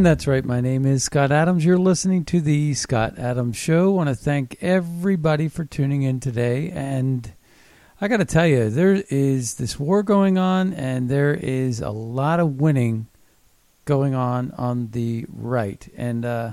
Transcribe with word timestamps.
And 0.00 0.06
that's 0.06 0.26
right. 0.26 0.42
My 0.42 0.62
name 0.62 0.86
is 0.86 1.04
Scott 1.04 1.30
Adams. 1.30 1.62
You're 1.62 1.76
listening 1.76 2.24
to 2.24 2.40
the 2.40 2.72
Scott 2.72 3.18
Adams 3.18 3.58
Show. 3.58 3.92
I 3.92 3.96
want 3.96 4.08
to 4.08 4.14
thank 4.14 4.56
everybody 4.62 5.46
for 5.46 5.66
tuning 5.66 6.04
in 6.04 6.20
today. 6.20 6.70
And 6.70 7.30
I 8.00 8.08
got 8.08 8.16
to 8.16 8.24
tell 8.24 8.46
you, 8.46 8.70
there 8.70 9.04
is 9.10 9.56
this 9.56 9.78
war 9.78 10.02
going 10.02 10.38
on, 10.38 10.72
and 10.72 11.10
there 11.10 11.34
is 11.34 11.82
a 11.82 11.90
lot 11.90 12.40
of 12.40 12.58
winning 12.58 13.08
going 13.84 14.14
on 14.14 14.52
on 14.56 14.88
the 14.92 15.26
right. 15.30 15.86
And 15.94 16.24
uh, 16.24 16.52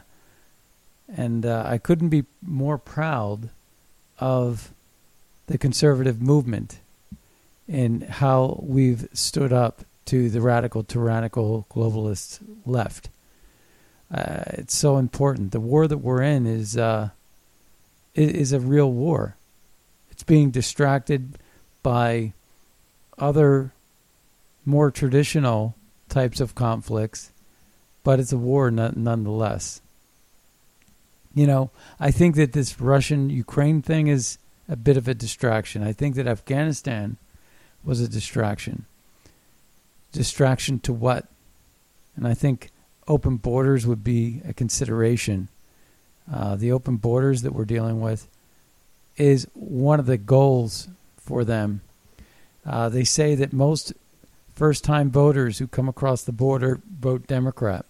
and 1.08 1.46
uh, 1.46 1.64
I 1.66 1.78
couldn't 1.78 2.10
be 2.10 2.26
more 2.42 2.78
proud 2.78 3.50
of 4.20 4.74
the 5.46 5.58
conservative 5.58 6.22
movement 6.22 6.82
and 7.66 8.04
how 8.04 8.60
we've 8.62 9.08
stood 9.14 9.54
up 9.54 9.86
to 10.08 10.30
the 10.30 10.42
radical, 10.42 10.84
tyrannical, 10.84 11.66
globalist 11.72 12.42
left. 12.66 13.08
Uh, 14.14 14.44
it's 14.50 14.76
so 14.76 14.98
important. 14.98 15.52
The 15.52 15.60
war 15.60 15.88
that 15.88 15.98
we're 15.98 16.22
in 16.22 16.46
is 16.46 16.78
uh, 16.78 17.10
is 18.16 18.54
a 18.54 18.60
real 18.60 18.92
war. 18.92 19.36
It's 20.10 20.24
being 20.24 20.50
distracted 20.50 21.38
by 21.84 22.34
other 23.18 23.74
more 24.66 24.92
traditional 24.92 25.76
types 26.10 26.40
of 26.40 26.56
conflicts, 26.56 27.32
but 28.04 28.20
it's 28.20 28.32
a 28.32 28.38
war 28.38 28.72
nonetheless. 28.72 29.82
You 31.36 31.46
know, 31.46 31.70
I 32.00 32.12
think 32.12 32.36
that 32.36 32.54
this 32.54 32.80
Russian 32.82 33.30
Ukraine 33.30 33.82
thing 33.82 34.08
is 34.08 34.40
a 34.68 34.76
bit 34.76 34.98
of 34.98 35.08
a 35.08 35.14
distraction. 35.14 35.84
I 35.84 35.94
think 35.94 36.16
that 36.16 36.28
Afghanistan 36.28 37.18
was 37.84 38.02
a 38.02 38.08
distraction 38.08 38.86
distraction 40.12 40.80
to 40.80 40.94
what? 40.94 41.26
And 42.16 42.28
I 42.28 42.34
think 42.34 42.72
open 43.08 43.38
borders 43.38 43.86
would 43.86 44.04
be 44.04 44.42
a 44.48 44.54
consideration. 44.54 45.50
Uh, 46.32 46.56
the 46.56 46.72
open 46.72 46.98
borders 46.98 47.42
that 47.42 47.54
we're 47.54 47.66
dealing 47.66 48.02
with 48.02 48.28
is 49.16 49.48
one 49.54 50.00
of 50.00 50.06
the 50.06 50.18
goals 50.18 50.88
for 51.18 51.44
them. 51.44 51.82
Uh, 52.66 52.90
they 52.90 53.04
say 53.04 53.36
that 53.36 53.54
most 53.54 53.94
first 54.54 54.84
time 54.84 55.10
voters 55.10 55.60
who 55.60 55.68
come 55.68 55.88
across 55.88 56.24
the 56.24 56.32
border 56.32 56.82
vote 57.00 57.28
Democrat. 57.28 57.86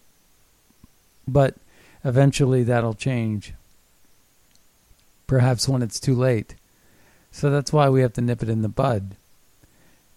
But 1.28 1.55
eventually 2.03 2.63
that'll 2.63 2.94
change. 2.94 3.53
Perhaps 5.25 5.67
when 5.67 5.81
it's 5.81 5.99
too 5.99 6.16
late. 6.16 6.55
So 7.31 7.49
that's 7.49 7.73
why 7.73 7.89
we 7.89 8.01
have 8.01 8.13
to 8.13 8.22
nip 8.22 8.44
it 8.44 8.49
in 8.49 8.61
the 8.61 8.69
bud 8.69 9.16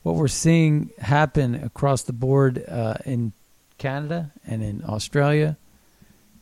what 0.02 0.14
we're 0.14 0.28
seeing 0.28 0.90
happen 0.98 1.54
across 1.54 2.02
the 2.02 2.12
board 2.12 2.64
uh, 2.68 2.94
in 3.04 3.32
Canada 3.80 4.30
and 4.46 4.62
in 4.62 4.84
Australia 4.86 5.56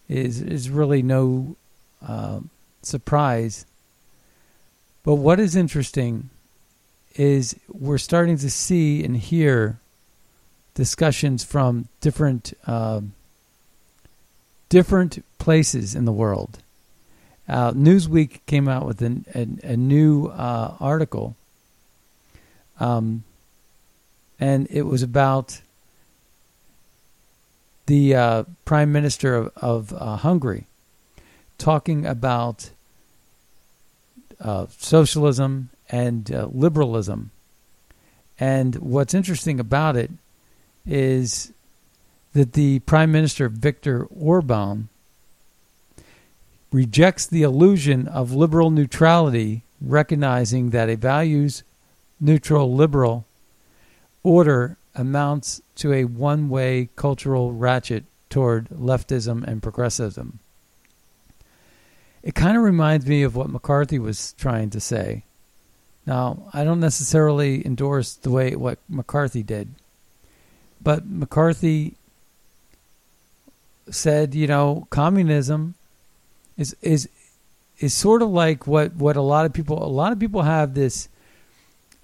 is 0.08 0.42
is 0.42 0.68
really 0.68 1.02
no 1.02 1.56
uh, 2.06 2.40
surprise. 2.82 3.64
But 5.04 5.14
what 5.14 5.40
is 5.40 5.56
interesting 5.56 6.28
is 7.14 7.56
we're 7.68 7.98
starting 7.98 8.36
to 8.38 8.50
see 8.50 9.02
and 9.04 9.16
hear 9.16 9.78
discussions 10.74 11.44
from 11.44 11.88
different 12.00 12.52
uh, 12.66 13.00
different 14.68 15.24
places 15.38 15.94
in 15.94 16.04
the 16.04 16.12
world. 16.12 16.58
Uh, 17.48 17.72
Newsweek 17.72 18.40
came 18.44 18.68
out 18.68 18.84
with 18.84 19.00
an, 19.00 19.24
a, 19.34 19.72
a 19.72 19.76
new 19.76 20.26
uh, 20.26 20.74
article 20.80 21.34
um, 22.80 23.24
and 24.38 24.66
it 24.70 24.82
was 24.82 25.02
about 25.02 25.60
the 27.88 28.14
uh, 28.14 28.44
prime 28.66 28.92
minister 28.92 29.34
of, 29.34 29.52
of 29.56 29.92
uh, 29.94 30.16
Hungary 30.16 30.66
talking 31.56 32.06
about 32.06 32.70
uh, 34.40 34.66
socialism 34.76 35.70
and 35.88 36.30
uh, 36.30 36.48
liberalism. 36.52 37.30
And 38.38 38.76
what's 38.76 39.14
interesting 39.14 39.58
about 39.58 39.96
it 39.96 40.10
is 40.86 41.52
that 42.34 42.52
the 42.52 42.80
prime 42.80 43.10
minister 43.10 43.48
Viktor 43.48 44.04
Orban 44.04 44.88
rejects 46.70 47.26
the 47.26 47.42
illusion 47.42 48.06
of 48.06 48.32
liberal 48.32 48.70
neutrality, 48.70 49.62
recognizing 49.80 50.70
that 50.70 50.90
a 50.90 50.96
values 50.96 51.62
neutral 52.20 52.74
liberal 52.74 53.24
order 54.22 54.76
amounts 54.98 55.62
to 55.76 55.92
a 55.92 56.04
one 56.04 56.48
way 56.48 56.90
cultural 56.96 57.52
ratchet 57.52 58.04
toward 58.28 58.68
leftism 58.68 59.44
and 59.44 59.62
progressivism. 59.62 60.40
It 62.22 62.34
kind 62.34 62.56
of 62.56 62.62
reminds 62.62 63.06
me 63.06 63.22
of 63.22 63.36
what 63.36 63.48
McCarthy 63.48 63.98
was 63.98 64.34
trying 64.34 64.70
to 64.70 64.80
say. 64.80 65.24
Now, 66.04 66.48
I 66.52 66.64
don't 66.64 66.80
necessarily 66.80 67.64
endorse 67.64 68.14
the 68.14 68.30
way 68.30 68.56
what 68.56 68.78
McCarthy 68.88 69.42
did, 69.42 69.68
but 70.82 71.06
McCarthy 71.06 71.94
said, 73.90 74.34
you 74.34 74.46
know, 74.46 74.86
communism 74.90 75.74
is 76.56 76.76
is 76.82 77.08
is 77.78 77.94
sort 77.94 78.22
of 78.22 78.30
like 78.30 78.66
what 78.66 78.96
what 78.96 79.16
a 79.16 79.22
lot 79.22 79.46
of 79.46 79.52
people 79.52 79.82
a 79.82 79.86
lot 79.86 80.12
of 80.12 80.18
people 80.18 80.42
have 80.42 80.74
this 80.74 81.08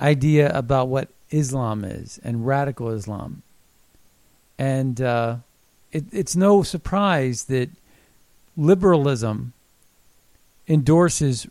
idea 0.01 0.51
about 0.57 0.89
what 0.89 1.09
Islam 1.31 1.85
is 1.85 2.21
and 2.23 2.47
radical 2.47 2.91
Islam. 2.91 3.43
And 4.59 5.01
uh, 5.01 5.37
it, 5.93 6.05
it's 6.13 6.37
no 6.37 6.63
surprise 6.63 7.45
that 7.45 7.71
liberalism 8.57 9.53
endorses 10.69 11.47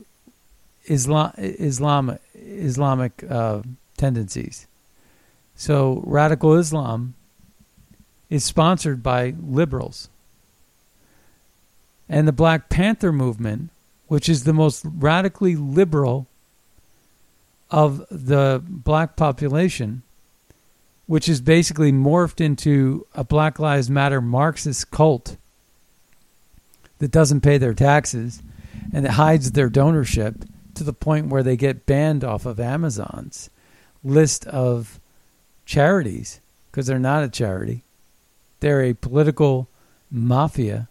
Islam, 0.85 1.33
Islam 1.37 2.17
Islamic 2.35 3.23
uh, 3.29 3.61
tendencies. 3.97 4.67
So 5.55 6.01
radical 6.05 6.55
Islam 6.55 7.15
is 8.29 8.43
sponsored 8.43 9.03
by 9.03 9.35
liberals. 9.41 10.09
And 12.09 12.27
the 12.27 12.33
Black 12.33 12.69
Panther 12.69 13.11
movement, 13.11 13.69
which 14.07 14.27
is 14.27 14.43
the 14.43 14.53
most 14.53 14.85
radically 14.85 15.55
liberal 15.55 16.27
of 17.73 18.05
the 18.09 18.63
black 18.65 19.17
population 19.17 20.03
which 21.05 21.27
is 21.27 21.41
basically 21.41 21.91
morphed 21.91 22.39
into 22.39 23.05
a 23.13 23.23
Black 23.23 23.59
Lives 23.59 23.89
Matter 23.89 24.21
Marxist 24.21 24.89
cult 24.89 25.35
that 26.99 27.11
doesn't 27.11 27.41
pay 27.41 27.57
their 27.57 27.73
taxes 27.73 28.41
and 28.93 29.03
that 29.03 29.11
hides 29.11 29.51
their 29.51 29.69
donorship 29.69 30.47
to 30.75 30.83
the 30.83 30.93
point 30.93 31.27
where 31.27 31.43
they 31.43 31.57
get 31.57 31.85
banned 31.85 32.23
off 32.23 32.45
of 32.45 32.59
Amazon's 32.59 33.49
list 34.03 34.45
of 34.47 34.99
charities 35.65 36.39
because 36.71 36.87
they're 36.87 36.99
not 36.99 37.23
a 37.23 37.29
charity. 37.29 37.83
They're 38.61 38.83
a 38.83 38.93
political 38.93 39.67
mafia. 40.09 40.87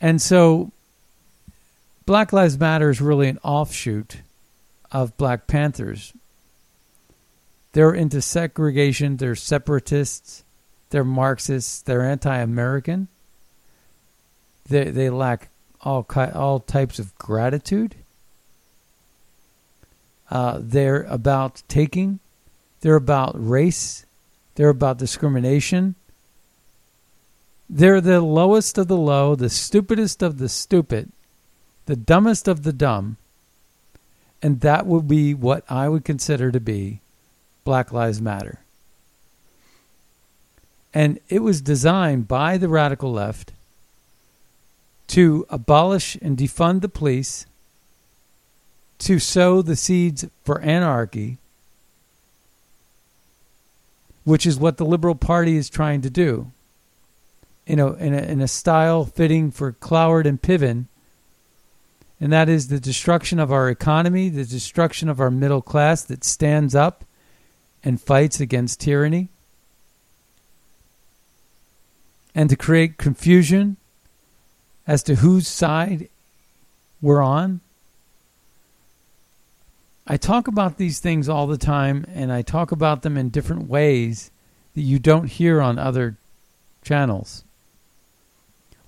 And 0.00 0.20
so 0.20 0.72
Black 2.10 2.32
Lives 2.32 2.58
Matter 2.58 2.90
is 2.90 3.00
really 3.00 3.28
an 3.28 3.38
offshoot 3.44 4.16
of 4.90 5.16
Black 5.16 5.46
Panthers. 5.46 6.12
They're 7.70 7.94
into 7.94 8.20
segregation, 8.20 9.18
they're 9.18 9.36
separatists, 9.36 10.42
they're 10.88 11.04
Marxists, 11.04 11.82
they're 11.82 12.02
anti 12.02 12.36
American. 12.36 13.06
They, 14.68 14.90
they 14.90 15.08
lack 15.08 15.50
all, 15.82 16.04
all 16.34 16.58
types 16.58 16.98
of 16.98 17.14
gratitude. 17.14 17.94
Uh, 20.28 20.58
they're 20.60 21.04
about 21.04 21.62
taking, 21.68 22.18
they're 22.80 22.96
about 22.96 23.34
race, 23.36 24.04
they're 24.56 24.70
about 24.70 24.98
discrimination. 24.98 25.94
They're 27.68 28.00
the 28.00 28.20
lowest 28.20 28.78
of 28.78 28.88
the 28.88 28.96
low, 28.96 29.36
the 29.36 29.48
stupidest 29.48 30.24
of 30.24 30.38
the 30.38 30.48
stupid, 30.48 31.12
the 31.86 31.96
dumbest 31.96 32.48
of 32.48 32.62
the 32.62 32.72
dumb. 32.72 33.16
And 34.42 34.60
that 34.60 34.86
would 34.86 35.06
be 35.06 35.34
what 35.34 35.64
I 35.68 35.88
would 35.88 36.04
consider 36.04 36.50
to 36.50 36.60
be 36.60 37.00
Black 37.64 37.92
Lives 37.92 38.20
Matter. 38.20 38.60
And 40.92 41.20
it 41.28 41.40
was 41.40 41.60
designed 41.60 42.26
by 42.26 42.56
the 42.56 42.68
radical 42.68 43.12
left 43.12 43.52
to 45.08 45.44
abolish 45.50 46.16
and 46.22 46.36
defund 46.36 46.80
the 46.80 46.88
police, 46.88 47.46
to 48.98 49.18
sow 49.18 49.60
the 49.60 49.76
seeds 49.76 50.24
for 50.44 50.60
anarchy, 50.60 51.38
which 54.24 54.46
is 54.46 54.58
what 54.58 54.76
the 54.76 54.84
Liberal 54.84 55.14
Party 55.14 55.56
is 55.56 55.68
trying 55.68 56.00
to 56.02 56.10
do. 56.10 56.52
You 57.66 57.76
know, 57.76 57.92
in 57.94 58.14
a, 58.14 58.18
in 58.18 58.40
a 58.40 58.48
style 58.48 59.04
fitting 59.04 59.50
for 59.50 59.72
Cloward 59.72 60.26
and 60.26 60.40
Piven, 60.40 60.86
and 62.20 62.32
that 62.32 62.48
is 62.48 62.68
the 62.68 62.78
destruction 62.78 63.38
of 63.38 63.50
our 63.50 63.70
economy, 63.70 64.28
the 64.28 64.44
destruction 64.44 65.08
of 65.08 65.20
our 65.20 65.30
middle 65.30 65.62
class 65.62 66.02
that 66.02 66.22
stands 66.22 66.74
up 66.74 67.04
and 67.82 68.00
fights 68.00 68.40
against 68.40 68.80
tyranny, 68.80 69.30
and 72.34 72.50
to 72.50 72.56
create 72.56 72.98
confusion 72.98 73.78
as 74.86 75.02
to 75.02 75.16
whose 75.16 75.48
side 75.48 76.08
we're 77.00 77.22
on. 77.22 77.60
I 80.06 80.16
talk 80.16 80.46
about 80.48 80.76
these 80.76 80.98
things 80.98 81.28
all 81.28 81.46
the 81.46 81.56
time, 81.56 82.04
and 82.12 82.32
I 82.32 82.42
talk 82.42 82.72
about 82.72 83.02
them 83.02 83.16
in 83.16 83.30
different 83.30 83.68
ways 83.68 84.30
that 84.74 84.82
you 84.82 84.98
don't 84.98 85.26
hear 85.26 85.60
on 85.60 85.78
other 85.78 86.16
channels. 86.82 87.44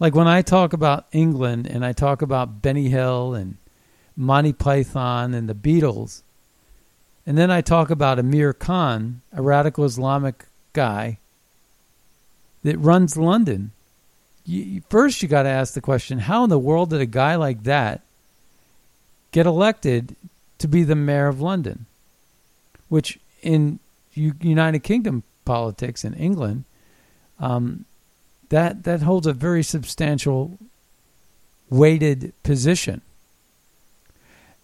Like 0.03 0.17
when 0.17 0.27
I 0.27 0.43
talk 0.43 0.73
about 0.73 1.07
England 1.13 1.69
and 1.69 1.85
I 1.85 1.93
talk 1.93 2.23
about 2.23 2.61
Benny 2.61 2.89
Hill 2.89 3.35
and 3.35 3.57
Monty 4.17 4.53
Python 4.53 5.33
and 5.33 5.49
the 5.49 5.55
Beatles, 5.55 6.23
and 7.25 7.39
then 7.39 7.53
I 7.53 7.61
talk 7.61 7.89
about 7.89 8.19
Amir 8.19 8.53
Khan, 8.53 9.21
a 9.33 9.41
radical 9.41 9.85
Islamic 9.85 10.47
guy 10.73 11.19
that 12.65 12.77
runs 12.79 13.17
London 13.17 13.71
you, 14.45 14.83
first 14.89 15.23
you 15.23 15.29
got 15.29 15.45
to 15.45 15.49
ask 15.49 15.75
the 15.75 15.81
question 15.81 16.19
how 16.19 16.43
in 16.43 16.51
the 16.51 16.59
world 16.59 16.91
did 16.91 17.01
a 17.01 17.07
guy 17.07 17.37
like 17.37 17.63
that 17.63 18.01
get 19.31 19.47
elected 19.47 20.17
to 20.59 20.67
be 20.67 20.83
the 20.83 20.97
mayor 20.97 21.29
of 21.29 21.41
London? 21.41 21.87
Which 22.89 23.21
in 23.41 23.79
United 24.15 24.81
Kingdom 24.81 25.23
politics 25.45 26.05
in 26.05 26.15
England, 26.15 26.65
um, 27.39 27.85
that 28.53 28.85
that 28.85 29.01
holds 29.01 29.27
a 29.27 29.33
very 29.33 29.63
substantial 29.63 30.59
weighted 31.71 32.35
position. 32.43 33.01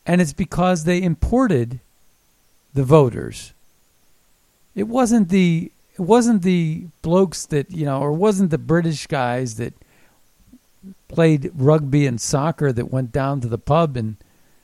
And 0.05 0.20
it's 0.20 0.35
because 0.35 0.85
they 0.85 1.02
imported 1.02 1.81
the 2.75 2.85
voters. 2.85 3.55
It 4.75 4.88
wasn't 4.88 5.31
the 5.31 5.73
it 5.94 6.02
wasn't 6.02 6.43
the 6.43 6.88
blokes 7.00 7.46
that 7.46 7.70
you 7.70 7.87
know, 7.87 7.99
or 7.99 8.12
wasn't 8.12 8.50
the 8.50 8.58
British 8.58 9.06
guys 9.06 9.55
that 9.55 9.73
played 11.08 11.50
rugby 11.55 12.06
and 12.06 12.20
soccer 12.20 12.70
that 12.73 12.93
went 12.93 13.11
down 13.11 13.41
to 13.41 13.49
the 13.49 13.56
pub 13.56 13.96
and 13.96 14.17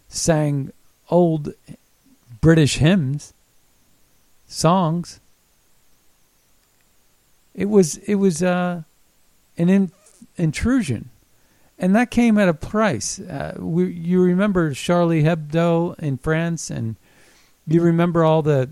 sang 0.07 0.71
old 1.09 1.55
British 2.43 2.77
hymns, 2.77 3.33
songs. 4.47 5.19
It 7.55 7.71
was 7.71 7.97
it 7.97 8.17
was 8.17 8.43
uh, 8.43 8.83
an 9.57 9.69
in, 9.69 9.93
intrusion, 10.37 11.11
and 11.79 11.95
that 11.97 12.11
came 12.11 12.39
at 12.39 12.49
a 12.49 12.55
price. 12.55 13.19
Uh, 13.19 13.57
we, 13.59 13.93
you 13.93 14.23
remember 14.23 14.73
Charlie 14.75 15.23
Hebdo 15.23 15.99
in 15.99 16.19
France, 16.19 16.71
and 16.71 16.97
you 17.67 17.83
remember 17.83 18.25
all 18.25 18.43
the 18.43 18.71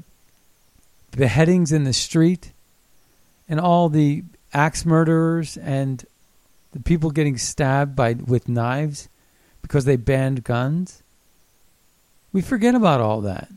beheadings 1.11 1.73
in 1.73 1.85
the 1.85 1.93
street 1.93 2.53
and 3.49 3.61
all 3.61 3.89
the 3.89 4.25
axe 4.53 4.85
murderers 4.85 5.57
and 5.57 6.05
the 6.73 6.81
people 6.81 7.11
getting 7.11 7.37
stabbed 7.37 7.95
by 7.95 8.15
with 8.15 8.49
knives 8.49 9.09
because 9.61 9.85
they 9.85 9.97
banned 9.97 10.45
guns. 10.45 11.03
We 12.33 12.41
forget 12.41 12.75
about 12.75 13.01
all 13.01 13.21
that. 13.23 13.49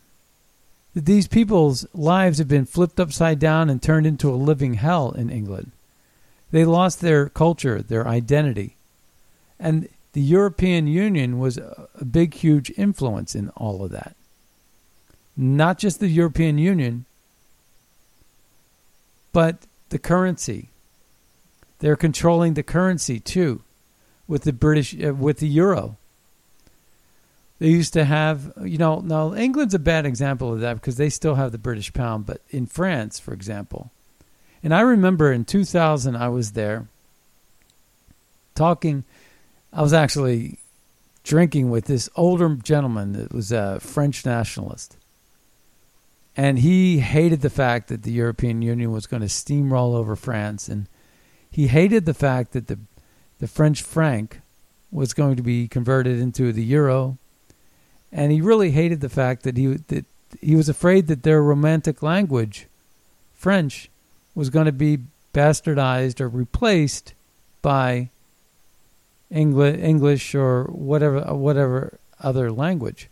That 0.93 1.05
these 1.05 1.27
people's 1.27 1.85
lives 1.93 2.37
have 2.37 2.47
been 2.47 2.65
flipped 2.65 2.99
upside 2.99 3.39
down 3.39 3.69
and 3.69 3.81
turned 3.81 4.05
into 4.05 4.29
a 4.29 4.35
living 4.35 4.75
hell 4.75 5.11
in 5.11 5.29
England. 5.29 5.71
They 6.55 6.63
lost 6.63 7.01
their 7.01 7.27
culture, 7.27 7.81
their 7.81 8.07
identity. 8.07 8.77
And 9.59 9.89
the 10.13 10.21
European 10.21 10.87
Union 10.87 11.37
was 11.37 11.57
a 11.57 11.89
big, 12.09 12.33
huge 12.33 12.71
influence 12.77 13.35
in 13.35 13.49
all 13.57 13.83
of 13.83 13.91
that. 13.91 14.15
Not 15.35 15.77
just 15.79 15.99
the 15.99 16.07
European 16.07 16.57
Union, 16.57 17.03
but 19.33 19.67
the 19.89 19.99
currency. 19.99 20.69
They're 21.79 21.97
controlling 21.97 22.53
the 22.53 22.63
currency 22.63 23.19
too, 23.19 23.61
with 24.25 24.43
the 24.43 24.53
British, 24.53 24.95
uh, 25.03 25.13
with 25.13 25.39
the 25.39 25.49
euro. 25.49 25.97
They 27.59 27.67
used 27.67 27.91
to 27.91 28.05
have, 28.05 28.53
you 28.63 28.77
know, 28.77 29.01
now 29.01 29.35
England's 29.35 29.73
a 29.73 29.79
bad 29.79 30.05
example 30.05 30.53
of 30.53 30.61
that 30.61 30.75
because 30.75 30.95
they 30.95 31.09
still 31.09 31.35
have 31.35 31.51
the 31.51 31.57
British 31.57 31.91
pound, 31.91 32.25
but 32.25 32.39
in 32.49 32.65
France, 32.65 33.19
for 33.19 33.33
example, 33.33 33.91
and 34.65 34.73
I 34.73 34.81
remember 34.81 35.31
in 35.31 35.45
2000 35.45 36.17
I 36.17 36.27
was 36.27 36.51
there 36.51 36.87
talking. 38.53 39.05
I 39.71 39.81
was 39.81 39.93
actually 39.93 40.59
drinking 41.23 41.69
with 41.69 41.85
this 41.85 42.09
older 42.17 42.53
gentleman 42.55 43.13
that 43.13 43.33
was 43.33 43.53
a 43.53 43.79
French 43.79 44.25
nationalist 44.25 44.97
and 46.37 46.59
he 46.59 46.99
hated 46.99 47.41
the 47.41 47.49
fact 47.49 47.87
that 47.87 48.03
the 48.03 48.11
European 48.11 48.61
Union 48.61 48.91
was 48.91 49.07
going 49.07 49.21
to 49.21 49.27
steamroll 49.27 49.95
over 49.95 50.15
France, 50.15 50.67
and 50.67 50.87
he 51.49 51.67
hated 51.67 52.05
the 52.05 52.13
fact 52.13 52.51
that 52.51 52.67
the 52.67 52.79
the 53.39 53.47
French 53.47 53.81
franc 53.81 54.41
was 54.91 55.13
going 55.13 55.35
to 55.35 55.43
be 55.43 55.67
converted 55.67 56.19
into 56.19 56.51
the 56.51 56.63
euro, 56.63 57.17
and 58.11 58.31
he 58.31 58.41
really 58.41 58.71
hated 58.71 59.01
the 59.01 59.09
fact 59.09 59.43
that 59.43 59.55
he 59.55 59.67
that 59.87 60.05
he 60.41 60.55
was 60.55 60.67
afraid 60.67 61.07
that 61.07 61.23
their 61.23 61.41
romantic 61.41 62.03
language, 62.03 62.67
French, 63.33 63.89
was 64.35 64.49
going 64.49 64.65
to 64.65 64.71
be 64.71 64.99
bastardized 65.33 66.21
or 66.21 66.29
replaced 66.29 67.13
by 67.61 68.09
English 69.31 70.35
or 70.35 70.65
whatever 70.65 71.21
whatever 71.33 71.99
other 72.21 72.51
language. 72.51 73.09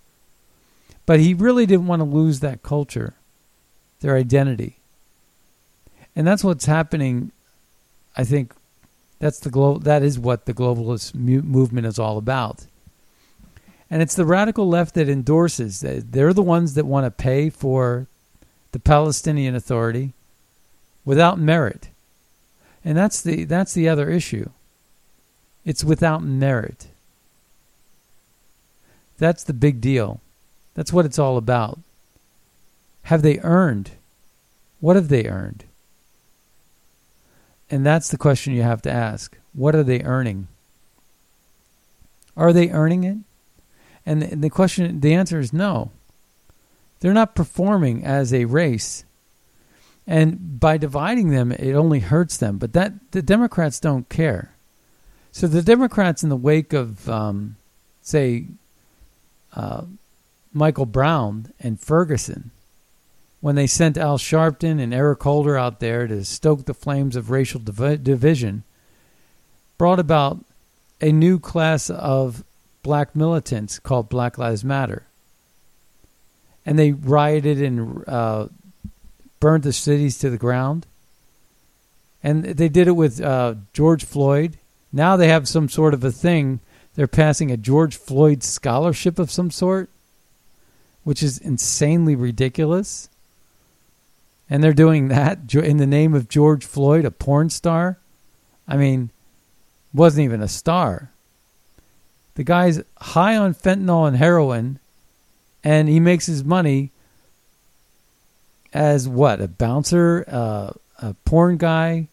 But 1.06 1.20
he 1.20 1.34
really 1.34 1.66
didn't 1.66 1.88
want 1.88 2.00
to 2.02 2.06
lose 2.06 2.40
that 2.40 2.64
culture, 2.64 3.16
their 4.00 4.16
identity. 4.16 4.78
And 6.16 6.26
that's 6.26 6.44
what's 6.44 6.66
happening. 6.66 7.32
I 8.16 8.24
think 8.24 8.54
that's 9.20 9.40
the 9.40 9.50
glo- 9.50 9.80
that 9.80 10.04
is 10.04 10.20
what 10.20 10.46
the 10.46 10.54
globalist 10.54 11.16
mu- 11.16 11.42
movement 11.42 11.88
is 11.88 12.00
all 12.00 12.18
about. 12.18 12.68
And 13.90 14.02
it's 14.02 14.16
the 14.16 14.26
radical 14.26 14.68
left 14.68 14.96
that 14.96 15.10
endorses. 15.10 15.82
They're 15.82 16.34
the 16.34 16.42
ones 16.42 16.76
that 16.76 16.86
want 16.86 17.06
to 17.06 17.12
pay 17.12 17.50
for 17.50 18.08
the 18.72 18.80
Palestinian 18.80 19.56
Authority 19.56 20.14
without 21.06 21.40
merit. 21.40 21.90
And 22.84 22.98
that's 22.98 23.22
the 23.22 23.46
that's 23.46 23.74
the 23.74 23.88
other 23.88 24.10
issue. 24.10 24.50
It's 25.66 25.84
without 25.84 26.24
merit. 26.24 26.88
That's 29.18 29.44
the 29.44 29.54
big 29.54 29.80
deal. 29.80 30.22
That's 30.74 30.92
what 30.92 31.06
it's 31.06 31.20
all 31.20 31.38
about. 31.38 31.80
have 33.04 33.22
they 33.22 33.40
earned? 33.40 33.92
What 34.80 34.96
have 34.96 35.10
they 35.10 35.28
earned? 35.28 35.66
And 37.70 37.86
that's 37.86 38.10
the 38.10 38.18
question 38.18 38.54
you 38.54 38.64
have 38.64 38.82
to 38.84 38.92
ask. 38.92 39.38
What 39.54 39.76
are 39.76 39.84
they 39.84 40.02
earning? 40.02 40.48
Are 42.36 42.54
they 42.54 42.70
earning 42.70 43.04
it? 43.04 43.18
And 44.06 44.44
the, 44.44 44.50
question, 44.50 45.00
the 45.00 45.14
answer 45.14 45.40
is 45.40 45.54
no. 45.54 45.92
They're 47.00 47.14
not 47.14 47.36
performing 47.36 48.04
as 48.04 48.34
a 48.34 48.46
race. 48.46 49.06
And 50.06 50.60
by 50.60 50.78
dividing 50.78 51.30
them, 51.30 51.52
it 51.52 51.74
only 51.74 52.00
hurts 52.00 52.38
them. 52.38 52.58
But 52.58 52.74
that 52.74 53.12
the 53.12 53.22
Democrats 53.22 53.80
don't 53.80 54.10
care. 54.10 54.54
So 55.32 55.48
the 55.48 55.62
Democrats, 55.62 56.24
in 56.24 56.30
the 56.30 56.36
wake 56.36 56.74
of, 56.74 57.10
um, 57.10 57.56
say, 58.02 58.46
uh, 59.56 59.84
Michael 60.54 60.86
Brown 60.86 61.52
and 61.60 61.80
Ferguson, 61.80 62.52
when 63.42 63.56
they 63.56 63.68
sent 63.68 63.98
Al 63.98 64.18
Sharpton 64.18 64.80
and 64.80 64.94
Eric 64.94 65.24
Holder 65.24 65.58
out 65.58 65.80
there 65.80 66.08
to 66.08 66.24
stoke 66.24 66.66
the 66.66 66.74
flames 66.74 67.16
of 67.16 67.32
racial 67.32 67.60
div- 67.60 68.04
division, 68.04 68.64
brought 69.78 70.00
about 70.00 70.46
a 71.02 71.12
new 71.12 71.40
class 71.40 71.90
of 71.90 72.44
black 72.84 73.16
militants 73.16 73.80
called 73.80 74.10
Black 74.10 74.38
Lives 74.38 74.64
Matter. 74.64 75.04
And 76.66 76.78
they 76.78 76.92
rioted 76.92 77.62
and 77.62 78.08
uh, 78.08 78.48
burned 79.44 79.64
the 79.64 79.74
cities 79.74 80.18
to 80.18 80.30
the 80.30 80.38
ground. 80.38 80.86
And 82.24 82.46
they 82.46 82.70
did 82.70 82.88
it 82.88 82.94
with 82.94 83.20
uh, 83.20 83.56
George 83.74 84.06
Floyd. 84.06 84.58
Now 84.94 85.18
they 85.18 85.28
have 85.28 85.50
some 85.50 85.68
sort 85.68 85.94
of 85.94 86.02
a 86.02 86.14
thing. 86.14 86.62
They're 86.96 87.08
passing 87.08 87.52
a 87.52 87.58
George 87.58 87.98
Floyd 87.98 88.42
scholarship 88.42 89.20
of 89.20 89.30
some 89.30 89.52
sort, 89.52 89.90
which 91.04 91.22
is 91.22 91.40
insanely 91.40 92.16
ridiculous. 92.16 93.10
And 94.50 94.64
they're 94.64 94.72
doing 94.72 95.10
that 95.10 95.54
in 95.54 95.76
the 95.76 95.86
name 95.86 96.14
of 96.14 96.30
George 96.30 96.64
Floyd, 96.64 97.04
a 97.04 97.12
porn 97.12 97.50
star. 97.50 97.98
I 98.66 98.78
mean, 98.78 99.10
wasn't 99.94 100.24
even 100.24 100.42
a 100.42 100.48
star. 100.48 101.12
The 102.36 102.46
guy's 102.46 102.82
high 102.98 103.36
on 103.36 103.56
fentanyl 103.56 104.08
and 104.08 104.16
heroin, 104.16 104.80
and 105.66 105.90
he 105.90 106.00
makes 106.00 106.28
his 106.28 106.46
money 106.46 106.93
as 108.74 109.08
what? 109.08 109.42
A 109.42 109.48
bouncer, 109.48 110.26
uh, 110.28 110.72
a 111.00 111.14
porn 111.26 111.58
guy, 111.58 112.08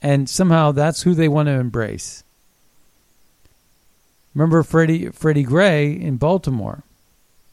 and 0.00 0.28
somehow 0.28 0.72
that's 0.72 1.02
who 1.02 1.14
they 1.14 1.28
want 1.28 1.46
to 1.46 1.52
embrace. 1.52 2.22
Remember 4.34 4.62
Freddie 4.62 5.08
Freddie 5.08 5.42
Gray 5.42 5.92
in 5.92 6.16
Baltimore? 6.16 6.84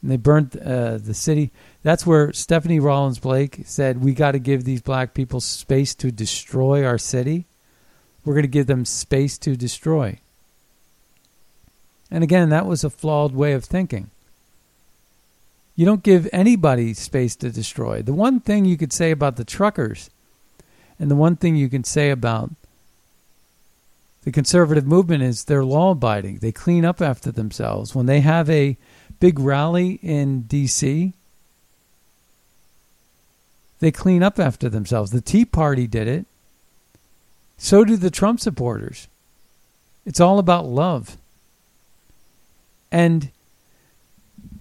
And 0.02 0.10
they 0.10 0.16
burnt 0.16 0.54
uh, 0.56 0.98
the 0.98 1.14
city. 1.14 1.50
That's 1.82 2.06
where 2.06 2.32
Stephanie 2.32 2.78
Rawlings 2.78 3.18
Blake 3.18 3.62
said, 3.64 4.02
"We 4.04 4.12
got 4.12 4.32
to 4.32 4.38
give 4.38 4.64
these 4.64 4.82
black 4.82 5.14
people 5.14 5.40
space 5.40 5.94
to 5.96 6.12
destroy 6.12 6.84
our 6.84 6.98
city." 6.98 7.46
We're 8.24 8.34
going 8.34 8.42
to 8.42 8.48
give 8.48 8.66
them 8.66 8.84
space 8.84 9.38
to 9.38 9.56
destroy. 9.56 10.18
And 12.10 12.24
again, 12.24 12.48
that 12.48 12.66
was 12.66 12.82
a 12.82 12.90
flawed 12.90 13.32
way 13.32 13.52
of 13.52 13.64
thinking. 13.64 14.10
You 15.76 15.84
don't 15.84 16.02
give 16.02 16.26
anybody 16.32 16.94
space 16.94 17.36
to 17.36 17.50
destroy. 17.50 18.00
The 18.00 18.14
one 18.14 18.40
thing 18.40 18.64
you 18.64 18.78
could 18.78 18.94
say 18.94 19.10
about 19.10 19.36
the 19.36 19.44
truckers, 19.44 20.10
and 20.98 21.10
the 21.10 21.14
one 21.14 21.36
thing 21.36 21.54
you 21.54 21.68
can 21.68 21.84
say 21.84 22.10
about 22.10 22.50
the 24.24 24.32
conservative 24.32 24.86
movement 24.86 25.22
is 25.22 25.44
they're 25.44 25.64
law 25.64 25.92
abiding. 25.92 26.38
They 26.38 26.50
clean 26.50 26.84
up 26.84 27.02
after 27.02 27.30
themselves. 27.30 27.94
When 27.94 28.06
they 28.06 28.20
have 28.20 28.48
a 28.50 28.76
big 29.20 29.38
rally 29.38 30.00
in 30.02 30.42
D.C., 30.42 31.12
they 33.78 33.92
clean 33.92 34.22
up 34.22 34.38
after 34.38 34.70
themselves. 34.70 35.10
The 35.10 35.20
Tea 35.20 35.44
Party 35.44 35.86
did 35.86 36.08
it. 36.08 36.24
So 37.58 37.84
do 37.84 37.96
the 37.96 38.10
Trump 38.10 38.40
supporters. 38.40 39.08
It's 40.06 40.20
all 40.20 40.38
about 40.38 40.64
love. 40.66 41.18
And 42.90 43.30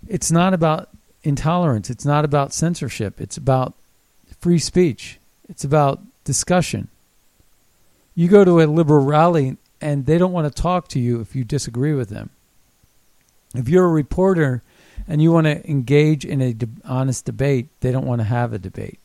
it's 0.08 0.32
not 0.32 0.54
about 0.54 0.90
intolerance. 1.26 1.90
It's 1.90 2.06
not 2.06 2.26
about 2.26 2.54
censorship. 2.54 3.20
It's 3.20 3.38
about 3.38 3.74
free 4.40 4.60
speech. 4.60 5.20
It's 5.50 5.64
about 5.64 6.02
discussion. 6.24 6.88
You 8.14 8.28
go 8.28 8.46
to 8.46 8.62
a 8.62 8.66
liberal 8.66 9.04
rally 9.04 9.58
and 9.82 10.06
they 10.06 10.18
don't 10.18 10.32
want 10.32 10.54
to 10.54 10.62
talk 10.62 10.88
to 10.90 11.00
you 11.00 11.20
if 11.20 11.36
you 11.36 11.44
disagree 11.44 11.94
with 11.94 12.10
them. 12.10 12.30
If 13.54 13.70
you're 13.70 13.86
a 13.86 13.90
reporter 13.90 14.64
and 15.08 15.22
you 15.22 15.32
want 15.32 15.48
to 15.48 15.70
engage 15.70 16.26
in 16.26 16.42
a 16.42 16.54
de- 16.54 16.68
honest 16.84 17.26
debate, 17.26 17.68
they 17.82 17.92
don't 17.92 18.06
want 18.06 18.20
to 18.20 18.26
have 18.26 18.54
a 18.54 18.60
debate 18.60 19.00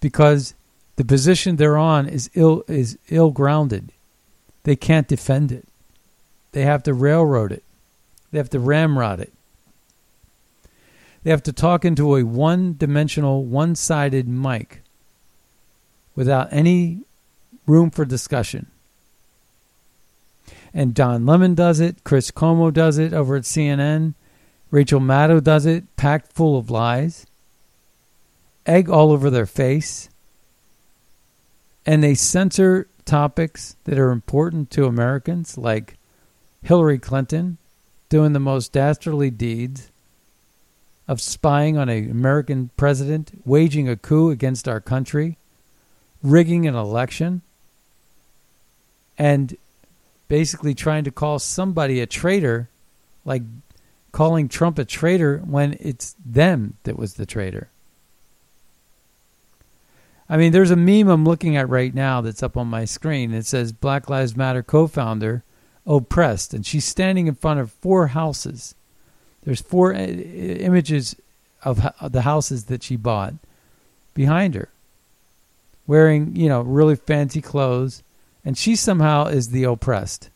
because 0.00 0.54
the 0.96 1.04
position 1.04 1.56
they're 1.56 1.78
on 1.78 2.08
is 2.08 2.30
ill 2.34 2.64
is 2.66 2.98
ill 3.08 3.30
grounded. 3.30 3.92
They 4.64 4.76
can't 4.76 5.08
defend 5.08 5.52
it. 5.52 5.66
They 6.52 6.62
have 6.62 6.82
to 6.84 6.94
railroad 6.94 7.52
it. 7.52 7.62
They 8.30 8.38
have 8.38 8.50
to 8.50 8.58
ramrod 8.58 9.20
it. 9.20 9.32
They 11.22 11.30
have 11.30 11.42
to 11.44 11.52
talk 11.52 11.84
into 11.84 12.16
a 12.16 12.22
one 12.24 12.76
dimensional, 12.76 13.44
one 13.44 13.74
sided 13.74 14.28
mic 14.28 14.82
without 16.14 16.48
any 16.52 17.00
room 17.66 17.90
for 17.90 18.04
discussion. 18.04 18.66
And 20.72 20.94
Don 20.94 21.26
Lemon 21.26 21.54
does 21.54 21.80
it, 21.80 22.04
Chris 22.04 22.30
Cuomo 22.30 22.72
does 22.72 22.98
it 22.98 23.12
over 23.12 23.36
at 23.36 23.44
CNN, 23.44 24.14
Rachel 24.70 25.00
Maddow 25.00 25.42
does 25.42 25.66
it, 25.66 25.96
packed 25.96 26.32
full 26.32 26.58
of 26.58 26.70
lies, 26.70 27.26
egg 28.66 28.88
all 28.88 29.12
over 29.12 29.30
their 29.30 29.46
face. 29.46 30.08
And 31.86 32.02
they 32.02 32.14
censor 32.14 32.86
topics 33.04 33.76
that 33.84 33.98
are 33.98 34.10
important 34.10 34.70
to 34.72 34.84
Americans, 34.84 35.56
like 35.56 35.96
Hillary 36.62 36.98
Clinton 36.98 37.56
doing 38.08 38.32
the 38.32 38.40
most 38.40 38.72
dastardly 38.72 39.30
deeds 39.30 39.90
of 41.08 41.20
spying 41.20 41.78
on 41.78 41.88
an 41.88 42.10
American 42.10 42.70
president, 42.76 43.32
waging 43.46 43.88
a 43.88 43.96
coup 43.96 44.30
against 44.30 44.68
our 44.68 44.80
country, 44.80 45.38
rigging 46.22 46.66
an 46.66 46.74
election, 46.74 47.40
and 49.16 49.56
basically 50.28 50.74
trying 50.74 51.04
to 51.04 51.10
call 51.10 51.38
somebody 51.38 52.00
a 52.00 52.06
traitor, 52.06 52.68
like 53.24 53.42
calling 54.12 54.48
Trump 54.48 54.78
a 54.78 54.84
traitor 54.84 55.38
when 55.38 55.76
it's 55.80 56.14
them 56.24 56.76
that 56.84 56.98
was 56.98 57.14
the 57.14 57.26
traitor. 57.26 57.70
I 60.28 60.36
mean, 60.36 60.52
there's 60.52 60.70
a 60.70 60.76
meme 60.76 61.08
I'm 61.08 61.24
looking 61.24 61.56
at 61.56 61.70
right 61.70 61.94
now 61.94 62.20
that's 62.20 62.42
up 62.42 62.58
on 62.58 62.66
my 62.66 62.84
screen. 62.84 63.32
It 63.32 63.46
says 63.46 63.72
Black 63.72 64.10
Lives 64.10 64.36
Matter 64.36 64.62
co-founder 64.62 65.42
oppressed, 65.86 66.52
and 66.52 66.66
she's 66.66 66.84
standing 66.84 67.28
in 67.28 67.34
front 67.34 67.60
of 67.60 67.72
four 67.72 68.08
houses. 68.08 68.74
There's 69.48 69.62
four 69.62 69.94
uh, 69.94 70.00
images 70.00 71.16
of 71.62 71.80
the 72.02 72.20
houses 72.20 72.64
that 72.64 72.82
she 72.82 72.96
bought 72.96 73.32
behind 74.12 74.54
her, 74.54 74.68
wearing 75.86 76.36
you 76.36 76.50
know 76.50 76.60
really 76.60 76.96
fancy 76.96 77.40
clothes, 77.40 78.02
and 78.44 78.58
she 78.58 78.76
somehow 78.76 79.24
is 79.24 79.48
the 79.48 79.64
oppressed. 79.64 80.28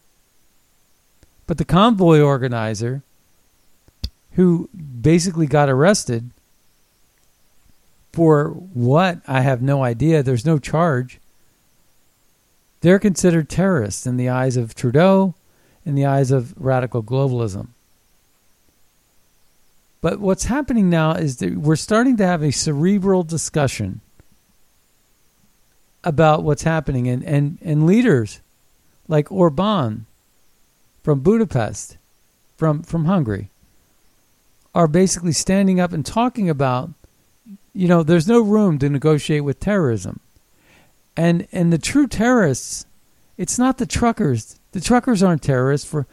But 1.47 1.59
the 1.59 1.66
convoy 1.66 2.21
organizer, 2.21 3.02
who 4.37 4.71
basically 4.73 5.47
got 5.47 5.69
arrested 5.69 6.31
for 8.14 8.49
what? 8.49 9.21
I 9.28 9.42
have 9.42 9.61
no 9.61 9.85
idea. 9.85 10.23
There's 10.23 10.47
no 10.47 10.59
charge. 10.59 11.21
They're 12.81 12.99
considered 12.99 13.50
terrorists 13.50 14.07
in 14.07 14.16
the 14.16 14.31
eyes 14.31 14.57
of 14.57 14.75
Trudeau, 14.75 15.35
in 15.85 15.97
the 15.97 16.07
eyes 16.07 16.31
of 16.31 16.54
radical 16.57 17.02
globalism. 17.02 17.66
But 20.03 20.21
what's 20.21 20.45
happening 20.45 20.91
now 20.91 21.13
is 21.13 21.39
that 21.39 21.57
we're 21.57 21.77
starting 21.77 22.19
to 22.19 22.27
have 22.27 22.43
a 22.43 22.51
cerebral 22.51 23.23
discussion 23.23 24.03
about 26.05 26.43
what's 26.43 26.65
happening. 26.65 27.09
And, 27.09 27.25
and, 27.25 27.59
and 27.63 27.87
leaders 27.87 28.41
like 29.09 29.33
Orban 29.33 30.05
from 31.03 31.21
Budapest, 31.21 31.97
from, 32.59 32.83
from 32.83 33.07
Hungary, 33.07 33.49
are 34.75 34.89
basically 34.89 35.33
standing 35.33 35.81
up 35.81 35.93
and 35.93 36.05
talking 36.05 36.51
about 36.51 36.91
you 37.75 37.89
know, 37.89 38.03
there's 38.03 38.29
no 38.29 38.41
room 38.41 38.79
to 38.79 38.89
negotiate 38.89 39.45
with 39.45 39.61
terrorism. 39.61 40.21
And 41.17 41.47
and 41.53 41.73
the 41.73 41.79
true 41.79 42.07
terrorists, 42.07 42.87
it's 43.37 43.59
not 43.59 43.79
the 43.79 43.87
truckers. 43.87 44.59
The 44.73 44.81
truckers 44.81 45.23
aren't 45.23 45.43
terrorists 45.43 45.89
for 45.89 46.07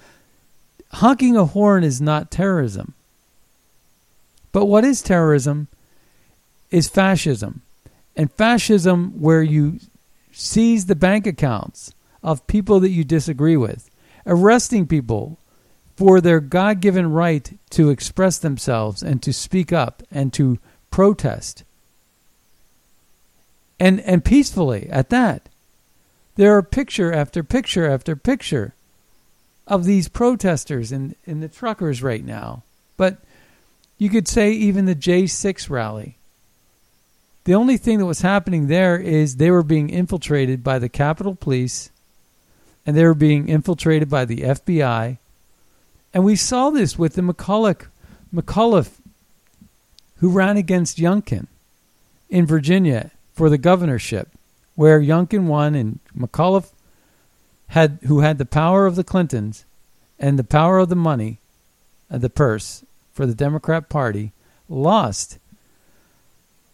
honking 0.93 1.37
a 1.37 1.45
horn 1.45 1.83
is 1.83 2.01
not 2.01 2.31
terrorism. 2.31 2.93
But 4.51 4.65
what 4.65 4.83
is 4.83 5.01
terrorism 5.01 5.67
is 6.71 6.87
fascism. 6.87 7.61
And 8.15 8.31
fascism 8.31 9.21
where 9.21 9.43
you 9.43 9.79
seize 10.31 10.85
the 10.85 10.95
bank 10.95 11.25
accounts 11.25 11.93
of 12.23 12.45
people 12.47 12.79
that 12.81 12.89
you 12.89 13.03
disagree 13.03 13.57
with, 13.57 13.89
arresting 14.25 14.87
people 14.87 15.37
for 15.95 16.21
their 16.21 16.39
God 16.39 16.79
given 16.79 17.11
right 17.11 17.57
to 17.71 17.89
express 17.89 18.37
themselves 18.37 19.03
and 19.03 19.21
to 19.23 19.33
speak 19.33 19.73
up 19.73 20.03
and 20.11 20.31
to 20.33 20.59
protest. 20.91 21.63
And 23.79 23.99
and 24.01 24.23
peacefully 24.23 24.89
at 24.89 25.09
that. 25.09 25.47
There 26.35 26.55
are 26.55 26.63
picture 26.63 27.11
after 27.11 27.43
picture 27.43 27.89
after 27.89 28.15
picture 28.15 28.73
of 29.67 29.85
these 29.85 30.07
protesters 30.07 30.91
and, 30.91 31.15
and 31.25 31.43
the 31.43 31.47
truckers 31.47 32.01
right 32.01 32.23
now. 32.23 32.63
But 32.97 33.17
you 33.99 34.09
could 34.09 34.27
say 34.27 34.51
even 34.51 34.85
the 34.85 34.95
J6 34.95 35.69
rally. 35.69 36.15
The 37.43 37.53
only 37.53 37.77
thing 37.77 37.99
that 37.99 38.05
was 38.05 38.21
happening 38.21 38.67
there 38.67 38.97
is 38.97 39.35
they 39.35 39.51
were 39.51 39.63
being 39.63 39.89
infiltrated 39.89 40.63
by 40.63 40.79
the 40.79 40.89
Capitol 40.89 41.35
Police 41.35 41.91
and 42.85 42.95
they 42.95 43.03
were 43.03 43.13
being 43.13 43.49
infiltrated 43.49 44.09
by 44.09 44.25
the 44.25 44.37
FBI. 44.37 45.17
And 46.13 46.23
we 46.23 46.35
saw 46.35 46.69
this 46.69 46.97
with 46.97 47.13
the 47.13 47.21
McCulloch, 47.21 47.87
McAuliffe, 48.33 48.99
who 50.17 50.29
ran 50.29 50.57
against 50.57 50.97
Youngkin 50.97 51.47
in 52.29 52.45
Virginia 52.45 53.11
for 53.33 53.49
the 53.49 53.57
governorship 53.57 54.29
where 54.75 55.01
Youngkin 55.01 55.45
won 55.45 55.75
and 55.75 55.99
McAuliffe 56.17 56.71
had 57.67 57.99
who 58.05 58.21
had 58.21 58.37
the 58.37 58.45
power 58.45 58.85
of 58.85 58.95
the 58.95 59.03
Clintons 59.03 59.65
and 60.17 60.39
the 60.39 60.43
power 60.43 60.79
of 60.79 60.87
the 60.87 60.95
money, 60.95 61.39
uh, 62.09 62.17
the 62.17 62.29
purse 62.29 62.83
for 63.19 63.25
the 63.25 63.35
Democrat 63.35 63.89
Party, 63.89 64.31
lost. 64.69 65.39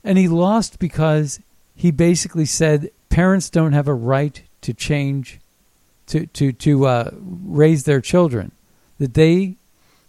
And 0.03 0.15
he 0.15 0.27
lost 0.27 0.77
because 0.77 1.39
he 1.75 1.89
basically 1.89 2.45
said 2.45 2.91
parents 3.09 3.49
don't 3.49 3.73
have 3.73 3.87
a 3.87 3.95
right 3.95 4.43
to 4.61 4.71
change, 4.71 5.39
to 6.05 6.27
to 6.27 6.51
to 6.51 6.85
uh, 6.85 7.09
raise 7.19 7.85
their 7.85 7.99
children. 7.99 8.51
That 8.99 9.15
they, 9.15 9.55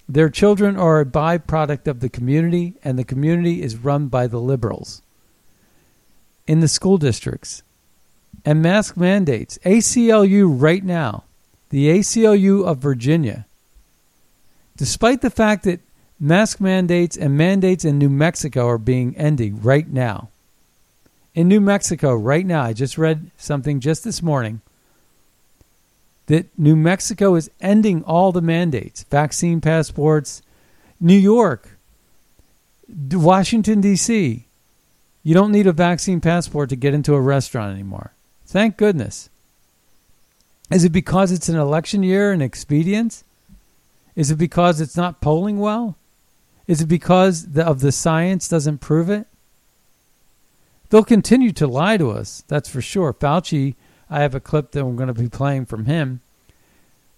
their 0.07 0.29
children 0.29 0.77
are 0.77 1.01
a 1.01 1.07
byproduct 1.07 1.89
of 1.89 2.01
the 2.01 2.11
community, 2.11 2.75
and 2.85 2.99
the 2.99 3.05
community 3.13 3.63
is 3.63 3.79
run 3.79 4.09
by 4.09 4.27
the 4.27 4.39
liberals 4.39 5.01
in 6.47 6.61
the 6.61 6.69
school 6.69 6.99
districts 6.99 7.63
and 8.45 8.61
mask 8.61 8.95
mandates. 8.99 9.59
ACLU 9.65 10.55
right 10.55 10.85
now, 10.85 11.25
the 11.71 11.89
ACLU 11.89 12.63
of 12.63 12.77
Virginia, 12.77 13.47
despite 14.77 15.23
the 15.23 15.31
fact 15.31 15.65
that 15.65 15.81
mask 16.19 16.61
mandates 16.61 17.17
and 17.17 17.37
mandates 17.37 17.85
in 17.85 17.99
New 17.99 18.09
Mexico 18.09 18.69
are 18.69 18.79
being 18.79 19.17
ended 19.17 19.65
right 19.65 19.89
now. 19.89 20.29
In 21.35 21.49
New 21.49 21.61
Mexico, 21.61 22.15
right 22.15 22.47
now, 22.47 22.63
I 22.63 22.73
just 22.73 22.97
read 22.97 23.31
something 23.37 23.81
just 23.81 24.05
this 24.05 24.23
morning 24.23 24.63
that 26.27 26.47
New 26.59 26.75
Mexico 26.75 27.35
is 27.35 27.51
ending 27.61 28.03
all 28.05 28.33
the 28.33 28.41
mandates, 28.41 29.05
vaccine 29.05 29.61
passports. 29.61 30.43
New 30.99 31.17
York, 31.17 31.79
Washington, 32.89 33.81
D.C., 33.81 34.47
you 35.23 35.35
don't 35.35 35.53
need 35.53 35.67
a 35.67 35.73
vaccine 35.73 36.21
passport 36.21 36.71
to 36.71 36.77
get 36.77 36.95
into 36.95 37.15
a 37.15 37.21
restaurant 37.21 37.75
anymore. 37.75 38.13
Thank 38.47 38.77
goodness. 38.77 39.29
Is 40.71 40.85
it 40.85 40.93
because 40.93 41.33
it's 41.33 41.49
an 41.49 41.57
election 41.57 42.03
year 42.03 42.33
and 42.33 42.43
expedience? 42.43 43.25
Is 44.15 44.31
it 44.31 44.37
because 44.37 44.81
it's 44.81 44.97
not 44.97 45.21
polling 45.21 45.59
well? 45.59 45.97
Is 46.67 46.81
it 46.81 46.87
because 46.87 47.53
the, 47.53 47.65
of 47.65 47.81
the 47.81 47.93
science 47.93 48.49
doesn't 48.49 48.79
prove 48.79 49.09
it? 49.09 49.27
They'll 50.89 51.05
continue 51.05 51.53
to 51.53 51.67
lie 51.67 51.97
to 51.97 52.11
us, 52.11 52.45
that's 52.49 52.69
for 52.69 52.81
sure. 52.81 53.13
Fauci, 53.13 53.75
I 54.09 54.21
have 54.21 54.35
a 54.35 54.41
clip 54.41 54.71
that 54.73 54.81
I'm 54.81 54.97
going 54.97 55.09
to 55.09 55.15
be 55.15 55.29
playing 55.29 55.67
from 55.67 55.87
him 55.87 56.21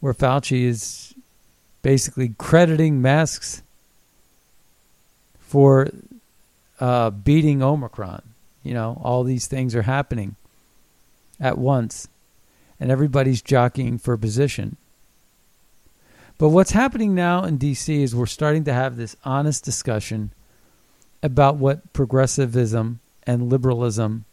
where 0.00 0.14
Fauci 0.14 0.62
is 0.64 1.14
basically 1.82 2.34
crediting 2.38 3.02
masks 3.02 3.62
for 5.38 5.88
uh, 6.80 7.10
beating 7.10 7.62
Omicron. 7.62 8.22
You 8.62 8.74
know, 8.74 9.00
all 9.02 9.24
these 9.24 9.46
things 9.46 9.74
are 9.74 9.82
happening 9.82 10.36
at 11.40 11.58
once, 11.58 12.08
and 12.78 12.90
everybody's 12.90 13.42
jockeying 13.42 13.98
for 13.98 14.16
position. 14.16 14.76
But 16.38 16.50
what's 16.50 16.70
happening 16.70 17.14
now 17.14 17.44
in 17.44 17.58
DC 17.58 18.00
is 18.00 18.14
we're 18.14 18.26
starting 18.26 18.64
to 18.64 18.72
have 18.72 18.96
this 18.96 19.16
honest 19.24 19.64
discussion 19.64 20.32
about 21.22 21.56
what 21.56 21.92
progressivism 21.92 23.00
and 23.26 23.50
liberalism 23.50 24.24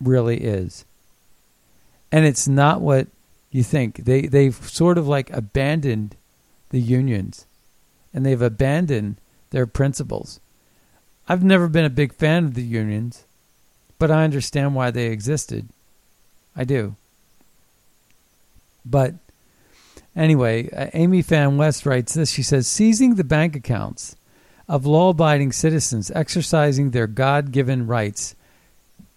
really 0.00 0.38
is. 0.38 0.84
And 2.12 2.24
it's 2.24 2.46
not 2.46 2.80
what 2.80 3.08
you 3.50 3.62
think. 3.62 4.04
They 4.04 4.22
they've 4.22 4.54
sort 4.54 4.98
of 4.98 5.08
like 5.08 5.30
abandoned 5.30 6.16
the 6.70 6.80
unions 6.80 7.46
and 8.14 8.24
they've 8.24 8.40
abandoned 8.40 9.16
their 9.50 9.66
principles. 9.66 10.40
I've 11.28 11.44
never 11.44 11.68
been 11.68 11.84
a 11.84 11.90
big 11.90 12.14
fan 12.14 12.44
of 12.44 12.54
the 12.54 12.62
unions 12.62 13.24
but 13.98 14.10
I 14.10 14.24
understand 14.24 14.74
why 14.74 14.90
they 14.90 15.06
existed. 15.06 15.68
I 16.56 16.64
do. 16.64 16.94
But 18.84 19.14
anyway, 20.18 20.68
uh, 20.70 20.90
Amy 20.94 21.22
Fan 21.22 21.56
West 21.56 21.86
writes 21.86 22.14
this. 22.14 22.30
She 22.30 22.42
says, 22.42 22.66
seizing 22.66 23.14
the 23.14 23.24
bank 23.24 23.56
accounts 23.56 24.16
of 24.68 24.84
law 24.84 25.10
abiding 25.10 25.52
citizens 25.52 26.10
exercising 26.10 26.90
their 26.90 27.06
God 27.06 27.52
given 27.52 27.86
rights 27.86 28.34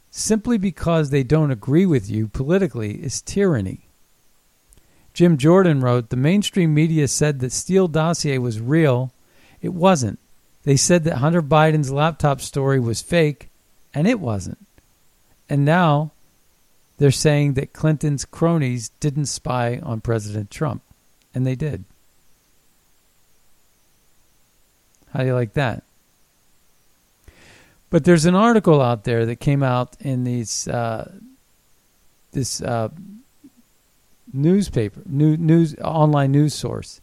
simply 0.10 0.58
because 0.58 1.10
they 1.10 1.24
don't 1.24 1.52
agree 1.52 1.86
with 1.86 2.10
you 2.10 2.28
politically 2.28 3.04
is 3.04 3.22
tyranny. 3.22 3.82
Jim 5.14 5.38
Jordan 5.38 5.82
wrote, 5.82 6.10
The 6.10 6.16
mainstream 6.16 6.74
media 6.74 7.08
said 7.08 7.40
that 7.40 7.52
Steele 7.52 7.88
dossier 7.88 8.38
was 8.38 8.62
real. 8.62 9.12
It 9.62 9.74
wasn't. 9.74 10.20
They 10.64 10.78
said 10.78 11.04
that 11.04 11.18
Hunter 11.18 11.42
Biden's 11.42 11.92
laptop 11.92 12.40
story 12.40 12.80
was 12.80 13.02
fake, 13.02 13.50
and 13.94 14.08
it 14.08 14.20
wasn't. 14.20 14.60
And 15.50 15.66
now 15.66 16.12
they're 16.98 17.12
saying 17.12 17.56
that 17.56 17.74
Clinton's 17.74 18.26
cronies 18.26 18.90
didn't 19.00 19.26
spy 19.26 19.80
on 19.84 20.02
President 20.02 20.52
Trump. 20.52 20.82
And 21.34 21.46
they 21.46 21.56
did. 21.56 21.84
How 25.14 25.22
do 25.22 25.26
you 25.26 25.34
like 25.34 25.54
that? 25.54 25.84
But 27.90 28.06
there's 28.06 28.26
an 28.26 28.36
article 28.36 28.82
out 28.82 29.04
there 29.04 29.26
that 29.26 29.38
came 29.38 29.62
out 29.62 29.98
in 30.00 30.24
these 30.24 30.68
uh, 30.68 31.12
this 32.32 32.62
uh, 32.62 32.90
newspaper, 34.32 35.02
new, 35.06 35.36
news 35.36 35.76
online 35.84 36.32
news 36.32 36.54
source. 36.54 37.02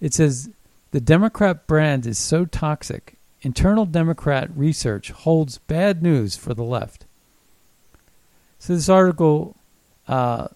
It 0.00 0.14
says 0.14 0.50
the 0.92 1.00
Democrat 1.00 1.66
brand 1.66 2.06
is 2.06 2.18
so 2.18 2.44
toxic. 2.44 3.16
Internal 3.42 3.84
Democrat 3.84 4.48
research 4.54 5.10
holds 5.10 5.58
bad 5.58 6.02
news 6.02 6.36
for 6.36 6.54
the 6.54 6.64
left. 6.64 7.04
So 8.60 8.74
this 8.74 8.88
article 8.88 9.56
uh, 10.06 10.48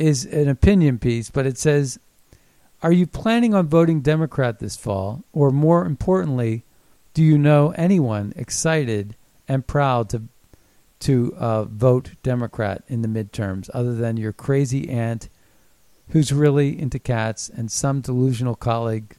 is 0.00 0.24
an 0.24 0.48
opinion 0.48 0.98
piece, 0.98 1.30
but 1.30 1.46
it 1.46 1.58
says, 1.58 1.98
"Are 2.82 2.92
you 2.92 3.06
planning 3.06 3.54
on 3.54 3.68
voting 3.68 4.00
Democrat 4.00 4.58
this 4.58 4.76
fall, 4.76 5.22
or 5.32 5.50
more 5.50 5.84
importantly, 5.84 6.64
do 7.14 7.22
you 7.22 7.36
know 7.36 7.70
anyone 7.76 8.32
excited 8.36 9.14
and 9.46 9.66
proud 9.66 10.08
to 10.10 10.22
to 11.00 11.34
uh, 11.36 11.64
vote 11.64 12.12
Democrat 12.22 12.82
in 12.88 13.02
the 13.02 13.08
midterms, 13.08 13.70
other 13.74 13.94
than 13.94 14.16
your 14.16 14.32
crazy 14.32 14.88
aunt?" 14.88 15.28
Who's 16.10 16.32
really 16.32 16.76
into 16.76 16.98
cats 16.98 17.48
and 17.48 17.70
some 17.70 18.00
delusional 18.00 18.56
colleague, 18.56 19.16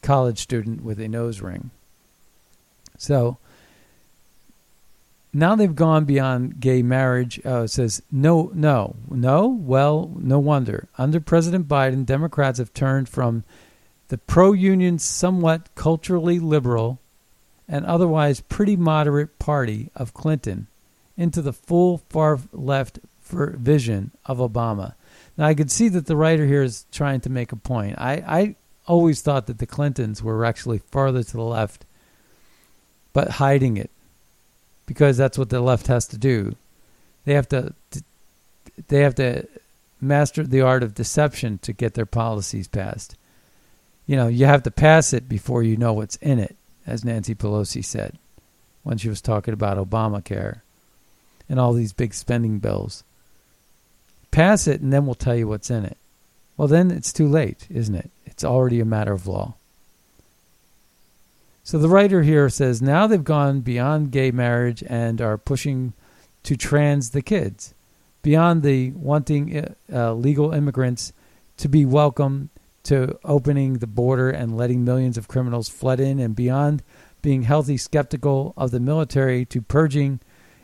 college 0.00 0.38
student 0.38 0.84
with 0.84 1.00
a 1.00 1.08
nose 1.08 1.40
ring. 1.40 1.72
So, 2.96 3.38
now 5.34 5.56
they've 5.56 5.74
gone 5.74 6.04
beyond 6.04 6.60
gay 6.60 6.82
marriage. 6.82 7.40
Uh, 7.44 7.62
it 7.62 7.68
says 7.68 8.02
no, 8.10 8.50
no, 8.54 8.96
no. 9.10 9.48
Well, 9.48 10.12
no 10.16 10.38
wonder. 10.38 10.88
Under 10.96 11.20
President 11.20 11.66
Biden, 11.66 12.06
Democrats 12.06 12.58
have 12.58 12.72
turned 12.72 13.08
from 13.08 13.44
the 14.08 14.18
pro-union, 14.18 14.98
somewhat 14.98 15.74
culturally 15.74 16.38
liberal, 16.38 17.00
and 17.66 17.84
otherwise 17.84 18.40
pretty 18.40 18.76
moderate 18.76 19.38
party 19.38 19.90
of 19.96 20.14
Clinton 20.14 20.68
into 21.16 21.42
the 21.42 21.52
full 21.52 21.98
far 22.08 22.38
left 22.52 23.00
vision 23.22 24.12
of 24.26 24.38
Obama. 24.38 24.94
Now 25.36 25.46
I 25.46 25.54
could 25.54 25.70
see 25.70 25.88
that 25.88 26.06
the 26.06 26.16
writer 26.16 26.46
here 26.46 26.62
is 26.62 26.86
trying 26.92 27.20
to 27.22 27.30
make 27.30 27.50
a 27.52 27.56
point. 27.56 27.96
I, 27.98 28.12
I 28.26 28.56
always 28.86 29.20
thought 29.22 29.46
that 29.46 29.58
the 29.58 29.66
Clintons 29.66 30.22
were 30.22 30.44
actually 30.44 30.78
farther 30.78 31.22
to 31.22 31.32
the 31.32 31.42
left, 31.42 31.86
but 33.12 33.30
hiding 33.30 33.76
it 33.76 33.90
because 34.86 35.16
that's 35.16 35.38
what 35.38 35.50
the 35.50 35.60
left 35.60 35.86
has 35.86 36.06
to 36.08 36.18
do. 36.18 36.56
They 37.24 37.34
have 37.34 37.48
to 37.48 37.74
they 38.88 39.00
have 39.00 39.14
to 39.16 39.46
master 40.00 40.42
the 40.42 40.60
art 40.60 40.82
of 40.82 40.94
deception 40.94 41.58
to 41.58 41.72
get 41.72 41.94
their 41.94 42.06
policies 42.06 42.68
passed. 42.68 43.16
You 44.06 44.16
know, 44.16 44.28
you 44.28 44.46
have 44.46 44.62
to 44.64 44.70
pass 44.70 45.12
it 45.12 45.28
before 45.28 45.62
you 45.62 45.76
know 45.76 45.92
what's 45.92 46.16
in 46.16 46.38
it, 46.38 46.56
as 46.86 47.04
Nancy 47.04 47.34
Pelosi 47.34 47.84
said 47.84 48.18
when 48.82 48.98
she 48.98 49.08
was 49.08 49.22
talking 49.22 49.54
about 49.54 49.78
Obamacare 49.78 50.60
and 51.48 51.58
all 51.58 51.72
these 51.72 51.92
big 51.92 52.14
spending 52.14 52.58
bills. 52.58 53.02
Pass 54.30 54.66
it 54.66 54.80
and 54.80 54.92
then 54.92 55.06
we'll 55.06 55.14
tell 55.14 55.34
you 55.34 55.48
what's 55.48 55.70
in 55.70 55.84
it. 55.84 55.96
Well, 56.56 56.68
then 56.68 56.90
it's 56.90 57.12
too 57.12 57.26
late, 57.26 57.66
isn't 57.70 57.94
it? 57.94 58.10
It's 58.26 58.44
already 58.44 58.80
a 58.80 58.84
matter 58.84 59.12
of 59.12 59.26
law. 59.26 59.54
So 61.66 61.78
the 61.78 61.88
writer 61.88 62.22
here 62.22 62.50
says 62.50 62.82
now 62.82 63.06
they've 63.06 63.24
gone 63.24 63.62
beyond 63.62 64.10
gay 64.10 64.30
marriage 64.30 64.84
and 64.86 65.18
are 65.22 65.38
pushing 65.38 65.94
to 66.42 66.58
trans 66.58 67.10
the 67.10 67.22
kids, 67.22 67.72
beyond 68.20 68.62
the 68.62 68.90
wanting 68.90 69.64
uh, 69.90 70.12
legal 70.12 70.52
immigrants 70.52 71.14
to 71.56 71.68
be 71.70 71.86
welcome 71.86 72.50
to 72.82 73.18
opening 73.24 73.78
the 73.78 73.86
border 73.86 74.28
and 74.28 74.58
letting 74.58 74.84
millions 74.84 75.16
of 75.16 75.26
criminals 75.26 75.70
flood 75.70 76.00
in, 76.00 76.18
and 76.18 76.36
beyond 76.36 76.82
being 77.22 77.44
healthy 77.44 77.78
skeptical 77.78 78.52
of 78.58 78.70
the 78.70 78.78
military 78.78 79.46
to 79.46 79.62
purging 79.62 80.20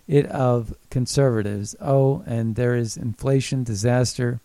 it 0.07 0.27
of 0.27 0.75
conservatives. 0.91 1.75
Oh, 1.81 2.23
and 2.27 2.57
there 2.57 2.77
is 2.77 2.99
inflation, 2.99 3.65
disaster, 3.65 4.41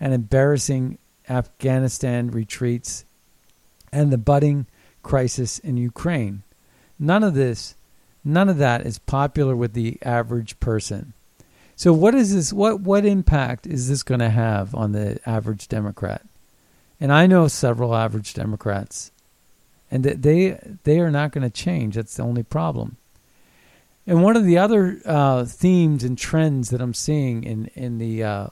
and 0.00 0.12
embarrassing 0.12 0.98
Afghanistan 1.28 2.32
retreats, 2.32 3.04
and 3.92 4.12
the 4.12 4.18
budding 4.18 4.66
crisis 5.02 5.58
in 5.58 5.76
Ukraine. 5.76 6.42
None 6.98 7.24
of 7.24 7.34
this, 7.34 7.74
none 8.24 8.48
of 8.48 8.58
that 8.58 8.86
is 8.86 8.98
popular 8.98 9.56
with 9.56 9.72
the 9.72 9.98
average 10.02 10.58
person. 10.60 11.14
So 11.74 11.92
what 11.92 12.14
is 12.14 12.34
this 12.34 12.52
what 12.52 12.80
what 12.80 13.04
impact 13.04 13.66
is 13.66 13.88
this 13.88 14.02
going 14.02 14.20
to 14.20 14.30
have 14.30 14.74
on 14.74 14.92
the 14.92 15.18
average 15.26 15.68
Democrat? 15.68 16.22
And 17.00 17.12
I 17.12 17.26
know 17.26 17.48
several 17.48 17.94
average 17.94 18.34
Democrats 18.34 19.10
and 19.92 20.04
that 20.04 20.22
they 20.22 20.58
they 20.84 20.98
are 21.00 21.10
not 21.10 21.32
going 21.32 21.42
to 21.42 21.50
change. 21.50 21.94
That's 21.96 22.16
the 22.16 22.22
only 22.22 22.42
problem. 22.42 22.96
And 24.06 24.22
one 24.22 24.36
of 24.36 24.44
the 24.44 24.58
other 24.58 25.00
uh, 25.04 25.44
themes 25.44 26.02
and 26.02 26.16
trends 26.16 26.70
that 26.70 26.80
I'm 26.80 26.94
seeing 26.94 27.44
in 27.44 27.66
in 27.74 27.98
the 27.98 28.24
uh, 28.24 28.46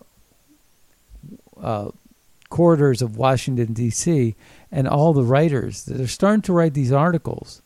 uh, 1.60 1.90
corridors 2.50 3.00
of 3.00 3.16
Washington 3.16 3.72
D.C. 3.72 4.36
and 4.72 4.87
all 4.87 5.12
the 5.12 5.24
writers 5.24 5.85
that 5.85 6.00
are 6.00 6.06
starting 6.06 6.42
to 6.42 6.52
write 6.52 6.74
these 6.74 6.92
articles. 6.92 7.62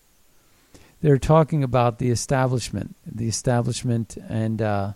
They're 1.02 1.18
talking 1.18 1.62
about 1.62 1.98
the 1.98 2.10
establishment, 2.10 2.96
the 3.04 3.28
establishment, 3.28 4.16
and 4.28 4.62
uh, 4.62 4.92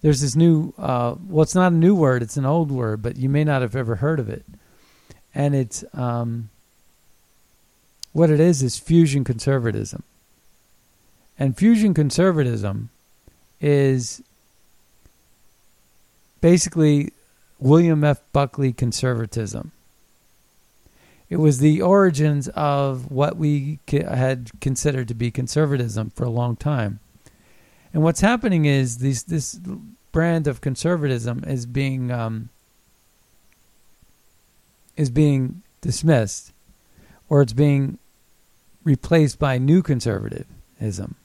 there's 0.00 0.20
this 0.20 0.34
new. 0.34 0.72
Uh, 0.76 1.14
well, 1.28 1.42
it's 1.42 1.54
not 1.54 1.72
a 1.72 1.76
new 1.76 1.94
word; 1.94 2.22
it's 2.22 2.36
an 2.36 2.44
old 2.44 2.72
word, 2.72 3.02
but 3.02 3.16
you 3.16 3.28
may 3.28 3.44
not 3.44 3.62
have 3.62 3.76
ever 3.76 3.96
heard 3.96 4.18
of 4.18 4.28
it. 4.28 4.44
And 5.34 5.54
it's 5.54 5.84
um, 5.92 6.50
what 8.12 8.30
it 8.30 8.40
is 8.40 8.62
is 8.62 8.78
fusion 8.78 9.22
conservatism. 9.22 10.02
And 11.38 11.56
fusion 11.56 11.92
conservatism 11.92 12.88
is 13.60 14.22
basically 16.40 17.12
William 17.58 18.02
F. 18.02 18.20
Buckley 18.32 18.72
conservatism. 18.72 19.72
It 21.28 21.36
was 21.36 21.58
the 21.58 21.82
origins 21.82 22.48
of 22.48 23.10
what 23.10 23.36
we 23.36 23.80
had 23.90 24.50
considered 24.60 25.08
to 25.08 25.14
be 25.14 25.30
conservatism 25.30 26.10
for 26.10 26.24
a 26.24 26.30
long 26.30 26.56
time. 26.56 27.00
And 27.92 28.02
what's 28.02 28.20
happening 28.20 28.64
is 28.64 28.98
this 28.98 29.22
this 29.22 29.58
brand 30.12 30.46
of 30.46 30.60
conservatism 30.60 31.42
is 31.46 31.66
being 31.66 32.10
um, 32.12 32.50
is 34.96 35.10
being 35.10 35.62
dismissed, 35.80 36.52
or 37.28 37.42
it's 37.42 37.52
being 37.52 37.98
replaced 38.84 39.38
by 39.38 39.58
new 39.58 39.82
conservatism. 39.82 41.16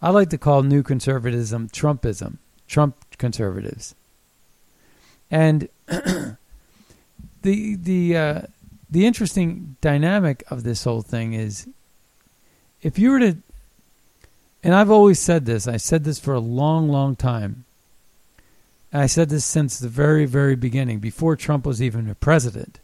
I 0.00 0.10
like 0.10 0.30
to 0.30 0.38
call 0.38 0.62
new 0.62 0.82
conservatism 0.82 1.68
Trumpism, 1.68 2.38
Trump 2.66 2.96
conservatives. 3.18 3.94
And 5.30 5.68
the 5.86 6.36
the 7.42 8.16
uh, 8.16 8.42
the 8.90 9.06
interesting 9.06 9.76
dynamic 9.80 10.42
of 10.50 10.62
this 10.62 10.84
whole 10.84 11.02
thing 11.02 11.34
is 11.34 11.68
if 12.82 12.98
you 12.98 13.10
were 13.10 13.20
to 13.20 13.36
and 14.62 14.74
I've 14.74 14.90
always 14.90 15.20
said 15.20 15.46
this, 15.46 15.68
I 15.68 15.76
said 15.76 16.04
this 16.04 16.18
for 16.18 16.34
a 16.34 16.40
long, 16.40 16.88
long 16.88 17.14
time. 17.14 17.64
I 18.92 19.06
said 19.06 19.28
this 19.28 19.44
since 19.44 19.78
the 19.78 19.88
very, 19.88 20.26
very 20.26 20.56
beginning, 20.56 20.98
before 20.98 21.36
Trump 21.36 21.64
was 21.64 21.80
even 21.80 22.10
a 22.10 22.14
president. 22.14 22.80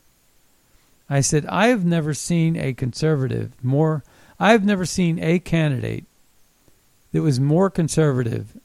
I 1.11 1.21
said, 1.21 1.47
I 1.47 1.69
have 1.69 1.85
never 1.85 2.15
seen 2.15 2.57
a 2.57 2.75
conservative 2.75 3.53
more, 3.63 4.05
I 4.39 4.53
have 4.53 4.65
never 4.65 4.87
seen 4.87 5.19
a 5.19 5.39
candidate 5.39 6.05
that 7.13 7.23
was 7.23 7.41
more 7.41 7.71
conservative 7.71 8.57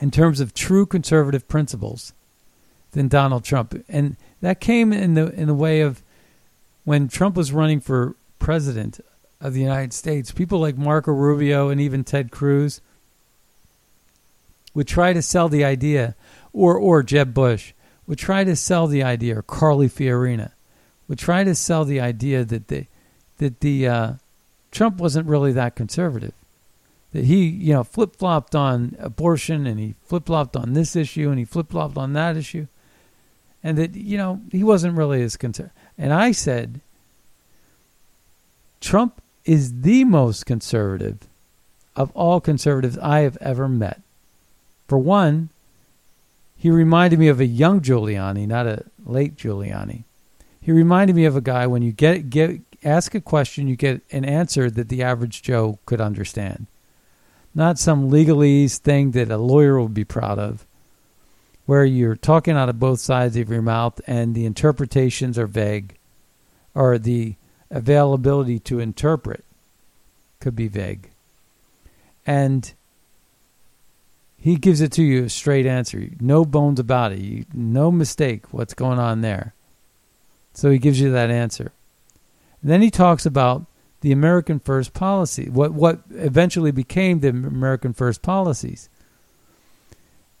in 0.00 0.10
terms 0.10 0.40
of 0.40 0.54
true 0.54 0.86
conservative 0.86 1.48
principles 1.48 2.12
than 2.92 3.08
Donald 3.08 3.44
Trump. 3.44 3.84
And 3.88 4.16
that 4.46 4.60
came 4.60 4.92
in 4.92 5.14
the 5.14 5.28
in 5.32 5.48
the 5.48 5.54
way 5.54 5.80
of 5.80 6.04
when 6.84 7.08
Trump 7.08 7.34
was 7.34 7.52
running 7.52 7.80
for 7.80 8.14
president 8.38 9.00
of 9.40 9.54
the 9.54 9.60
United 9.60 9.92
States, 9.92 10.30
people 10.30 10.60
like 10.60 10.78
Marco 10.78 11.10
Rubio 11.10 11.68
and 11.68 11.80
even 11.80 12.04
Ted 12.04 12.30
Cruz 12.30 12.80
would 14.72 14.86
try 14.86 15.12
to 15.12 15.20
sell 15.20 15.48
the 15.48 15.64
idea, 15.64 16.14
or 16.52 16.78
or 16.78 17.02
Jeb 17.02 17.34
Bush 17.34 17.72
would 18.06 18.18
try 18.18 18.44
to 18.44 18.54
sell 18.54 18.86
the 18.86 19.02
idea, 19.02 19.36
or 19.36 19.42
Carly 19.42 19.88
Fiorina 19.88 20.52
would 21.08 21.18
try 21.18 21.42
to 21.42 21.56
sell 21.56 21.84
the 21.84 21.98
idea 21.98 22.44
that 22.44 22.68
the 22.68 22.86
that 23.38 23.58
the 23.58 23.88
uh, 23.88 24.12
Trump 24.70 24.98
wasn't 24.98 25.26
really 25.26 25.50
that 25.54 25.74
conservative. 25.74 26.34
That 27.12 27.24
he, 27.24 27.46
you 27.46 27.72
know, 27.72 27.82
flip 27.82 28.14
flopped 28.14 28.54
on 28.54 28.94
abortion 29.00 29.66
and 29.66 29.80
he 29.80 29.96
flip 30.04 30.26
flopped 30.26 30.54
on 30.54 30.74
this 30.74 30.94
issue 30.94 31.30
and 31.30 31.38
he 31.40 31.44
flip 31.44 31.70
flopped 31.70 31.98
on 31.98 32.12
that 32.12 32.36
issue 32.36 32.68
and 33.66 33.76
that 33.78 33.96
you 33.96 34.16
know 34.16 34.40
he 34.52 34.62
wasn't 34.62 34.96
really 34.96 35.22
as 35.22 35.36
concerned. 35.36 35.72
And 35.98 36.12
I 36.12 36.30
said, 36.30 36.80
Trump 38.80 39.20
is 39.44 39.80
the 39.80 40.04
most 40.04 40.46
conservative 40.46 41.18
of 41.96 42.12
all 42.12 42.40
conservatives 42.40 42.96
I 42.98 43.20
have 43.20 43.36
ever 43.40 43.68
met. 43.68 44.02
For 44.86 44.98
one, 44.98 45.48
he 46.56 46.70
reminded 46.70 47.18
me 47.18 47.26
of 47.26 47.40
a 47.40 47.46
young 47.46 47.80
Giuliani, 47.80 48.46
not 48.46 48.68
a 48.68 48.84
late 49.04 49.36
Giuliani. 49.36 50.04
He 50.60 50.70
reminded 50.70 51.16
me 51.16 51.24
of 51.24 51.34
a 51.34 51.40
guy 51.40 51.66
when 51.66 51.82
you 51.82 51.90
get 51.90 52.30
get 52.30 52.60
ask 52.84 53.16
a 53.16 53.20
question, 53.20 53.66
you 53.66 53.74
get 53.74 54.00
an 54.12 54.24
answer 54.24 54.70
that 54.70 54.88
the 54.88 55.02
average 55.02 55.42
Joe 55.42 55.80
could 55.86 56.00
understand. 56.00 56.68
Not 57.52 57.80
some 57.80 58.10
legalese 58.12 58.76
thing 58.78 59.10
that 59.12 59.30
a 59.30 59.38
lawyer 59.38 59.80
would 59.80 59.94
be 59.94 60.04
proud 60.04 60.38
of 60.38 60.65
where 61.66 61.84
you're 61.84 62.16
talking 62.16 62.56
out 62.56 62.68
of 62.68 62.78
both 62.78 63.00
sides 63.00 63.36
of 63.36 63.50
your 63.50 63.62
mouth 63.62 64.00
and 64.06 64.34
the 64.34 64.46
interpretations 64.46 65.38
are 65.38 65.46
vague, 65.46 65.96
or 66.74 66.96
the 66.98 67.34
availability 67.70 68.58
to 68.60 68.78
interpret 68.78 69.44
could 70.40 70.56
be 70.56 70.68
vague. 70.68 71.10
And 72.24 72.72
he 74.38 74.56
gives 74.56 74.80
it 74.80 74.92
to 74.92 75.02
you 75.02 75.24
a 75.24 75.28
straight 75.28 75.66
answer, 75.66 76.08
no 76.20 76.44
bones 76.44 76.78
about 76.78 77.12
it, 77.12 77.46
no 77.52 77.90
mistake 77.90 78.52
what's 78.52 78.74
going 78.74 78.98
on 78.98 79.20
there. 79.20 79.54
So 80.54 80.70
he 80.70 80.78
gives 80.78 81.00
you 81.00 81.10
that 81.12 81.30
answer. 81.30 81.72
And 82.62 82.70
then 82.70 82.80
he 82.80 82.90
talks 82.90 83.26
about 83.26 83.66
the 84.02 84.12
American 84.12 84.60
First 84.60 84.92
policy, 84.92 85.48
what 85.48 85.72
what 85.72 86.00
eventually 86.10 86.70
became 86.70 87.20
the 87.20 87.30
American 87.30 87.92
First 87.92 88.22
policies. 88.22 88.88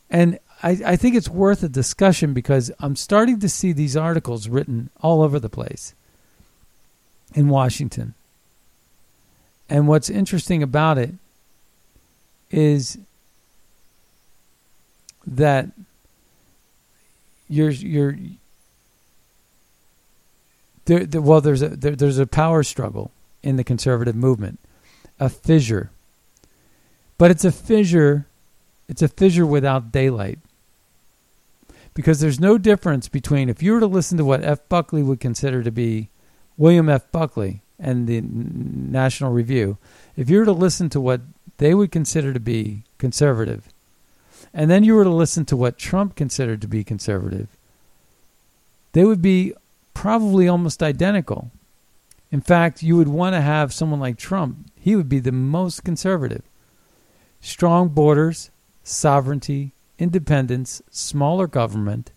And 0.08 0.38
I, 0.62 0.70
I 0.84 0.96
think 0.96 1.14
it's 1.14 1.28
worth 1.28 1.62
a 1.62 1.68
discussion 1.68 2.32
because 2.32 2.70
I'm 2.80 2.96
starting 2.96 3.40
to 3.40 3.48
see 3.48 3.72
these 3.72 3.96
articles 3.96 4.48
written 4.48 4.90
all 5.00 5.22
over 5.22 5.38
the 5.38 5.50
place 5.50 5.94
in 7.34 7.48
Washington. 7.48 8.14
And 9.68 9.88
what's 9.88 10.08
interesting 10.08 10.62
about 10.62 10.96
it 10.96 11.14
is 12.50 12.98
that 15.26 15.68
you're 17.48 17.70
you're 17.70 18.16
there, 20.84 21.04
there 21.04 21.20
well 21.20 21.40
there's 21.40 21.62
a 21.62 21.68
there, 21.68 21.96
there's 21.96 22.18
a 22.18 22.26
power 22.26 22.62
struggle 22.62 23.10
in 23.42 23.56
the 23.56 23.64
conservative 23.64 24.14
movement, 24.14 24.60
a 25.18 25.28
fissure. 25.28 25.90
But 27.18 27.30
it's 27.30 27.44
a 27.44 27.52
fissure 27.52 28.26
it's 28.88 29.02
a 29.02 29.08
fissure 29.08 29.46
without 29.46 29.90
daylight 29.90 30.38
because 31.96 32.20
there's 32.20 32.38
no 32.38 32.58
difference 32.58 33.08
between 33.08 33.48
if 33.48 33.62
you 33.62 33.72
were 33.72 33.80
to 33.80 33.86
listen 33.86 34.18
to 34.18 34.24
what 34.24 34.44
F. 34.44 34.68
Buckley 34.68 35.02
would 35.02 35.18
consider 35.18 35.62
to 35.62 35.70
be 35.72 36.10
William 36.58 36.90
F. 36.90 37.10
Buckley 37.10 37.62
and 37.78 38.06
the 38.06 38.20
National 38.20 39.32
Review, 39.32 39.78
if 40.14 40.28
you 40.28 40.38
were 40.38 40.44
to 40.44 40.52
listen 40.52 40.90
to 40.90 41.00
what 41.00 41.22
they 41.56 41.72
would 41.72 41.90
consider 41.90 42.34
to 42.34 42.38
be 42.38 42.82
conservative, 42.98 43.68
and 44.52 44.70
then 44.70 44.84
you 44.84 44.94
were 44.94 45.04
to 45.04 45.10
listen 45.10 45.46
to 45.46 45.56
what 45.56 45.78
Trump 45.78 46.16
considered 46.16 46.60
to 46.60 46.68
be 46.68 46.84
conservative, 46.84 47.48
they 48.92 49.06
would 49.06 49.22
be 49.22 49.54
probably 49.94 50.46
almost 50.46 50.82
identical. 50.82 51.50
In 52.30 52.42
fact, 52.42 52.82
you 52.82 52.98
would 52.98 53.08
want 53.08 53.34
to 53.34 53.40
have 53.40 53.72
someone 53.72 54.00
like 54.00 54.18
Trump. 54.18 54.70
He 54.78 54.94
would 54.96 55.08
be 55.08 55.18
the 55.18 55.32
most 55.32 55.82
conservative. 55.82 56.42
Strong 57.40 57.88
borders, 57.90 58.50
sovereignty, 58.84 59.72
independence, 59.98 60.82
smaller 60.90 61.46
government, 61.46 62.10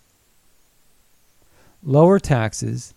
lower 1.84 2.20
taxes, 2.20 2.94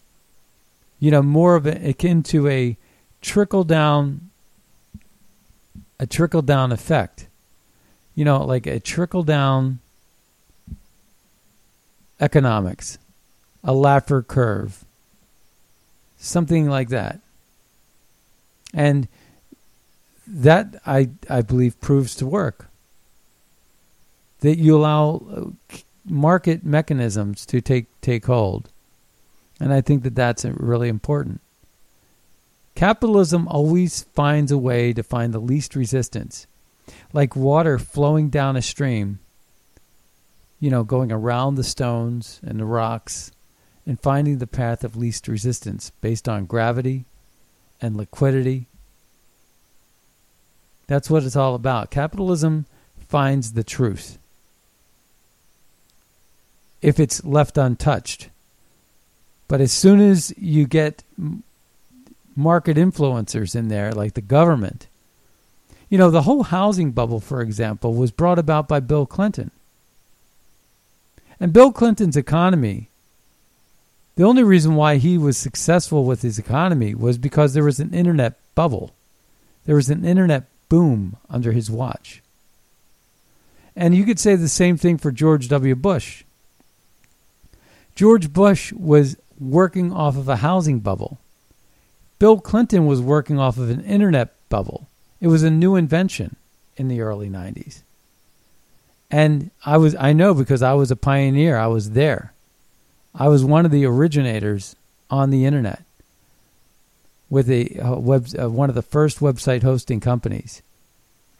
you 0.98 1.10
know, 1.10 1.22
more 1.22 1.56
of 1.56 1.66
a, 1.66 1.88
akin 1.88 2.22
to 2.22 2.48
a 2.48 2.76
trickle 3.20 3.64
down 3.64 4.30
a 5.98 6.06
trickle 6.06 6.42
down 6.42 6.72
effect. 6.72 7.28
You 8.14 8.24
know, 8.24 8.44
like 8.44 8.66
a 8.66 8.80
trickle 8.80 9.22
down 9.22 9.78
economics, 12.20 12.98
a 13.64 13.72
Laffer 13.72 14.26
curve, 14.26 14.84
something 16.18 16.68
like 16.68 16.88
that. 16.88 17.20
And 18.74 19.08
that 20.26 20.80
I 20.86 21.10
I 21.30 21.42
believe 21.42 21.80
proves 21.80 22.14
to 22.16 22.26
work. 22.26 22.68
That 24.42 24.58
you 24.58 24.76
allow 24.76 25.22
uh, 25.34 25.76
market 26.04 26.64
mechanisms 26.64 27.44
to 27.46 27.60
take 27.60 27.86
take 28.00 28.26
hold, 28.26 28.68
and 29.58 29.72
I 29.72 29.80
think 29.80 30.02
that 30.04 30.14
that's 30.14 30.44
really 30.44 30.88
important. 30.88 31.40
Capitalism 32.74 33.48
always 33.48 34.04
finds 34.14 34.52
a 34.52 34.58
way 34.58 34.92
to 34.92 35.02
find 35.02 35.32
the 35.32 35.38
least 35.38 35.74
resistance, 35.74 36.46
like 37.12 37.34
water 37.34 37.78
flowing 37.78 38.30
down 38.30 38.56
a 38.56 38.62
stream. 38.62 39.18
You 40.60 40.70
know, 40.70 40.84
going 40.84 41.10
around 41.10 41.56
the 41.56 41.64
stones 41.64 42.40
and 42.44 42.60
the 42.60 42.64
rocks, 42.64 43.32
and 43.84 43.98
finding 43.98 44.38
the 44.38 44.46
path 44.46 44.84
of 44.84 44.96
least 44.96 45.26
resistance 45.26 45.90
based 46.00 46.28
on 46.28 46.46
gravity 46.46 47.04
and 47.80 47.96
liquidity 47.96 48.68
that's 50.92 51.08
what 51.08 51.24
it's 51.24 51.36
all 51.36 51.54
about. 51.54 51.90
Capitalism 51.90 52.66
finds 53.08 53.52
the 53.52 53.64
truth 53.64 54.18
if 56.82 57.00
it's 57.00 57.24
left 57.24 57.56
untouched. 57.56 58.28
But 59.48 59.60
as 59.60 59.72
soon 59.72 60.00
as 60.00 60.34
you 60.36 60.66
get 60.66 61.02
market 62.34 62.76
influencers 62.76 63.54
in 63.54 63.68
there, 63.68 63.92
like 63.92 64.14
the 64.14 64.20
government, 64.20 64.88
you 65.88 65.98
know, 65.98 66.10
the 66.10 66.22
whole 66.22 66.44
housing 66.44 66.90
bubble, 66.90 67.20
for 67.20 67.40
example, 67.40 67.94
was 67.94 68.10
brought 68.10 68.38
about 68.38 68.66
by 68.66 68.80
Bill 68.80 69.06
Clinton. 69.06 69.50
And 71.38 71.52
Bill 71.52 71.72
Clinton's 71.72 72.16
economy, 72.16 72.88
the 74.16 74.24
only 74.24 74.42
reason 74.42 74.74
why 74.74 74.96
he 74.96 75.18
was 75.18 75.36
successful 75.36 76.04
with 76.04 76.22
his 76.22 76.38
economy 76.38 76.94
was 76.94 77.18
because 77.18 77.54
there 77.54 77.64
was 77.64 77.80
an 77.80 77.92
internet 77.92 78.34
bubble. 78.54 78.92
There 79.66 79.76
was 79.76 79.90
an 79.90 80.04
internet 80.04 80.44
boom 80.68 81.16
under 81.28 81.52
his 81.52 81.70
watch. 81.70 82.22
And 83.74 83.94
you 83.94 84.04
could 84.04 84.18
say 84.18 84.34
the 84.34 84.48
same 84.48 84.76
thing 84.76 84.98
for 84.98 85.10
George 85.10 85.48
W. 85.48 85.74
Bush. 85.74 86.24
George 87.94 88.32
Bush 88.32 88.72
was 88.72 89.16
working 89.38 89.92
off 89.92 90.16
of 90.16 90.28
a 90.28 90.36
housing 90.36 90.80
bubble. 90.80 91.18
Bill 92.18 92.40
Clinton 92.40 92.86
was 92.86 93.00
working 93.00 93.38
off 93.38 93.58
of 93.58 93.70
an 93.70 93.84
internet 93.84 94.32
bubble. 94.48 94.88
It 95.20 95.28
was 95.28 95.42
a 95.42 95.50
new 95.50 95.76
invention 95.76 96.36
in 96.76 96.88
the 96.88 97.00
early 97.00 97.28
90s. 97.28 97.82
And 99.10 99.50
I 99.64 99.76
was 99.76 99.94
I 99.96 100.12
know 100.12 100.32
because 100.32 100.62
I 100.62 100.72
was 100.72 100.90
a 100.90 100.96
pioneer. 100.96 101.58
I 101.58 101.66
was 101.66 101.90
there. 101.90 102.32
I 103.14 103.28
was 103.28 103.44
one 103.44 103.66
of 103.66 103.70
the 103.70 103.84
originators 103.84 104.74
on 105.10 105.30
the 105.30 105.44
internet 105.44 105.82
with 107.28 107.50
a 107.50 107.78
uh, 107.78 107.96
web, 107.96 108.26
uh, 108.40 108.48
one 108.48 108.68
of 108.68 108.74
the 108.74 108.82
first 108.82 109.20
website 109.20 109.62
hosting 109.62 110.00
companies 110.00 110.62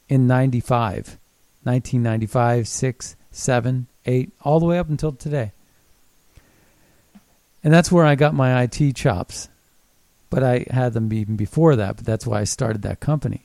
in 0.09 0.27
95, 0.27 1.19
1995, 1.65 2.69
6, 2.69 3.17
7, 3.31 3.87
8, 4.05 4.33
all 4.43 4.61
the 4.61 4.67
way 4.67 4.79
up 4.79 4.91
until 4.91 5.12
today. 5.12 5.53
And 7.64 7.72
that's 7.72 7.92
where 7.92 8.05
I 8.05 8.14
got 8.14 8.35
my 8.35 8.62
IT 8.62 8.96
chops. 8.96 9.48
But 10.31 10.42
I 10.42 10.66
had 10.70 10.94
them 10.94 11.12
even 11.12 11.37
before 11.37 11.77
that, 11.77 11.96
but 11.96 12.07
that's 12.07 12.27
why 12.27 12.40
I 12.40 12.44
started 12.44 12.83
that 12.83 13.01
company. 13.01 13.42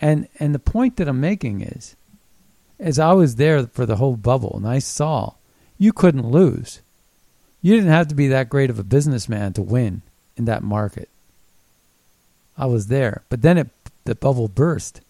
And 0.00 0.28
and 0.38 0.54
the 0.54 0.60
point 0.60 0.96
that 0.96 1.08
I'm 1.08 1.20
making 1.20 1.60
is 1.60 1.96
as 2.78 2.98
I 2.98 3.12
was 3.12 3.36
there 3.36 3.66
for 3.66 3.84
the 3.84 3.96
whole 3.96 4.16
bubble 4.16 4.56
and 4.56 4.66
I 4.66 4.78
saw 4.78 5.34
you 5.78 5.92
couldn't 5.92 6.30
lose. 6.30 6.80
You 7.62 7.74
didn't 7.74 7.90
have 7.90 8.08
to 8.08 8.14
be 8.14 8.28
that 8.28 8.48
great 8.48 8.70
of 8.70 8.78
a 8.78 8.84
businessman 8.84 9.52
to 9.54 9.62
win 9.62 10.02
in 10.36 10.46
that 10.46 10.62
market. 10.62 11.08
I 12.56 12.66
was 12.66 12.86
there, 12.86 13.22
but 13.28 13.42
then 13.42 13.58
it 13.58 13.68
the 14.04 14.14
bubble 14.14 14.48
burst. 14.48 15.00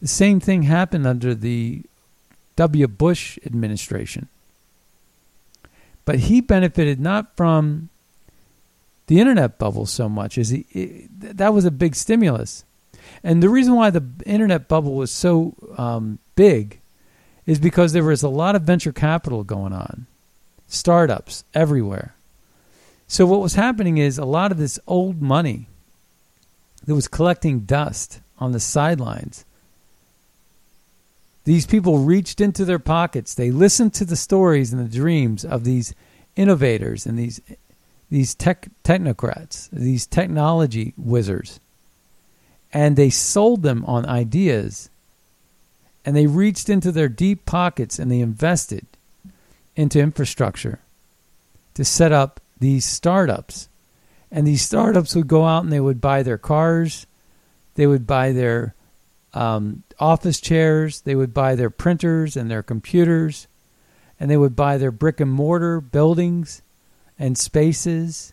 The 0.00 0.08
same 0.08 0.40
thing 0.40 0.62
happened 0.62 1.06
under 1.06 1.34
the 1.34 1.82
W. 2.56 2.86
Bush 2.86 3.38
administration. 3.44 4.28
But 6.04 6.20
he 6.20 6.40
benefited 6.40 7.00
not 7.00 7.36
from 7.36 7.90
the 9.06 9.20
internet 9.20 9.58
bubble 9.58 9.86
so 9.86 10.08
much 10.08 10.38
as 10.38 10.50
he 10.50 10.66
it, 10.70 11.36
that 11.36 11.52
was 11.52 11.64
a 11.64 11.70
big 11.70 11.94
stimulus. 11.94 12.64
And 13.24 13.42
the 13.42 13.48
reason 13.48 13.74
why 13.74 13.90
the 13.90 14.04
internet 14.24 14.68
bubble 14.68 14.94
was 14.94 15.10
so 15.10 15.54
um, 15.76 16.18
big 16.36 16.80
is 17.46 17.58
because 17.58 17.92
there 17.92 18.04
was 18.04 18.22
a 18.22 18.28
lot 18.28 18.54
of 18.54 18.62
venture 18.62 18.92
capital 18.92 19.42
going 19.42 19.72
on, 19.72 20.06
startups 20.68 21.44
everywhere. 21.54 22.14
So 23.08 23.26
what 23.26 23.40
was 23.40 23.54
happening 23.54 23.98
is 23.98 24.18
a 24.18 24.24
lot 24.24 24.52
of 24.52 24.58
this 24.58 24.78
old 24.86 25.20
money 25.20 25.66
that 26.84 26.94
was 26.94 27.08
collecting 27.08 27.60
dust 27.60 28.20
on 28.38 28.52
the 28.52 28.60
sidelines. 28.60 29.44
These 31.50 31.66
people 31.66 31.98
reached 31.98 32.40
into 32.40 32.64
their 32.64 32.78
pockets. 32.78 33.34
They 33.34 33.50
listened 33.50 33.92
to 33.94 34.04
the 34.04 34.14
stories 34.14 34.72
and 34.72 34.80
the 34.80 34.96
dreams 34.96 35.44
of 35.44 35.64
these 35.64 35.96
innovators 36.36 37.06
and 37.06 37.18
these 37.18 37.40
these 38.08 38.36
tech 38.36 38.68
technocrats, 38.84 39.68
these 39.72 40.06
technology 40.06 40.94
wizards. 40.96 41.58
And 42.72 42.94
they 42.94 43.10
sold 43.10 43.64
them 43.64 43.84
on 43.86 44.06
ideas. 44.06 44.90
And 46.04 46.14
they 46.14 46.28
reached 46.28 46.68
into 46.68 46.92
their 46.92 47.08
deep 47.08 47.46
pockets 47.46 47.98
and 47.98 48.12
they 48.12 48.20
invested 48.20 48.86
into 49.74 49.98
infrastructure 49.98 50.78
to 51.74 51.84
set 51.84 52.12
up 52.12 52.40
these 52.60 52.84
startups. 52.84 53.68
And 54.30 54.46
these 54.46 54.62
startups 54.62 55.16
would 55.16 55.26
go 55.26 55.44
out 55.46 55.64
and 55.64 55.72
they 55.72 55.80
would 55.80 56.00
buy 56.00 56.22
their 56.22 56.38
cars, 56.38 57.08
they 57.74 57.88
would 57.88 58.06
buy 58.06 58.30
their 58.30 58.76
um, 59.32 59.82
office 59.98 60.40
chairs, 60.40 61.02
they 61.02 61.14
would 61.14 61.32
buy 61.32 61.54
their 61.54 61.70
printers 61.70 62.36
and 62.36 62.50
their 62.50 62.62
computers, 62.62 63.46
and 64.18 64.30
they 64.30 64.36
would 64.36 64.56
buy 64.56 64.76
their 64.76 64.90
brick 64.90 65.20
and 65.20 65.30
mortar 65.30 65.80
buildings 65.80 66.62
and 67.18 67.38
spaces. 67.38 68.32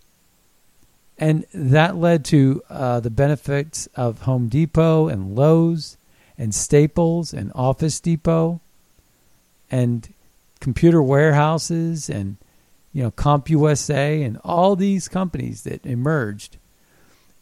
And 1.18 1.46
that 1.54 1.96
led 1.96 2.26
to 2.26 2.62
uh, 2.70 3.00
the 3.00 3.10
benefits 3.10 3.88
of 3.96 4.22
Home 4.22 4.50
Depot 4.50 5.08
and 5.08 5.36
Lowe's 5.36 5.98
and 6.38 6.54
Staples 6.54 7.34
and 7.34 7.52
Office 7.56 8.00
Depot 8.00 8.62
and 9.72 10.14
computer 10.60 11.02
warehouses 11.02 12.10
and 12.10 12.38
you 12.94 13.04
know, 13.04 13.12
CompUSA 13.12 14.26
and 14.26 14.40
all 14.44 14.76
these 14.76 15.08
companies 15.08 15.64
that 15.64 15.86
emerged 15.86 16.58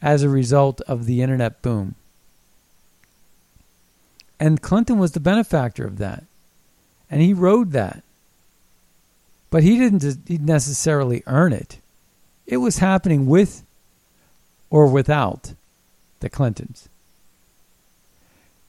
as 0.02 0.22
a 0.24 0.30
result 0.30 0.82
of 0.82 1.06
the 1.06 1.22
internet 1.22 1.62
boom. 1.62 1.96
And 4.40 4.62
Clinton 4.62 4.98
was 4.98 5.14
the 5.14 5.20
benefactor 5.20 5.86
of 5.86 5.98
that. 5.98 6.24
And 7.10 7.22
he 7.22 7.34
rode 7.34 7.72
that. 7.72 8.04
But 9.50 9.64
he 9.64 9.78
didn't 9.78 10.30
necessarily 10.30 11.24
earn 11.28 11.54
it. 11.54 11.78
It 12.46 12.58
was 12.58 12.80
happening 12.80 13.28
with 13.28 13.64
or 14.70 14.88
without 14.88 15.54
the 16.20 16.30
Clintons. 16.30 16.90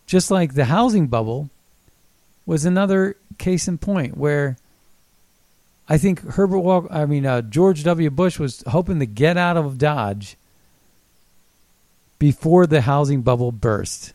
Just 0.06 0.30
like 0.30 0.54
the 0.54 0.66
housing 0.66 1.08
bubble 1.08 1.50
was 2.44 2.64
another 2.64 3.16
case 3.38 3.66
in 3.66 3.78
point 3.78 4.16
where 4.16 4.56
I 5.88 5.98
think 5.98 6.20
Herbert 6.20 6.60
Walker, 6.60 6.92
I 6.92 7.06
mean 7.06 7.26
uh, 7.26 7.42
George 7.42 7.82
W. 7.84 8.10
Bush 8.10 8.38
was 8.38 8.62
hoping 8.68 9.00
to 9.00 9.06
get 9.06 9.36
out 9.36 9.56
of 9.56 9.78
Dodge 9.78 10.36
before 12.18 12.66
the 12.66 12.82
housing 12.82 13.22
bubble 13.22 13.52
burst, 13.52 14.12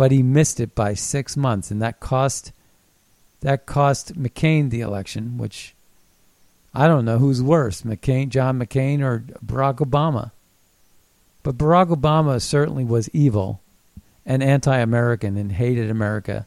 but 0.00 0.12
he 0.12 0.22
missed 0.22 0.60
it 0.60 0.74
by 0.74 0.94
six 0.94 1.36
months, 1.36 1.70
and 1.70 1.82
that 1.82 2.00
cost 2.00 2.52
that 3.40 3.66
cost 3.66 4.14
McCain 4.18 4.70
the 4.70 4.80
election. 4.80 5.36
Which 5.36 5.74
I 6.74 6.88
don't 6.88 7.04
know 7.04 7.18
who's 7.18 7.42
worse, 7.42 7.82
McCain, 7.82 8.30
John 8.30 8.58
McCain, 8.58 9.02
or 9.02 9.26
Barack 9.44 9.76
Obama. 9.76 10.30
But 11.42 11.58
Barack 11.58 11.94
Obama 11.94 12.40
certainly 12.40 12.82
was 12.82 13.10
evil 13.10 13.60
and 14.24 14.42
anti-American 14.42 15.36
and 15.36 15.52
hated 15.52 15.90
America. 15.90 16.46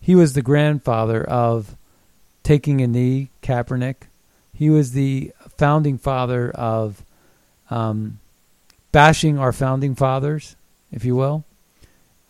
He 0.00 0.14
was 0.14 0.34
the 0.34 0.40
grandfather 0.40 1.24
of 1.24 1.76
taking 2.44 2.80
a 2.80 2.86
knee, 2.86 3.30
Kaepernick. 3.42 4.06
He 4.54 4.70
was 4.70 4.92
the 4.92 5.32
founding 5.56 5.98
father 5.98 6.52
of 6.52 7.04
um, 7.70 8.20
bashing 8.92 9.36
our 9.36 9.52
founding 9.52 9.96
fathers, 9.96 10.54
if 10.92 11.04
you 11.04 11.16
will. 11.16 11.44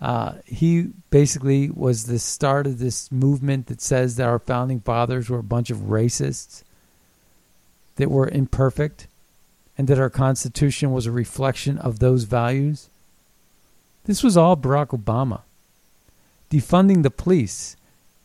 Uh, 0.03 0.35
he 0.45 0.89
basically 1.11 1.71
was 1.71 2.07
the 2.07 2.19
start 2.19 2.67
of 2.67 2.81
this 2.81 3.13
movement 3.13 3.69
that 3.69 3.81
says 3.81 4.17
that 4.17 4.27
our 4.27 4.41
founding 4.41 4.81
fathers 4.81 5.31
were 5.31 5.39
a 5.39 5.45
bunch 5.45 5.71
of 5.71 5.79
racists 5.79 6.65
that 7.95 8.11
were 8.11 8.29
imperfect 8.29 9.07
and 9.79 9.87
that 9.87 10.01
our 10.01 10.11
Constitution 10.11 10.91
was 10.91 11.07
a 11.07 11.13
reflection 11.13 11.79
of 11.79 12.01
those 12.01 12.25
values? 12.25 12.91
This 14.05 14.25
was 14.25 14.37
all 14.37 14.57
Barack 14.57 14.89
Obama. 14.89 15.43
Defunding 16.51 17.05
the 17.05 17.11
police, 17.11 17.77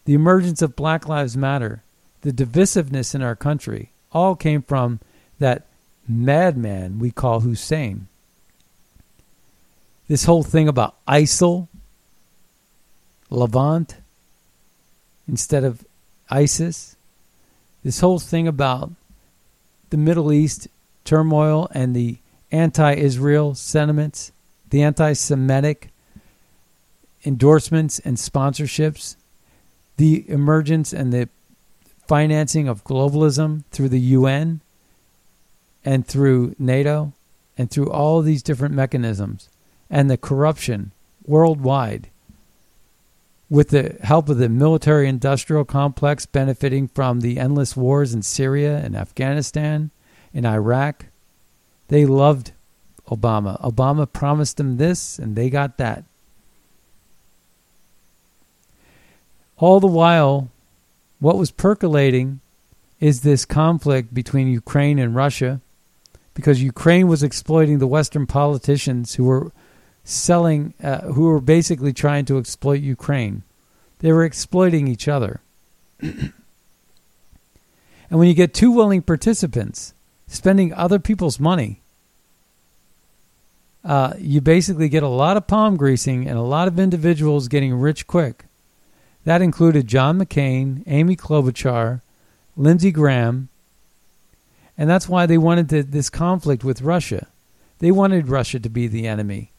the 0.05 0.15
emergence 0.15 0.63
of 0.63 0.75
Black 0.75 1.07
Lives 1.07 1.37
Matter, 1.37 1.83
the 2.21 2.31
divisiveness 2.31 3.13
in 3.13 3.21
our 3.21 3.35
country, 3.35 3.91
all 4.11 4.35
came 4.35 4.63
from 4.63 4.99
that 5.37 5.67
madman 6.07 6.97
we 6.97 7.11
call 7.11 7.41
Hussein. 7.41 8.07
This 10.07 10.23
whole 10.23 10.43
thing 10.43 10.69
about 10.69 10.95
ISIL, 11.05 11.67
Levant, 13.29 13.97
instead 15.27 15.65
of 15.65 15.85
ISIS, 16.29 16.95
this 17.83 17.99
whole 17.99 18.19
thing 18.19 18.47
about 18.47 18.91
the 19.89 19.97
Middle 19.97 20.31
East 20.31 20.69
turmoil 21.03 21.67
and 21.73 21.93
the 21.93 22.17
anti 22.51 22.93
Israel 22.93 23.53
sentiments, 23.53 24.31
the 24.69 24.81
anti 24.81 25.11
Semitic 25.11 25.89
endorsements 27.25 27.99
and 27.99 28.15
sponsorships, 28.15 29.17
the 29.97 30.23
emergence 30.29 30.93
and 30.93 31.11
the 31.11 31.27
financing 32.07 32.69
of 32.69 32.85
globalism 32.85 33.65
through 33.71 33.89
the 33.89 33.99
UN 33.99 34.61
and 35.83 36.07
through 36.07 36.55
NATO 36.57 37.11
and 37.57 37.69
through 37.69 37.91
all 37.91 38.21
these 38.21 38.41
different 38.41 38.73
mechanisms 38.73 39.49
and 39.89 40.09
the 40.09 40.17
corruption 40.17 40.91
worldwide 41.25 42.09
with 43.49 43.69
the 43.69 43.97
help 44.03 44.29
of 44.29 44.37
the 44.37 44.49
military 44.49 45.07
industrial 45.07 45.63
complex 45.63 46.25
benefiting 46.25 46.87
from 46.87 47.21
the 47.21 47.39
endless 47.39 47.77
wars 47.77 48.13
in 48.13 48.21
Syria 48.21 48.77
and 48.83 48.95
Afghanistan 48.95 49.91
and 50.33 50.45
Iraq. 50.45 51.05
They 51.87 52.05
loved 52.05 52.51
Obama. 53.07 53.61
Obama 53.61 54.11
promised 54.11 54.57
them 54.57 54.77
this 54.77 55.17
and 55.17 55.35
they 55.35 55.49
got 55.49 55.77
that. 55.77 56.03
All 59.57 59.79
the 59.79 59.87
while, 59.87 60.51
what 61.19 61.37
was 61.37 61.49
percolating 61.49 62.41
is 62.99 63.21
this 63.21 63.45
conflict 63.45 64.13
between 64.13 64.47
Ukraine 64.47 64.99
and 64.99 65.15
Russia 65.15 65.61
because 66.33 66.61
Ukraine 66.61 67.07
was 67.07 67.23
exploiting 67.23 67.79
the 67.79 67.87
Western 67.87 68.27
politicians 68.27 69.15
who 69.15 69.23
were 69.23 69.51
selling, 70.07 70.73
uh, 70.81 71.01
who 71.01 71.23
were 71.23 71.41
basically 71.41 71.91
trying 71.91 72.23
to 72.23 72.37
exploit 72.37 72.79
Ukraine. 72.79 73.43
They 73.99 74.13
were 74.13 74.23
exploiting 74.23 74.87
each 74.87 75.07
other. 75.07 75.41
and 75.99 76.31
when 78.09 78.29
you 78.29 78.33
get 78.33 78.53
two 78.53 78.71
willing 78.71 79.01
participants 79.01 79.93
spending 80.27 80.73
other 80.73 80.97
people's 80.97 81.41
money, 81.41 81.81
uh, 83.83 84.13
you 84.17 84.39
basically 84.39 84.87
get 84.87 85.03
a 85.03 85.09
lot 85.09 85.35
of 85.35 85.45
palm 85.45 85.75
greasing 85.75 86.25
and 86.25 86.37
a 86.37 86.41
lot 86.41 86.69
of 86.69 86.79
individuals 86.79 87.49
getting 87.49 87.73
rich 87.73 88.07
quick. 88.07 88.45
That 89.25 89.41
included 89.41 89.87
John 89.87 90.19
McCain, 90.19 90.83
Amy 90.87 91.17
Klobuchar, 91.17 91.99
Lindsey 92.55 92.91
Graham, 92.91 93.49
and 94.77 94.89
that's 94.89 95.09
why 95.09 95.25
they 95.25 95.37
wanted 95.37 95.67
to, 95.69 95.83
this 95.83 96.09
conflict 96.09 96.63
with 96.63 96.81
Russia. 96.81 97.27
They 97.79 97.91
wanted 97.91 98.29
Russia 98.29 98.59
to 98.59 98.69
be 98.69 98.87
the 98.87 99.05
enemy. 99.05 99.51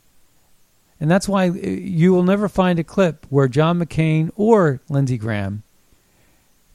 And 1.00 1.10
that's 1.10 1.28
why 1.28 1.48
uh, 1.48 1.52
you 1.52 2.12
will 2.12 2.24
never 2.24 2.48
find 2.48 2.78
a 2.78 2.84
clip 2.84 3.26
where 3.30 3.48
John 3.48 3.78
McCain 3.78 4.30
or 4.36 4.80
Lindsey 4.88 5.18
Graham 5.18 5.62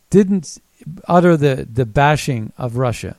didn't 0.09 0.59
utter 1.07 1.35
the, 1.35 1.67
the 1.71 1.85
bashing 1.85 2.53
of 2.57 2.77
Russia. 2.77 3.17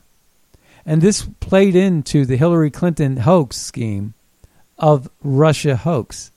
And 0.86 1.00
this 1.00 1.26
played 1.40 1.74
into 1.74 2.24
the 2.26 2.36
Hillary 2.36 2.70
Clinton 2.70 3.18
hoax 3.18 3.56
scheme 3.56 4.14
of 4.78 5.08
Russia 5.22 5.76
hoax. 5.76 6.30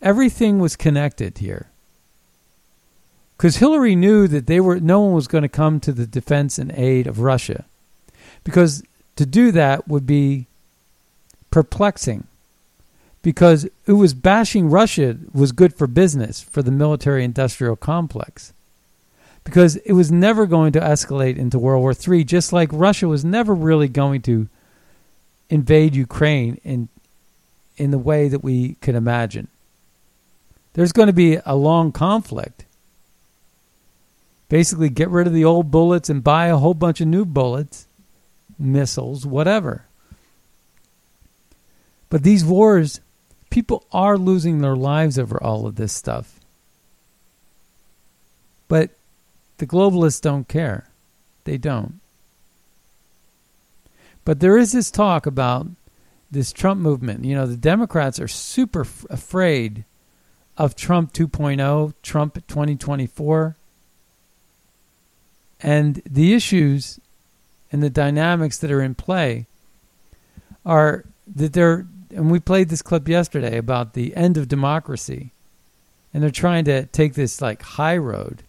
Everything 0.00 0.58
was 0.58 0.76
connected 0.76 1.38
here. 1.38 1.66
Because 3.36 3.56
Hillary 3.56 3.94
knew 3.94 4.26
that 4.28 4.46
they 4.46 4.60
were 4.60 4.80
no 4.80 5.00
one 5.00 5.14
was 5.14 5.28
going 5.28 5.42
to 5.42 5.48
come 5.48 5.78
to 5.80 5.92
the 5.92 6.06
defense 6.06 6.58
and 6.58 6.72
aid 6.72 7.06
of 7.06 7.20
Russia. 7.20 7.64
Because 8.42 8.82
to 9.16 9.26
do 9.26 9.52
that 9.52 9.86
would 9.86 10.06
be 10.06 10.46
perplexing 11.50 12.26
because 13.22 13.68
it 13.86 13.92
was 13.92 14.14
bashing 14.14 14.70
Russia 14.70 15.16
was 15.32 15.52
good 15.52 15.74
for 15.74 15.86
business 15.86 16.40
for 16.40 16.62
the 16.62 16.70
military 16.70 17.24
industrial 17.24 17.76
complex. 17.76 18.52
Because 19.44 19.76
it 19.76 19.92
was 19.92 20.12
never 20.12 20.46
going 20.46 20.72
to 20.72 20.80
escalate 20.80 21.36
into 21.36 21.58
World 21.58 21.80
War 21.80 21.94
III, 21.94 22.24
just 22.24 22.52
like 22.52 22.68
Russia 22.72 23.08
was 23.08 23.24
never 23.24 23.54
really 23.54 23.88
going 23.88 24.22
to 24.22 24.48
invade 25.48 25.96
Ukraine 25.96 26.60
in 26.64 26.88
in 27.76 27.90
the 27.92 27.98
way 27.98 28.28
that 28.28 28.42
we 28.42 28.74
could 28.74 28.96
imagine. 28.96 29.46
There's 30.74 30.92
going 30.92 31.06
to 31.06 31.12
be 31.12 31.38
a 31.46 31.54
long 31.54 31.92
conflict. 31.92 32.64
Basically, 34.48 34.88
get 34.88 35.08
rid 35.10 35.26
of 35.26 35.32
the 35.32 35.44
old 35.44 35.70
bullets 35.70 36.10
and 36.10 36.24
buy 36.24 36.48
a 36.48 36.56
whole 36.56 36.74
bunch 36.74 37.00
of 37.00 37.06
new 37.06 37.24
bullets, 37.24 37.86
missiles, 38.58 39.24
whatever. 39.24 39.84
But 42.10 42.22
these 42.22 42.44
wars 42.44 43.00
people 43.50 43.84
are 43.92 44.18
losing 44.18 44.58
their 44.58 44.76
lives 44.76 45.18
over 45.18 45.42
all 45.42 45.66
of 45.66 45.76
this 45.76 45.92
stuff. 45.92 46.38
But 48.68 48.90
the 49.58 49.66
globalists 49.66 50.20
don't 50.20 50.48
care. 50.48 50.88
They 51.44 51.56
don't. 51.56 52.00
But 54.24 54.40
there 54.40 54.58
is 54.58 54.72
this 54.72 54.90
talk 54.90 55.24
about 55.24 55.66
this 56.30 56.52
Trump 56.52 56.80
movement. 56.80 57.24
You 57.24 57.34
know, 57.34 57.46
the 57.46 57.56
Democrats 57.56 58.20
are 58.20 58.28
super 58.28 58.82
f- 58.82 59.06
afraid 59.08 59.84
of 60.58 60.76
Trump 60.76 61.12
2.0, 61.12 61.94
Trump 62.02 62.34
2024. 62.46 63.56
And 65.60 66.02
the 66.04 66.34
issues 66.34 67.00
and 67.72 67.82
the 67.82 67.90
dynamics 67.90 68.58
that 68.58 68.70
are 68.70 68.82
in 68.82 68.94
play 68.94 69.46
are 70.66 71.04
that 71.34 71.52
they're 71.52 71.86
and 72.10 72.30
we 72.30 72.40
played 72.40 72.68
this 72.68 72.82
clip 72.82 73.08
yesterday 73.08 73.58
about 73.58 73.94
the 73.94 74.16
end 74.16 74.36
of 74.36 74.48
democracy, 74.48 75.32
and 76.12 76.22
they're 76.22 76.30
trying 76.30 76.64
to 76.64 76.86
take 76.86 77.14
this 77.14 77.40
like 77.40 77.62
high 77.62 77.96
road. 77.96 78.42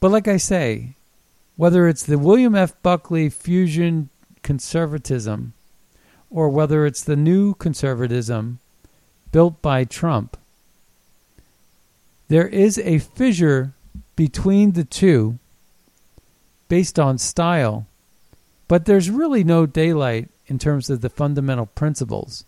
But 0.00 0.10
like 0.10 0.28
I 0.28 0.38
say, 0.38 0.94
whether 1.56 1.86
it's 1.88 2.04
the 2.04 2.18
William 2.18 2.54
F. 2.54 2.74
Buckley 2.82 3.28
fusion 3.28 4.08
conservatism 4.42 5.52
or 6.30 6.48
whether 6.48 6.86
it's 6.86 7.04
the 7.04 7.16
new 7.16 7.54
conservatism 7.54 8.60
built 9.30 9.60
by 9.60 9.84
Trump, 9.84 10.38
there 12.28 12.48
is 12.48 12.78
a 12.78 12.98
fissure 12.98 13.74
between 14.16 14.72
the 14.72 14.84
two 14.84 15.38
based 16.68 16.98
on 16.98 17.18
style, 17.18 17.86
but 18.68 18.84
there's 18.84 19.10
really 19.10 19.42
no 19.44 19.66
daylight 19.66 20.30
in 20.50 20.58
terms 20.58 20.90
of 20.90 21.00
the 21.00 21.08
fundamental 21.08 21.64
principles. 21.64 22.44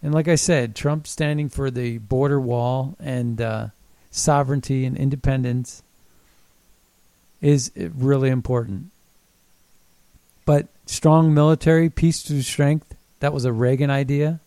And 0.00 0.14
like 0.14 0.28
I 0.28 0.36
said, 0.36 0.76
Trump 0.76 1.06
standing 1.08 1.48
for 1.48 1.70
the 1.70 1.98
border 1.98 2.40
wall 2.40 2.96
and 3.00 3.40
uh, 3.40 3.66
sovereignty 4.10 4.84
and 4.84 4.96
independence 4.96 5.82
is 7.40 7.72
really 7.76 8.30
important. 8.30 8.90
But 10.44 10.68
strong 10.86 11.34
military, 11.34 11.90
peace 11.90 12.22
through 12.22 12.42
strength, 12.42 12.94
that 13.18 13.32
was 13.32 13.44
a 13.44 13.52
Reagan 13.52 13.90
idea. 13.90 14.40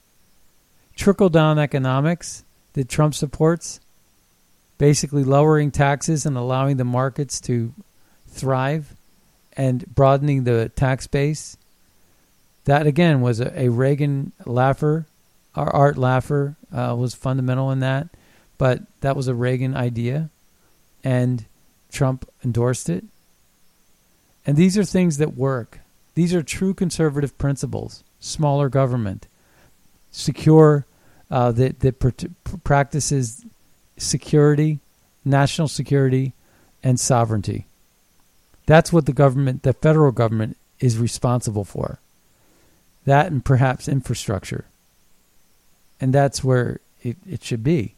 Trickle 0.96 1.30
down 1.30 1.60
economics 1.60 2.46
that 2.74 2.88
Trump 2.88 3.14
supports, 3.14 3.82
basically 4.78 5.26
lowering 5.26 5.72
taxes 5.72 6.26
and 6.26 6.38
allowing 6.38 6.78
the 6.78 6.86
markets 6.86 7.42
to 7.42 7.74
thrive 8.28 8.96
and 9.58 9.86
broadening 9.94 10.44
the 10.44 10.70
tax 10.70 11.08
base. 11.08 11.58
That 12.66 12.88
again 12.88 13.22
was 13.22 13.40
a, 13.40 13.60
a 13.60 13.70
Reagan 13.70 14.32
Laffer, 14.44 15.06
our 15.56 15.74
Art 15.74 15.96
Laffer 15.96 16.56
uh, 16.74 16.96
was 16.98 17.16
fundamental 17.16 17.72
in 17.72 17.80
that, 17.80 18.10
but 18.58 18.82
that 19.02 19.16
was 19.16 19.28
a 19.28 19.34
Reagan 19.34 19.76
idea, 19.76 20.30
and 21.04 21.46
Trump 21.92 22.28
endorsed 22.44 22.90
it. 22.90 23.06
And 24.46 24.58
these 24.58 24.78
are 24.78 24.84
things 24.84 25.18
that 25.18 25.36
work. 25.36 25.80
These 26.14 26.34
are 26.34 26.44
true 26.44 26.74
conservative 26.74 27.38
principles. 27.38 28.04
Smaller 28.20 28.70
government, 28.70 29.28
secure 30.12 30.86
uh, 31.30 31.52
that 31.54 31.80
that 31.82 32.00
pr- 32.00 32.10
practices 32.64 33.46
security, 33.98 34.80
national 35.24 35.68
security, 35.68 36.34
and 36.84 37.00
sovereignty. 37.00 37.68
That's 38.66 38.92
what 38.92 39.06
the 39.06 39.14
government, 39.14 39.64
the 39.64 39.74
federal 39.74 40.12
government, 40.12 40.58
is 40.80 40.98
responsible 40.98 41.64
for. 41.64 42.00
That 43.06 43.32
and 43.32 43.46
perhaps 43.46 43.88
infrastructure. 43.88 44.66
And 46.02 46.14
that's 46.14 46.44
where 46.44 46.80
it, 47.02 47.18
it 47.30 47.44
should 47.44 47.64
be. 47.64 47.96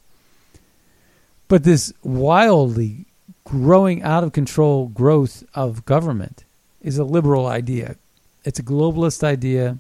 But 1.47 1.63
this 1.63 1.93
wildly 2.03 3.05
growing 3.45 4.03
out 4.03 4.23
of 4.23 4.33
control 4.33 4.87
growth 4.87 5.43
of 5.53 5.85
government 5.85 6.43
is 6.81 6.97
a 6.97 7.05
liberal 7.05 7.47
idea. 7.47 7.95
It's 8.43 8.59
a 8.59 8.63
globalist 8.63 9.23
idea. 9.23 9.77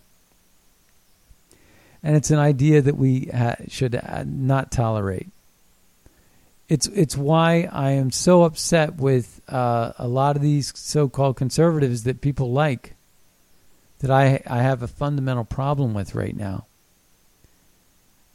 And 2.01 2.15
it's 2.15 2.31
an 2.31 2.39
idea 2.39 2.81
that 2.81 2.95
we 2.95 3.29
ha- 3.35 3.55
should 3.67 3.95
uh, 3.95 4.23
not 4.25 4.71
tolerate. 4.71 5.27
It's 6.69 6.87
it's 6.87 7.15
why 7.15 7.69
I 7.71 7.91
am 7.91 8.11
so 8.11 8.43
upset 8.43 8.95
with 8.95 9.41
uh, 9.47 9.93
a 9.97 10.07
lot 10.07 10.35
of 10.35 10.41
these 10.41 10.77
so-called 10.77 11.37
conservatives 11.37 12.03
that 12.03 12.21
people 12.21 12.51
like. 12.51 12.95
That 13.99 14.11
I 14.11 14.41
I 14.45 14.61
have 14.61 14.83
a 14.83 14.87
fundamental 14.87 15.45
problem 15.45 15.93
with 15.93 16.13
right 16.13 16.35
now. 16.35 16.65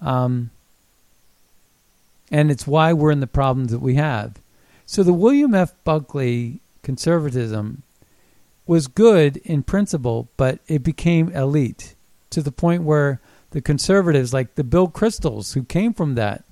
Um, 0.01 0.51
and 2.31 2.51
it's 2.51 2.67
why 2.67 2.93
we're 2.93 3.13
in 3.13 3.21
the 3.21 3.27
problems 3.27 3.71
that 3.71 3.81
we 3.81 3.95
have. 3.95 4.41
So 4.87 5.03
the 5.03 5.13
William 5.13 5.55
F. 5.55 5.73
Buckley 5.85 6.61
conservatism 6.83 7.83
was 8.67 8.89
good 8.89 9.37
in 9.39 9.63
principle, 9.63 10.29
but 10.37 10.59
it 10.67 10.83
became 10.83 11.29
elite 11.31 11.95
to 12.31 12.43
the 12.43 12.51
point 12.51 12.83
where 12.83 13.21
the 13.51 13.61
conservatives, 13.61 14.33
like 14.33 14.55
the 14.55 14.65
Bill 14.65 14.89
Kristols, 14.89 15.55
who 15.55 15.63
came 15.63 15.93
from 15.93 16.15
that, 16.15 16.45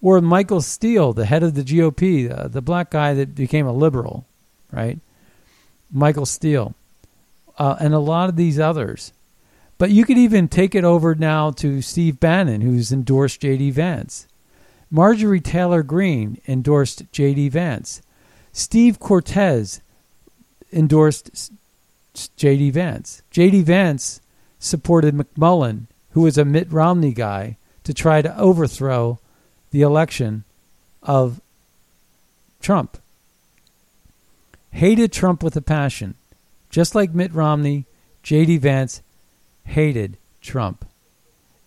or 0.00 0.20
Michael 0.20 0.60
Steele, 0.60 1.12
the 1.12 1.26
head 1.26 1.42
of 1.42 1.54
the 1.54 1.64
GOP, 1.64 2.30
uh, 2.30 2.48
the 2.48 2.62
black 2.62 2.90
guy 2.90 3.14
that 3.14 3.34
became 3.34 3.66
a 3.66 3.72
liberal, 3.72 4.26
right? 4.72 4.98
Michael 5.90 6.26
Steele, 6.26 6.74
uh, 7.58 7.76
and 7.80 7.94
a 7.94 7.98
lot 7.98 8.28
of 8.28 8.36
these 8.36 8.58
others. 8.58 9.12
But 9.78 9.90
you 9.90 10.04
could 10.04 10.18
even 10.18 10.48
take 10.48 10.74
it 10.74 10.84
over 10.84 11.14
now 11.14 11.50
to 11.52 11.82
Steve 11.82 12.18
Bannon, 12.20 12.60
who's 12.60 12.92
endorsed 12.92 13.40
J.D. 13.40 13.70
Vance. 13.70 14.26
Marjorie 14.90 15.40
Taylor 15.40 15.82
Greene 15.82 16.40
endorsed 16.48 17.04
J.D. 17.12 17.50
Vance. 17.50 18.02
Steve 18.52 18.98
Cortes 18.98 19.80
endorsed 20.72 21.52
J.D. 22.36 22.70
Vance. 22.70 23.22
J.D. 23.30 23.62
Vance 23.62 24.20
supported 24.58 25.14
McMullin, 25.14 25.86
who 26.10 26.22
was 26.22 26.38
a 26.38 26.44
Mitt 26.44 26.70
Romney 26.72 27.12
guy, 27.12 27.56
to 27.84 27.94
try 27.94 28.20
to 28.22 28.36
overthrow 28.36 29.20
the 29.70 29.82
election 29.82 30.44
of 31.02 31.40
Trump. 32.60 32.98
Hated 34.70 35.12
Trump 35.12 35.42
with 35.42 35.56
a 35.56 35.62
passion. 35.62 36.14
Just 36.70 36.94
like 36.94 37.14
Mitt 37.14 37.32
Romney, 37.32 37.86
J.D. 38.22 38.58
Vance 38.58 39.02
hated 39.64 40.18
Trump 40.40 40.84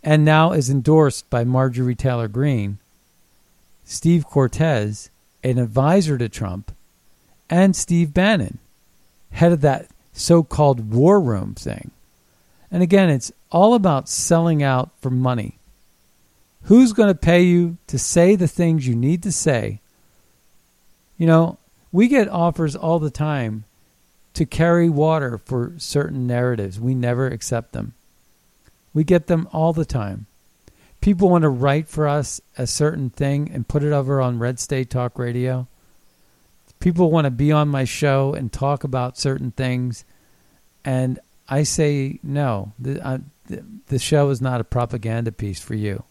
and 0.04 0.26
now 0.26 0.52
is 0.52 0.70
endorsed 0.70 1.30
by 1.30 1.44
Marjorie 1.44 1.96
Taylor 1.96 2.28
Greene, 2.28 2.80
Steve 3.84 4.26
Cortes, 4.26 5.10
an 5.44 5.58
advisor 5.58 6.18
to 6.18 6.30
Trump, 6.30 6.72
and 7.50 7.76
Steve 7.76 8.14
Bannon, 8.14 8.60
head 9.32 9.52
of 9.52 9.62
that 9.62 9.88
so 10.14 10.44
called 10.44 10.92
war 10.92 11.20
room 11.20 11.54
thing. 11.54 11.92
And 12.72 12.82
again, 12.82 13.10
it's 13.10 13.32
all 13.52 13.74
about 13.74 14.10
selling 14.10 14.64
out 14.64 14.90
for 15.00 15.10
money. 15.10 15.58
Who's 16.64 16.94
going 16.94 17.10
to 17.10 17.16
pay 17.16 17.42
you 17.44 17.78
to 17.88 17.98
say 17.98 18.36
the 18.36 18.48
things 18.48 18.88
you 18.88 18.96
need 18.96 19.24
to 19.24 19.32
say? 19.32 19.82
You 21.18 21.28
know, 21.28 21.58
we 21.92 22.08
get 22.08 22.30
offers 22.30 22.76
all 22.76 23.00
the 23.00 23.12
time 23.12 23.66
to 24.34 24.46
carry 24.46 24.90
water 24.90 25.38
for 25.38 25.74
certain 25.78 26.26
narratives. 26.26 26.80
We 26.80 26.96
never 26.96 27.28
accept 27.28 27.74
them. 27.74 27.94
We 28.94 29.04
get 29.04 29.28
them 29.28 29.48
all 29.52 29.74
the 29.74 29.86
time. 29.86 30.28
People 31.02 31.30
want 31.30 31.42
to 31.42 31.50
write 31.50 31.88
for 31.88 32.08
us 32.08 32.40
a 32.58 32.68
certain 32.68 33.10
thing 33.10 33.50
and 33.52 33.68
put 33.68 33.84
it 33.84 33.92
over 33.92 34.22
on 34.22 34.40
Red 34.40 34.60
State 34.60 34.90
Talk 34.90 35.18
Radio. 35.18 35.68
People 36.80 37.12
want 37.12 37.26
to 37.26 37.32
be 37.32 37.52
on 37.52 37.70
my 37.70 37.84
show 37.84 38.34
and 38.34 38.52
talk 38.52 38.84
about 38.84 39.18
certain 39.18 39.52
things. 39.52 40.06
And 40.86 41.20
I 41.50 41.64
say, 41.64 42.20
no, 42.24 42.74
the, 42.80 43.06
uh, 43.06 43.18
the, 43.48 43.64
the 43.88 44.00
show 44.00 44.30
is 44.30 44.42
not 44.42 44.62
a 44.62 44.64
propaganda 44.64 45.32
piece 45.32 45.60
for 45.60 45.76
you. 45.76 46.04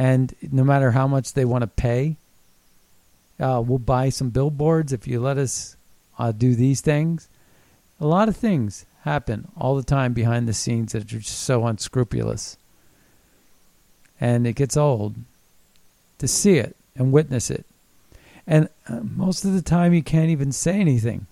And 0.00 0.34
no 0.50 0.64
matter 0.64 0.92
how 0.92 1.06
much 1.06 1.34
they 1.34 1.44
want 1.44 1.60
to 1.60 1.66
pay, 1.66 2.16
uh, 3.38 3.62
we'll 3.62 3.78
buy 3.78 4.08
some 4.08 4.30
billboards 4.30 4.94
if 4.94 5.06
you 5.06 5.20
let 5.20 5.36
us 5.36 5.76
uh, 6.18 6.32
do 6.32 6.54
these 6.54 6.80
things. 6.80 7.28
A 8.00 8.06
lot 8.06 8.26
of 8.26 8.34
things 8.34 8.86
happen 9.02 9.48
all 9.58 9.76
the 9.76 9.82
time 9.82 10.14
behind 10.14 10.48
the 10.48 10.54
scenes 10.54 10.92
that 10.92 11.02
are 11.02 11.18
just 11.18 11.40
so 11.40 11.66
unscrupulous. 11.66 12.56
And 14.18 14.46
it 14.46 14.54
gets 14.54 14.74
old 14.74 15.16
to 16.16 16.26
see 16.26 16.56
it 16.56 16.76
and 16.96 17.12
witness 17.12 17.50
it. 17.50 17.66
And 18.46 18.70
uh, 18.88 19.00
most 19.02 19.44
of 19.44 19.52
the 19.52 19.60
time, 19.60 19.92
you 19.92 20.02
can't 20.02 20.30
even 20.30 20.50
say 20.50 20.80
anything. 20.80 21.26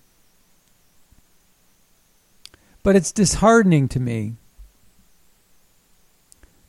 But 2.83 2.95
it's 2.95 3.11
disheartening 3.11 3.87
to 3.89 3.99
me 3.99 4.33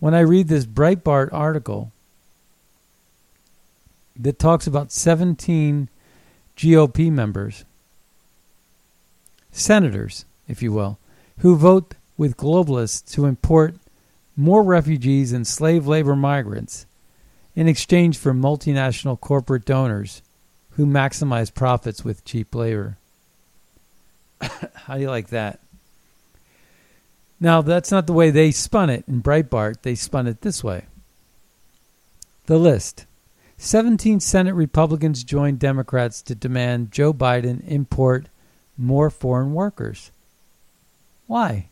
when 0.00 0.14
I 0.14 0.20
read 0.20 0.48
this 0.48 0.66
Breitbart 0.66 1.32
article 1.32 1.92
that 4.16 4.38
talks 4.38 4.66
about 4.66 4.90
17 4.90 5.88
GOP 6.56 7.10
members 7.10 7.64
senators, 9.52 10.24
if 10.48 10.62
you 10.62 10.72
will, 10.72 10.98
who 11.38 11.56
vote 11.56 11.94
with 12.16 12.36
globalists 12.36 13.12
to 13.12 13.26
import 13.26 13.74
more 14.36 14.62
refugees 14.62 15.32
and 15.32 15.46
slave 15.46 15.86
labor 15.86 16.16
migrants 16.16 16.86
in 17.54 17.68
exchange 17.68 18.16
for 18.16 18.32
multinational 18.32 19.18
corporate 19.18 19.64
donors 19.64 20.22
who 20.70 20.86
maximize 20.86 21.52
profits 21.52 22.04
with 22.04 22.24
cheap 22.24 22.54
labor. 22.54 22.96
How 24.40 24.94
do 24.94 25.00
you 25.00 25.10
like 25.10 25.28
that? 25.28 25.60
Now, 27.40 27.62
that's 27.62 27.90
not 27.90 28.06
the 28.06 28.12
way 28.12 28.30
they 28.30 28.50
spun 28.50 28.90
it 28.90 29.04
in 29.08 29.22
Breitbart. 29.22 29.82
They 29.82 29.94
spun 29.94 30.26
it 30.26 30.42
this 30.42 30.62
way. 30.62 30.84
The 32.46 32.58
list 32.58 33.06
17 33.56 34.20
Senate 34.20 34.54
Republicans 34.54 35.24
joined 35.24 35.58
Democrats 35.58 36.20
to 36.22 36.34
demand 36.34 36.92
Joe 36.92 37.12
Biden 37.14 37.66
import 37.66 38.26
more 38.76 39.10
foreign 39.10 39.54
workers. 39.54 40.10
Why? 41.26 41.68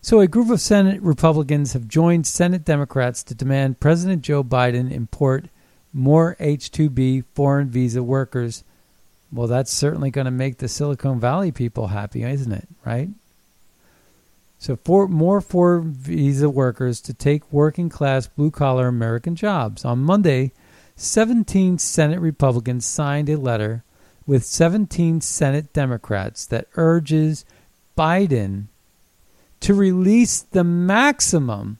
So, 0.00 0.20
a 0.20 0.28
group 0.28 0.50
of 0.50 0.60
Senate 0.60 1.02
Republicans 1.02 1.72
have 1.72 1.88
joined 1.88 2.26
Senate 2.26 2.64
Democrats 2.64 3.24
to 3.24 3.34
demand 3.34 3.80
President 3.80 4.22
Joe 4.22 4.44
Biden 4.44 4.92
import 4.92 5.46
more 5.92 6.36
H 6.38 6.70
2B 6.70 7.24
foreign 7.34 7.68
visa 7.68 8.02
workers. 8.02 8.62
Well, 9.32 9.48
that's 9.48 9.72
certainly 9.72 10.10
going 10.10 10.26
to 10.26 10.30
make 10.30 10.58
the 10.58 10.68
Silicon 10.68 11.18
Valley 11.18 11.50
people 11.50 11.88
happy, 11.88 12.22
isn't 12.22 12.52
it? 12.52 12.68
Right? 12.84 13.08
So, 14.58 14.76
for 14.84 15.06
more 15.06 15.40
foreign 15.40 15.92
visa 15.92 16.48
workers 16.48 17.00
to 17.02 17.14
take 17.14 17.52
working 17.52 17.88
class 17.88 18.26
blue 18.26 18.50
collar 18.50 18.88
American 18.88 19.36
jobs. 19.36 19.84
On 19.84 19.98
Monday, 19.98 20.52
17 20.96 21.78
Senate 21.78 22.20
Republicans 22.20 22.86
signed 22.86 23.28
a 23.28 23.36
letter 23.36 23.84
with 24.26 24.44
17 24.44 25.20
Senate 25.20 25.72
Democrats 25.72 26.46
that 26.46 26.68
urges 26.76 27.44
Biden 27.96 28.64
to 29.60 29.74
release 29.74 30.40
the 30.40 30.64
maximum 30.64 31.78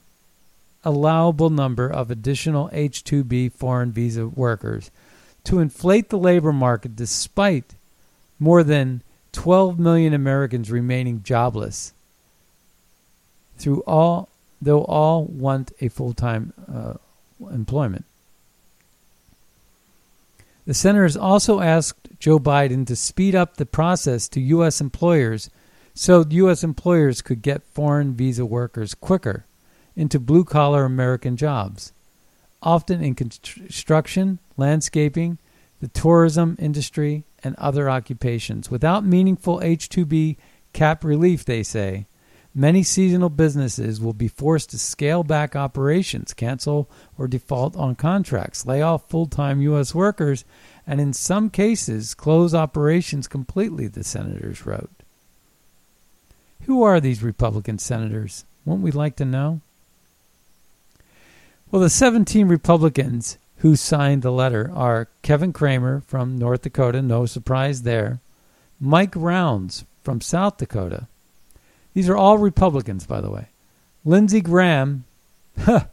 allowable 0.83 1.49
number 1.49 1.89
of 1.89 2.09
additional 2.09 2.69
H 2.71 3.03
2B 3.03 3.51
foreign 3.51 3.91
visa 3.91 4.27
workers 4.27 4.91
to 5.43 5.59
inflate 5.59 6.09
the 6.09 6.17
labor 6.17 6.53
market 6.53 6.95
despite 6.95 7.75
more 8.39 8.63
than 8.63 9.01
12 9.31 9.79
million 9.79 10.13
Americans 10.13 10.71
remaining 10.71 11.23
jobless 11.23 11.93
through 13.57 13.81
all 13.81 14.29
though 14.61 14.83
all 14.83 15.25
want 15.25 15.71
a 15.81 15.87
full-time 15.87 16.51
uh, 16.73 16.93
employment. 17.51 18.05
The 20.65 20.73
senators 20.73 21.15
also 21.15 21.59
asked 21.59 22.09
Joe 22.19 22.39
Biden 22.39 22.87
to 22.87 22.95
speed 22.95 23.35
up 23.35 23.57
the 23.57 23.67
process 23.67 24.27
to 24.29 24.41
U.S. 24.41 24.81
employers 24.81 25.51
so 25.97 26.23
U.S. 26.29 26.63
employers 26.63 27.23
could 27.23 27.41
get 27.41 27.63
foreign 27.63 28.13
visa 28.13 28.45
workers 28.45 28.93
quicker 28.93 29.47
into 29.95 30.19
blue 30.19 30.43
collar 30.43 30.85
American 30.85 31.35
jobs, 31.35 31.91
often 32.61 33.01
in 33.01 33.15
construction, 33.15 34.37
landscaping, 34.57 35.39
the 35.81 35.87
tourism 35.87 36.55
industry, 36.59 37.23
and 37.43 37.55
other 37.55 37.89
occupations. 37.89 38.69
Without 38.69 39.07
meaningful 39.07 39.59
H 39.63 39.89
2B 39.89 40.37
cap 40.71 41.03
relief, 41.03 41.43
they 41.43 41.63
say, 41.63 42.05
many 42.57 42.81
seasonal 42.81 43.29
businesses 43.29 44.01
will 44.01 44.13
be 44.13 44.27
forced 44.27 44.71
to 44.71 44.79
scale 44.79 45.23
back 45.23 45.55
operations, 45.55 46.33
cancel 46.33 46.89
or 47.17 47.27
default 47.27 47.75
on 47.75 47.93
contracts, 47.93 48.65
lay 48.65 48.81
off 48.81 49.07
full 49.07 49.27
time 49.27 49.61
U.S. 49.61 49.93
workers, 49.93 50.43
and 50.85 50.99
in 50.99 51.13
some 51.13 51.51
cases 51.51 52.15
close 52.15 52.55
operations 52.55 53.27
completely, 53.27 53.87
the 53.87 54.03
senators 54.03 54.65
wrote. 54.65 54.89
Who 56.63 56.81
are 56.81 56.99
these 56.99 57.21
Republican 57.21 57.77
senators? 57.77 58.43
Won't 58.65 58.81
we 58.81 58.91
like 58.91 59.15
to 59.17 59.25
know? 59.25 59.61
Well, 61.69 61.81
the 61.81 61.89
17 61.89 62.47
Republicans 62.47 63.37
who 63.57 63.75
signed 63.75 64.23
the 64.23 64.31
letter 64.31 64.71
are 64.73 65.09
Kevin 65.21 65.53
Cramer 65.53 66.01
from 66.07 66.37
North 66.37 66.63
Dakota, 66.63 67.01
no 67.01 67.25
surprise 67.25 67.83
there, 67.83 68.19
Mike 68.79 69.13
Rounds 69.15 69.85
from 70.01 70.21
South 70.21 70.57
Dakota. 70.57 71.07
These 71.97 72.09
are 72.09 72.15
all 72.15 72.37
Republicans, 72.37 73.07
by 73.07 73.21
the 73.21 73.31
way. 73.31 73.47
Lindsey 74.05 74.39
Graham, 74.39 75.05
huh, 75.57 75.85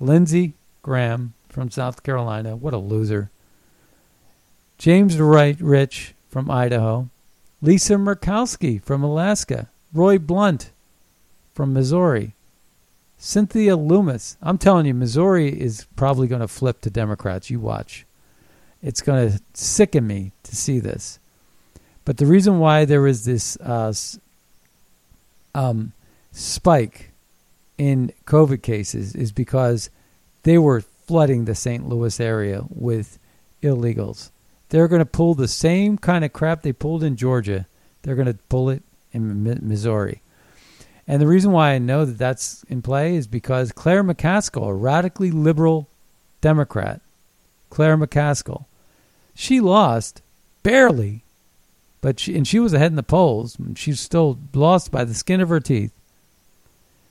Lindsey 0.00 0.54
Graham 0.82 1.34
from 1.48 1.70
South 1.70 2.02
Carolina, 2.02 2.56
what 2.56 2.74
a 2.74 2.78
loser. 2.78 3.30
James 4.78 5.20
Wright 5.20 5.56
Risch 5.58 6.10
from 6.28 6.50
Idaho, 6.50 7.08
Lisa 7.62 7.94
Murkowski 7.94 8.82
from 8.82 9.04
Alaska, 9.04 9.68
Roy 9.94 10.18
Blunt 10.18 10.72
from 11.54 11.72
Missouri, 11.72 12.34
Cynthia 13.16 13.76
Lummis. 13.76 14.36
I'm 14.42 14.58
telling 14.58 14.86
you, 14.86 14.94
Missouri 14.94 15.50
is 15.50 15.86
probably 15.94 16.26
going 16.26 16.40
to 16.40 16.48
flip 16.48 16.80
to 16.80 16.90
Democrats. 16.90 17.48
You 17.48 17.60
watch. 17.60 18.06
It's 18.82 19.02
going 19.02 19.30
to 19.30 19.40
sicken 19.54 20.08
me 20.08 20.32
to 20.42 20.56
see 20.56 20.80
this. 20.80 21.20
But 22.04 22.16
the 22.16 22.26
reason 22.26 22.58
why 22.58 22.86
there 22.86 23.06
is 23.06 23.24
this 23.24 23.56
uh, 23.58 23.92
um, 25.54 25.92
spike 26.32 27.10
in 27.78 28.12
COVID 28.26 28.62
cases 28.62 29.14
is 29.14 29.32
because 29.32 29.90
they 30.42 30.58
were 30.58 30.80
flooding 30.80 31.44
the 31.44 31.54
St. 31.54 31.88
Louis 31.88 32.20
area 32.20 32.62
with 32.68 33.18
illegals. 33.62 34.30
They're 34.68 34.88
going 34.88 35.00
to 35.00 35.06
pull 35.06 35.34
the 35.34 35.48
same 35.48 35.98
kind 35.98 36.24
of 36.24 36.32
crap 36.32 36.62
they 36.62 36.72
pulled 36.72 37.02
in 37.02 37.16
Georgia. 37.16 37.66
They're 38.02 38.14
going 38.14 38.26
to 38.26 38.38
pull 38.48 38.70
it 38.70 38.82
in 39.12 39.42
Missouri. 39.66 40.22
And 41.06 41.20
the 41.20 41.26
reason 41.26 41.50
why 41.50 41.72
I 41.72 41.78
know 41.78 42.04
that 42.04 42.18
that's 42.18 42.62
in 42.68 42.82
play 42.82 43.16
is 43.16 43.26
because 43.26 43.72
Claire 43.72 44.04
McCaskill, 44.04 44.68
a 44.68 44.74
radically 44.74 45.32
liberal 45.32 45.88
Democrat, 46.40 47.00
Claire 47.68 47.98
McCaskill, 47.98 48.66
she 49.34 49.60
lost 49.60 50.22
barely, 50.62 51.24
but 52.00 52.18
she, 52.18 52.34
and 52.36 52.46
she 52.46 52.58
was 52.58 52.72
ahead 52.72 52.92
in 52.92 52.96
the 52.96 53.02
polls. 53.02 53.56
She's 53.74 54.00
still 54.00 54.38
lost 54.54 54.90
by 54.90 55.04
the 55.04 55.14
skin 55.14 55.40
of 55.40 55.48
her 55.48 55.60
teeth. 55.60 55.92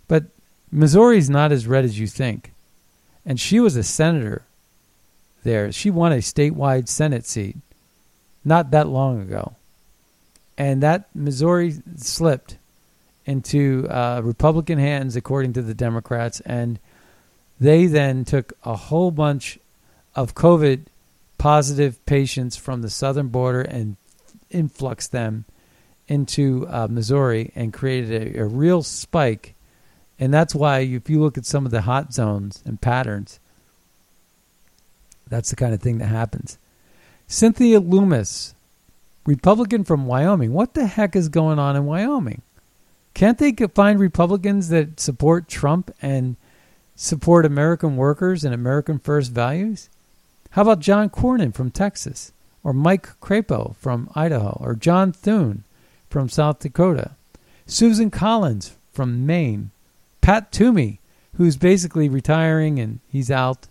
But 0.07 0.25
Missouri's 0.71 1.29
not 1.29 1.51
as 1.51 1.67
red 1.67 1.85
as 1.85 1.99
you 1.99 2.07
think, 2.07 2.53
and 3.25 3.39
she 3.39 3.59
was 3.59 3.75
a 3.75 3.83
senator 3.83 4.43
there. 5.43 5.71
She 5.71 5.89
won 5.89 6.11
a 6.11 6.17
statewide 6.17 6.87
Senate 6.87 7.25
seat 7.25 7.57
not 8.43 8.71
that 8.71 8.87
long 8.87 9.21
ago, 9.21 9.55
and 10.57 10.81
that 10.81 11.13
Missouri 11.13 11.75
slipped 11.95 12.57
into 13.25 13.87
uh, 13.89 14.21
Republican 14.23 14.79
hands, 14.79 15.15
according 15.15 15.53
to 15.53 15.61
the 15.61 15.75
Democrats, 15.75 16.39
and 16.41 16.79
they 17.59 17.85
then 17.85 18.25
took 18.25 18.53
a 18.63 18.75
whole 18.75 19.11
bunch 19.11 19.59
of 20.15 20.33
COVID 20.33 20.85
positive 21.37 22.03
patients 22.05 22.55
from 22.57 22.81
the 22.81 22.89
southern 22.89 23.27
border 23.27 23.61
and 23.61 23.97
influxed 24.49 25.11
them 25.11 25.45
into 26.07 26.67
uh, 26.67 26.87
Missouri 26.89 27.51
and 27.55 27.73
created 27.73 28.35
a, 28.35 28.41
a 28.41 28.45
real 28.45 28.83
spike. 28.83 29.55
And 30.19 30.33
that's 30.33 30.53
why, 30.53 30.79
if 30.79 31.09
you 31.09 31.21
look 31.21 31.37
at 31.37 31.45
some 31.45 31.65
of 31.65 31.71
the 31.71 31.81
hot 31.81 32.13
zones 32.13 32.61
and 32.65 32.81
patterns, 32.81 33.39
that's 35.29 35.49
the 35.49 35.55
kind 35.55 35.73
of 35.73 35.81
thing 35.81 35.99
that 35.99 36.07
happens. 36.07 36.57
Cynthia 37.27 37.79
Lummis, 37.79 38.55
Republican 39.25 39.83
from 39.83 40.07
Wyoming. 40.07 40.51
What 40.51 40.73
the 40.73 40.87
heck 40.87 41.15
is 41.15 41.29
going 41.29 41.59
on 41.59 41.75
in 41.75 41.85
Wyoming? 41.85 42.41
Can't 43.13 43.37
they 43.37 43.51
find 43.51 43.99
Republicans 43.99 44.69
that 44.69 44.99
support 44.99 45.47
Trump 45.47 45.93
and 46.01 46.35
support 46.95 47.45
American 47.45 47.95
workers 47.95 48.43
and 48.43 48.53
American 48.53 48.97
first 48.99 49.31
values? 49.31 49.89
How 50.51 50.63
about 50.63 50.79
John 50.79 51.09
Cornyn 51.09 51.53
from 51.53 51.69
Texas, 51.69 52.33
or 52.63 52.73
Mike 52.73 53.19
Crapo 53.19 53.75
from 53.75 54.09
Idaho, 54.15 54.57
or 54.59 54.75
John 54.75 55.11
Thune 55.11 55.63
from 56.09 56.29
South 56.29 56.59
Dakota, 56.59 57.11
Susan 57.65 58.09
Collins 58.09 58.77
from 58.91 59.25
Maine, 59.25 59.71
Pat 60.21 60.51
Toomey, 60.51 60.99
who's 61.35 61.55
basically 61.55 62.09
retiring 62.09 62.79
and 62.79 62.99
he's 63.09 63.31
out. 63.31 63.67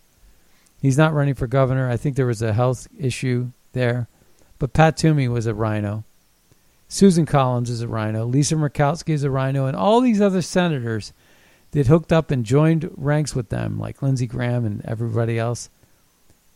He's 0.80 0.96
not 0.96 1.12
running 1.12 1.34
for 1.34 1.46
governor. 1.46 1.90
I 1.90 1.96
think 1.96 2.16
there 2.16 2.26
was 2.26 2.40
a 2.40 2.52
health 2.52 2.88
issue 2.98 3.50
there, 3.72 4.08
but 4.58 4.72
Pat 4.72 4.96
Toomey 4.96 5.28
was 5.28 5.46
a 5.46 5.54
rhino. 5.54 6.04
Susan 6.88 7.26
Collins 7.26 7.68
is 7.68 7.82
a 7.82 7.88
rhino. 7.88 8.24
Lisa 8.24 8.54
Murkowski 8.54 9.12
is 9.12 9.22
a 9.22 9.30
rhino. 9.30 9.66
And 9.66 9.76
all 9.76 10.00
these 10.00 10.22
other 10.22 10.40
senators 10.40 11.12
that 11.72 11.86
hooked 11.86 12.12
up 12.12 12.30
and 12.30 12.44
joined 12.44 12.90
ranks 12.96 13.34
with 13.34 13.50
them, 13.50 13.78
like 13.78 14.00
Lindsey 14.00 14.26
Graham 14.26 14.64
and 14.64 14.82
everybody 14.86 15.38
else, 15.38 15.68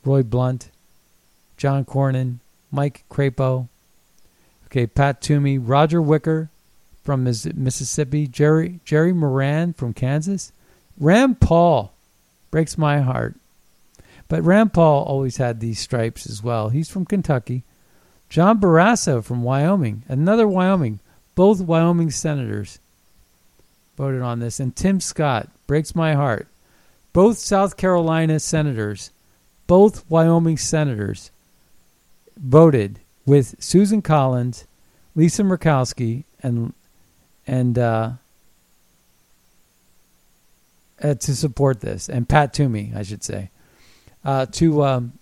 Roy 0.04 0.22
Blunt, 0.22 0.70
John 1.56 1.84
Cornyn, 1.84 2.38
Mike 2.70 3.04
Crapo, 3.10 3.68
okay, 4.66 4.86
Pat 4.86 5.20
Toomey, 5.20 5.58
Roger 5.58 6.00
Wicker 6.00 6.50
from 7.02 7.24
Mississippi, 7.24 8.26
Jerry 8.26 8.80
Jerry 8.84 9.12
Moran 9.12 9.72
from 9.72 9.92
Kansas, 9.92 10.52
Rand 10.98 11.40
Paul 11.40 11.92
breaks 12.50 12.78
my 12.78 13.00
heart. 13.00 13.34
But 14.28 14.42
Rand 14.42 14.72
Paul 14.72 15.04
always 15.04 15.36
had 15.36 15.60
these 15.60 15.78
stripes 15.78 16.26
as 16.26 16.42
well. 16.42 16.70
He's 16.70 16.88
from 16.88 17.04
Kentucky. 17.04 17.64
John 18.30 18.60
Barrasso 18.60 19.22
from 19.22 19.42
Wyoming, 19.42 20.04
another 20.08 20.48
Wyoming, 20.48 21.00
both 21.34 21.60
Wyoming 21.60 22.10
senators 22.10 22.78
voted 23.96 24.22
on 24.22 24.38
this. 24.38 24.58
And 24.58 24.74
Tim 24.74 25.00
Scott, 25.00 25.50
breaks 25.66 25.94
my 25.94 26.14
heart, 26.14 26.46
both 27.12 27.36
South 27.36 27.76
Carolina 27.76 28.40
senators, 28.40 29.10
both 29.66 30.08
Wyoming 30.10 30.56
senators 30.56 31.30
voted 32.36 33.00
with 33.26 33.54
Susan 33.58 34.02
Collins, 34.02 34.66
Lisa 35.14 35.42
Murkowski, 35.42 36.24
and 36.42 36.72
and 37.46 37.78
uh, 37.78 38.10
uh, 41.02 41.14
to 41.14 41.36
support 41.36 41.80
this, 41.80 42.08
and 42.08 42.28
Pat 42.28 42.52
Toomey, 42.52 42.92
I 42.94 43.02
should 43.02 43.22
say, 43.22 43.50
uh, 44.24 44.46
to 44.52 44.84
um, 44.84 45.12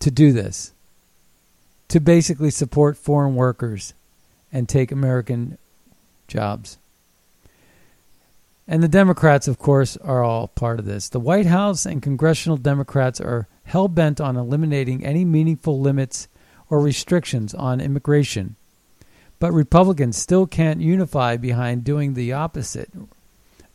to 0.00 0.10
do 0.10 0.32
this 0.32 0.72
to 1.92 2.00
basically 2.00 2.50
support 2.50 2.96
foreign 2.96 3.34
workers 3.34 3.92
and 4.50 4.66
take 4.66 4.90
American 4.90 5.58
jobs. 6.26 6.78
And 8.72 8.82
the 8.82 8.88
Democrats, 8.88 9.48
of 9.48 9.58
course, 9.58 9.98
are 9.98 10.24
all 10.24 10.48
part 10.48 10.78
of 10.78 10.86
this. 10.86 11.10
The 11.10 11.20
White 11.20 11.44
House 11.44 11.84
and 11.84 12.00
congressional 12.00 12.56
Democrats 12.56 13.20
are 13.20 13.46
hell 13.64 13.86
bent 13.86 14.18
on 14.18 14.38
eliminating 14.38 15.04
any 15.04 15.26
meaningful 15.26 15.78
limits 15.78 16.26
or 16.70 16.80
restrictions 16.80 17.52
on 17.52 17.82
immigration. 17.82 18.56
But 19.38 19.52
Republicans 19.52 20.16
still 20.16 20.46
can't 20.46 20.80
unify 20.80 21.36
behind 21.36 21.84
doing 21.84 22.14
the 22.14 22.32
opposite. 22.32 22.90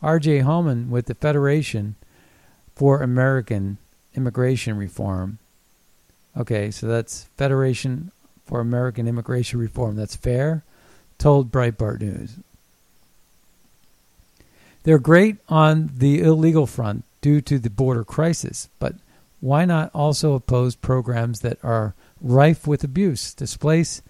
R.J. 0.02 0.40
Hauman 0.40 0.88
with 0.88 1.06
the 1.06 1.14
Federation 1.14 1.94
for 2.74 3.00
American 3.00 3.78
Immigration 4.16 4.76
Reform 4.76 5.38
Okay, 6.36 6.70
so 6.70 6.86
that's 6.86 7.24
Federation 7.36 8.10
for 8.44 8.60
American 8.60 9.06
Immigration 9.06 9.58
Reform. 9.58 9.96
That's 9.96 10.16
fair, 10.16 10.64
told 11.18 11.50
Breitbart 11.50 12.00
News. 12.00 12.38
They're 14.84 14.98
great 14.98 15.36
on 15.48 15.90
the 15.96 16.20
illegal 16.20 16.66
front 16.66 17.04
due 17.20 17.40
to 17.42 17.58
the 17.58 17.70
border 17.70 18.04
crisis, 18.04 18.68
but 18.78 18.94
why 19.40 19.64
not 19.64 19.90
also 19.94 20.34
oppose 20.34 20.74
programs 20.74 21.40
that 21.40 21.58
are 21.62 21.94
rife 22.20 22.66
with 22.66 22.84
abuse, 22.84 23.34
displace 23.34 24.02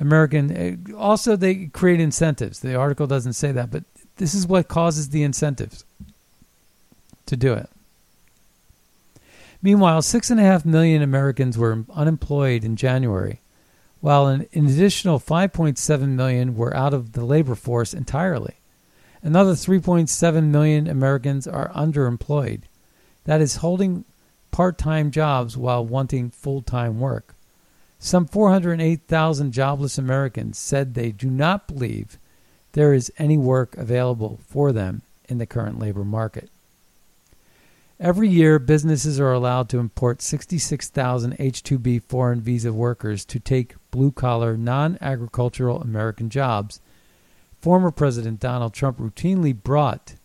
American? 0.00 0.56
Eh, 0.56 0.76
also, 0.96 1.36
they 1.36 1.66
create 1.66 2.00
incentives. 2.00 2.60
The 2.60 2.74
article 2.74 3.06
doesn't 3.06 3.34
say 3.34 3.52
that, 3.52 3.70
but 3.70 3.84
this 4.16 4.34
is 4.34 4.46
what 4.46 4.68
causes 4.68 5.10
the 5.10 5.22
incentives 5.22 5.84
to 7.26 7.36
do 7.36 7.52
it. 7.54 7.68
Meanwhile, 9.62 10.02
6.5 10.02 10.66
million 10.66 11.00
Americans 11.00 11.56
were 11.56 11.84
unemployed 11.94 12.64
in 12.64 12.76
January, 12.76 13.40
while 14.00 14.26
an, 14.26 14.46
an 14.52 14.66
additional 14.66 15.18
5.7 15.18 16.08
million 16.08 16.54
were 16.54 16.76
out 16.76 16.92
of 16.92 17.12
the 17.12 17.24
labor 17.24 17.54
force 17.54 17.94
entirely. 17.94 18.56
Another 19.24 19.52
3.7 19.52 20.44
million 20.48 20.86
Americans 20.86 21.48
are 21.48 21.70
underemployed. 21.70 22.64
That 23.24 23.40
is 23.40 23.56
holding 23.56 24.04
part 24.50 24.76
time 24.76 25.10
jobs 25.10 25.56
while 25.56 25.84
wanting 25.84 26.28
full 26.28 26.60
time 26.60 27.00
work. 27.00 27.34
Some 27.98 28.26
408,000 28.26 29.50
jobless 29.50 29.96
Americans 29.96 30.58
said 30.58 30.92
they 30.92 31.10
do 31.10 31.30
not 31.30 31.66
believe 31.66 32.18
there 32.72 32.92
is 32.92 33.10
any 33.16 33.38
work 33.38 33.74
available 33.78 34.40
for 34.46 34.72
them 34.72 35.00
in 35.26 35.38
the 35.38 35.46
current 35.46 35.78
labor 35.78 36.04
market. 36.04 36.50
Every 37.98 38.28
year, 38.28 38.58
businesses 38.58 39.18
are 39.18 39.32
allowed 39.32 39.70
to 39.70 39.78
import 39.78 40.20
66,000 40.20 41.36
H 41.38 41.62
2B 41.62 42.02
foreign 42.02 42.42
visa 42.42 42.74
workers 42.74 43.24
to 43.24 43.40
take 43.40 43.76
blue 43.90 44.12
collar, 44.12 44.58
non 44.58 44.98
agricultural 45.00 45.80
American 45.80 46.28
jobs. 46.28 46.82
Former 47.64 47.90
President 47.90 48.40
Donald 48.40 48.74
Trump 48.74 48.98
routinely 48.98 49.56
brought 49.56 50.16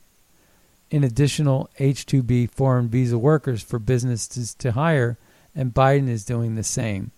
in 0.91 1.05
additional 1.05 1.69
H 1.79 2.05
2B 2.05 2.51
foreign 2.51 2.89
visa 2.89 3.17
workers 3.17 3.63
for 3.63 3.79
businesses 3.79 4.53
to 4.55 4.73
hire, 4.73 5.17
and 5.55 5.73
Biden 5.73 6.09
is 6.09 6.25
doing 6.25 6.55
the 6.55 6.65
same. 6.65 7.11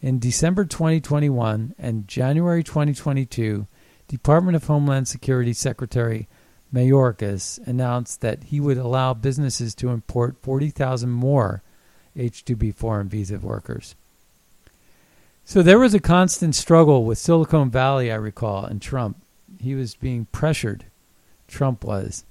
In 0.00 0.18
December 0.18 0.64
2021 0.64 1.74
and 1.78 2.08
January 2.08 2.64
2022, 2.64 3.66
Department 4.08 4.56
of 4.56 4.64
Homeland 4.64 5.08
Security 5.08 5.52
Secretary 5.52 6.26
Mayorkas 6.72 7.58
announced 7.68 8.22
that 8.22 8.44
he 8.44 8.60
would 8.60 8.78
allow 8.78 9.12
businesses 9.12 9.74
to 9.74 9.90
import 9.90 10.38
40,000 10.40 11.10
more 11.10 11.62
H 12.16 12.46
2B 12.46 12.74
foreign 12.74 13.10
visa 13.10 13.38
workers. 13.38 13.94
So 15.44 15.60
there 15.60 15.78
was 15.78 15.92
a 15.92 16.00
constant 16.00 16.54
struggle 16.54 17.04
with 17.04 17.18
Silicon 17.18 17.70
Valley, 17.70 18.10
I 18.10 18.14
recall, 18.14 18.64
and 18.64 18.80
Trump. 18.80 19.18
He 19.60 19.74
was 19.74 19.94
being 19.94 20.26
pressured. 20.32 20.84
Trump 21.48 21.84
was. 21.84 22.24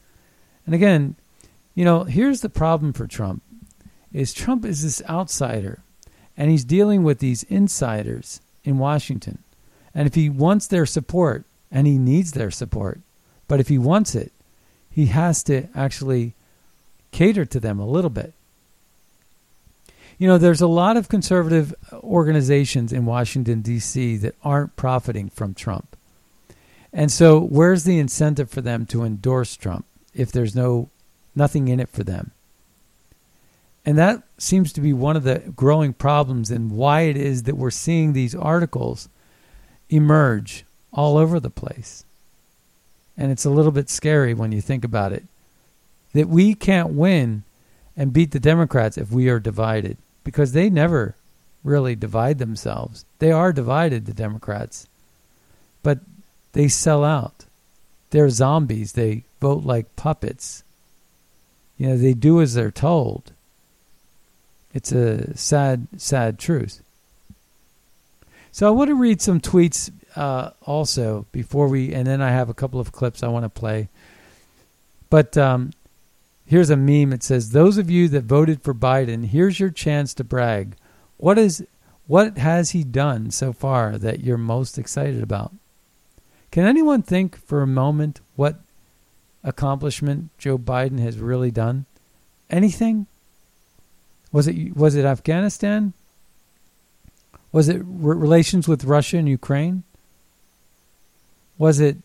And 0.65 0.73
again, 0.73 1.15
you 1.75 1.85
know, 1.85 2.03
here's 2.03 2.41
the 2.41 2.49
problem 2.49 2.93
for 2.93 3.07
Trump 3.07 3.43
is 4.11 4.33
Trump 4.33 4.65
is 4.65 4.81
this 4.81 5.03
outsider 5.07 5.83
and 6.35 6.49
he's 6.49 6.63
dealing 6.63 7.03
with 7.03 7.19
these 7.19 7.43
insiders 7.43 8.41
in 8.63 8.77
Washington. 8.77 9.39
And 9.93 10.07
if 10.07 10.15
he 10.15 10.29
wants 10.29 10.67
their 10.67 10.85
support, 10.85 11.45
and 11.71 11.87
he 11.87 11.97
needs 11.97 12.31
their 12.31 12.51
support, 12.51 12.99
but 13.47 13.59
if 13.59 13.67
he 13.67 13.77
wants 13.77 14.15
it, 14.15 14.31
he 14.89 15.07
has 15.07 15.43
to 15.43 15.67
actually 15.75 16.33
cater 17.11 17.45
to 17.45 17.59
them 17.59 17.79
a 17.79 17.87
little 17.87 18.09
bit. 18.09 18.33
You 20.17 20.27
know, 20.27 20.37
there's 20.37 20.61
a 20.61 20.67
lot 20.67 20.97
of 20.97 21.07
conservative 21.07 21.73
organizations 21.93 22.91
in 22.91 23.05
Washington, 23.05 23.61
D.C. 23.61 24.17
that 24.17 24.35
aren't 24.43 24.75
profiting 24.75 25.29
from 25.29 25.53
Trump. 25.53 25.88
And 26.91 27.11
so, 27.11 27.39
where's 27.39 27.83
the 27.83 27.99
incentive 27.99 28.49
for 28.49 28.61
them 28.61 28.85
to 28.87 29.03
endorse 29.03 29.55
Trump 29.55 29.85
if 30.13 30.31
there's 30.31 30.55
no 30.55 30.89
nothing 31.35 31.67
in 31.67 31.79
it 31.79 31.89
for 31.89 32.03
them? 32.03 32.31
And 33.85 33.97
that 33.97 34.23
seems 34.37 34.73
to 34.73 34.81
be 34.81 34.93
one 34.93 35.15
of 35.15 35.23
the 35.23 35.39
growing 35.55 35.93
problems 35.93 36.51
and 36.51 36.71
why 36.71 37.01
it 37.01 37.17
is 37.17 37.43
that 37.43 37.57
we're 37.57 37.71
seeing 37.71 38.13
these 38.13 38.35
articles 38.35 39.09
emerge 39.89 40.65
all 40.91 41.17
over 41.17 41.39
the 41.39 41.49
place. 41.49 42.03
And 43.17 43.31
it's 43.31 43.45
a 43.45 43.49
little 43.49 43.71
bit 43.71 43.89
scary 43.89 44.33
when 44.33 44.51
you 44.51 44.61
think 44.61 44.83
about 44.83 45.13
it 45.13 45.25
that 46.13 46.27
we 46.27 46.55
can't 46.55 46.89
win 46.89 47.43
and 47.95 48.13
beat 48.13 48.31
the 48.31 48.39
Democrats 48.39 48.97
if 48.97 49.11
we 49.11 49.29
are 49.29 49.39
divided 49.39 49.97
because 50.23 50.53
they 50.53 50.69
never 50.69 51.15
really 51.63 51.95
divide 51.95 52.39
themselves. 52.39 53.05
They 53.19 53.31
are 53.31 53.51
divided, 53.51 54.05
the 54.05 54.13
Democrats, 54.13 54.87
but 55.83 55.99
they 56.53 56.67
sell 56.67 57.03
out. 57.03 57.45
They're 58.09 58.29
zombies. 58.29 58.93
They 58.93 59.23
vote 59.39 59.63
like 59.63 59.95
puppets. 59.95 60.63
You 61.77 61.89
know, 61.89 61.97
they 61.97 62.13
do 62.13 62.41
as 62.41 62.53
they're 62.53 62.71
told. 62.71 63.31
It's 64.73 64.91
a 64.91 65.35
sad, 65.37 65.87
sad 65.97 66.37
truth. 66.37 66.81
So 68.51 68.67
I 68.67 68.71
want 68.71 68.89
to 68.89 68.95
read 68.95 69.21
some 69.21 69.39
tweets 69.39 69.91
uh, 70.15 70.51
also 70.63 71.25
before 71.31 71.67
we, 71.67 71.93
and 71.93 72.05
then 72.05 72.21
I 72.21 72.31
have 72.31 72.49
a 72.49 72.53
couple 72.53 72.79
of 72.79 72.91
clips 72.91 73.23
I 73.23 73.27
want 73.27 73.45
to 73.45 73.49
play. 73.49 73.89
But 75.09 75.37
um, 75.37 75.71
here's 76.45 76.69
a 76.69 76.75
meme. 76.75 77.13
It 77.13 77.23
says, 77.23 77.51
"Those 77.51 77.77
of 77.77 77.89
you 77.89 78.07
that 78.09 78.23
voted 78.23 78.61
for 78.61 78.73
Biden, 78.73 79.27
here's 79.27 79.59
your 79.59 79.69
chance 79.69 80.13
to 80.15 80.23
brag. 80.23 80.75
What 81.17 81.37
is, 81.37 81.65
what 82.07 82.37
has 82.37 82.71
he 82.71 82.83
done 82.83 83.31
so 83.31 83.53
far 83.53 83.97
that 83.97 84.21
you're 84.21 84.37
most 84.37 84.77
excited 84.77 85.21
about? 85.21 85.53
Can 86.51 86.65
anyone 86.65 87.01
think 87.01 87.37
for 87.45 87.61
a 87.61 87.67
moment 87.67 88.21
what 88.35 88.59
accomplishment 89.43 90.29
Joe 90.37 90.57
Biden 90.57 90.99
has 90.99 91.19
really 91.19 91.51
done? 91.51 91.85
Anything? 92.49 93.05
Was 94.31 94.47
it 94.47 94.75
was 94.75 94.95
it 94.95 95.05
Afghanistan? 95.05 95.93
Was 97.51 97.69
it 97.69 97.81
re- 97.83 98.15
relations 98.15 98.67
with 98.67 98.83
Russia 98.83 99.17
and 99.17 99.27
Ukraine? 99.27 99.83
Was 101.57 101.79
it 101.79 101.97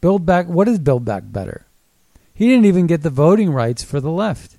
Build 0.00 0.26
Back? 0.26 0.46
What 0.46 0.68
is 0.68 0.78
Build 0.78 1.04
Back 1.04 1.24
Better? 1.26 1.64
He 2.34 2.48
didn't 2.48 2.66
even 2.66 2.86
get 2.86 3.02
the 3.02 3.10
voting 3.10 3.50
rights 3.50 3.82
for 3.82 4.00
the 4.00 4.10
left. 4.10 4.56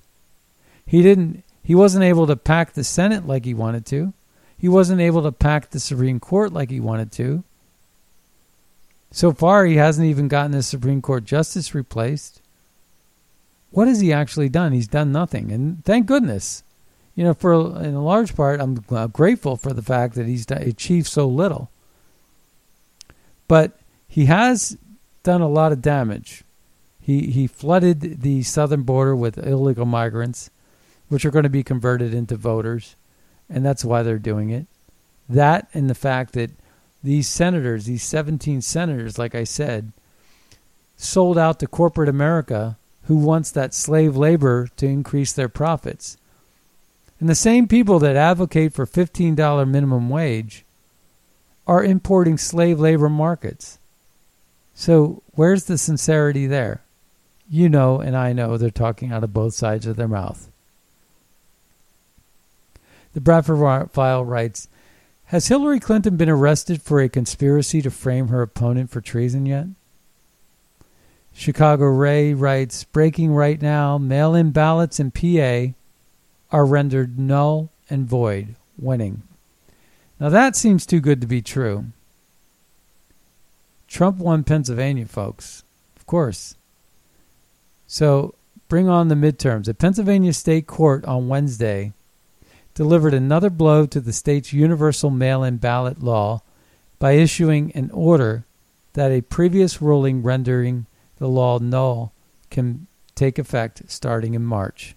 He 0.86 1.02
didn't. 1.02 1.44
He 1.62 1.74
wasn't 1.74 2.04
able 2.04 2.26
to 2.26 2.36
pack 2.36 2.72
the 2.72 2.84
Senate 2.84 3.26
like 3.26 3.44
he 3.44 3.54
wanted 3.54 3.86
to. 3.86 4.12
He 4.58 4.68
wasn't 4.68 5.00
able 5.00 5.22
to 5.22 5.32
pack 5.32 5.70
the 5.70 5.80
Supreme 5.80 6.20
Court 6.20 6.52
like 6.52 6.70
he 6.70 6.80
wanted 6.80 7.12
to. 7.12 7.44
So 9.10 9.32
far, 9.32 9.66
he 9.66 9.76
hasn't 9.76 10.06
even 10.06 10.28
gotten 10.28 10.52
the 10.52 10.62
Supreme 10.62 11.02
Court 11.02 11.24
justice 11.24 11.74
replaced. 11.74 12.40
What 13.70 13.88
has 13.88 14.00
he 14.00 14.12
actually 14.12 14.48
done? 14.48 14.72
He's 14.72 14.88
done 14.88 15.12
nothing, 15.12 15.52
and 15.52 15.84
thank 15.84 16.06
goodness. 16.06 16.62
You 17.14 17.24
know, 17.24 17.34
for 17.34 17.52
in 17.82 17.94
a 17.94 18.04
large 18.04 18.34
part, 18.34 18.60
I'm 18.60 18.74
grateful 18.74 19.56
for 19.56 19.72
the 19.72 19.82
fact 19.82 20.14
that 20.14 20.26
he's 20.26 20.46
achieved 20.50 21.08
so 21.08 21.26
little. 21.26 21.70
But 23.48 23.78
he 24.06 24.26
has 24.26 24.78
done 25.22 25.40
a 25.40 25.48
lot 25.48 25.72
of 25.72 25.82
damage. 25.82 26.44
He 27.00 27.30
he 27.30 27.46
flooded 27.46 28.22
the 28.22 28.42
southern 28.42 28.82
border 28.82 29.16
with 29.16 29.38
illegal 29.38 29.86
migrants, 29.86 30.50
which 31.08 31.24
are 31.24 31.30
going 31.30 31.42
to 31.44 31.48
be 31.48 31.62
converted 31.62 32.14
into 32.14 32.36
voters, 32.36 32.96
and 33.48 33.64
that's 33.64 33.84
why 33.84 34.02
they're 34.02 34.18
doing 34.18 34.50
it. 34.50 34.66
That 35.28 35.68
and 35.74 35.90
the 35.90 35.94
fact 35.94 36.34
that 36.34 36.50
these 37.02 37.28
senators, 37.28 37.86
these 37.86 38.02
17 38.02 38.60
senators, 38.60 39.18
like 39.18 39.34
I 39.34 39.44
said, 39.44 39.92
sold 40.96 41.38
out 41.38 41.58
to 41.60 41.66
corporate 41.66 42.08
America 42.08 42.76
who 43.04 43.16
wants 43.16 43.50
that 43.50 43.74
slave 43.74 44.16
labor 44.16 44.68
to 44.76 44.86
increase 44.86 45.32
their 45.32 45.48
profits. 45.48 46.16
And 47.18 47.28
the 47.28 47.34
same 47.34 47.68
people 47.68 47.98
that 48.00 48.16
advocate 48.16 48.72
for 48.72 48.86
$15 48.86 49.68
minimum 49.68 50.08
wage 50.08 50.64
are 51.66 51.84
importing 51.84 52.38
slave 52.38 52.80
labor 52.80 53.08
markets. 53.08 53.78
So, 54.74 55.22
where's 55.34 55.64
the 55.64 55.76
sincerity 55.76 56.46
there? 56.46 56.82
You 57.50 57.68
know, 57.68 58.00
and 58.00 58.16
I 58.16 58.32
know 58.32 58.56
they're 58.56 58.70
talking 58.70 59.12
out 59.12 59.24
of 59.24 59.34
both 59.34 59.54
sides 59.54 59.86
of 59.86 59.96
their 59.96 60.08
mouth. 60.08 60.50
The 63.12 63.20
Bradford 63.20 63.90
File 63.90 64.24
writes 64.24 64.68
Has 65.30 65.46
Hillary 65.46 65.78
Clinton 65.78 66.16
been 66.16 66.28
arrested 66.28 66.82
for 66.82 66.98
a 66.98 67.08
conspiracy 67.08 67.80
to 67.82 67.90
frame 67.92 68.28
her 68.28 68.42
opponent 68.42 68.90
for 68.90 69.00
treason 69.00 69.46
yet? 69.46 69.66
Chicago 71.32 71.84
Ray 71.84 72.34
writes 72.34 72.82
Breaking 72.82 73.32
right 73.32 73.62
now, 73.62 73.96
mail 73.96 74.34
in 74.34 74.50
ballots 74.50 74.98
in 74.98 75.12
PA 75.12 75.72
are 76.50 76.66
rendered 76.66 77.16
null 77.16 77.70
and 77.88 78.08
void, 78.08 78.56
winning. 78.76 79.22
Now 80.18 80.30
that 80.30 80.56
seems 80.56 80.84
too 80.84 80.98
good 80.98 81.20
to 81.20 81.28
be 81.28 81.42
true. 81.42 81.84
Trump 83.86 84.18
won 84.18 84.42
Pennsylvania, 84.42 85.06
folks. 85.06 85.62
Of 85.94 86.06
course. 86.06 86.56
So 87.86 88.34
bring 88.66 88.88
on 88.88 89.06
the 89.06 89.14
midterms. 89.14 89.68
A 89.68 89.74
Pennsylvania 89.74 90.32
state 90.32 90.66
court 90.66 91.04
on 91.04 91.28
Wednesday 91.28 91.92
delivered 92.80 93.12
another 93.12 93.50
blow 93.50 93.84
to 93.84 94.00
the 94.00 94.10
state's 94.10 94.54
universal 94.54 95.10
mail 95.10 95.44
in 95.44 95.58
ballot 95.58 96.02
law 96.02 96.40
by 96.98 97.12
issuing 97.12 97.70
an 97.72 97.90
order 97.90 98.42
that 98.94 99.12
a 99.12 99.20
previous 99.20 99.82
ruling 99.82 100.22
rendering 100.22 100.86
the 101.18 101.28
law 101.28 101.58
null 101.58 102.10
can 102.48 102.86
take 103.14 103.38
effect 103.38 103.82
starting 103.86 104.32
in 104.32 104.42
March. 104.42 104.94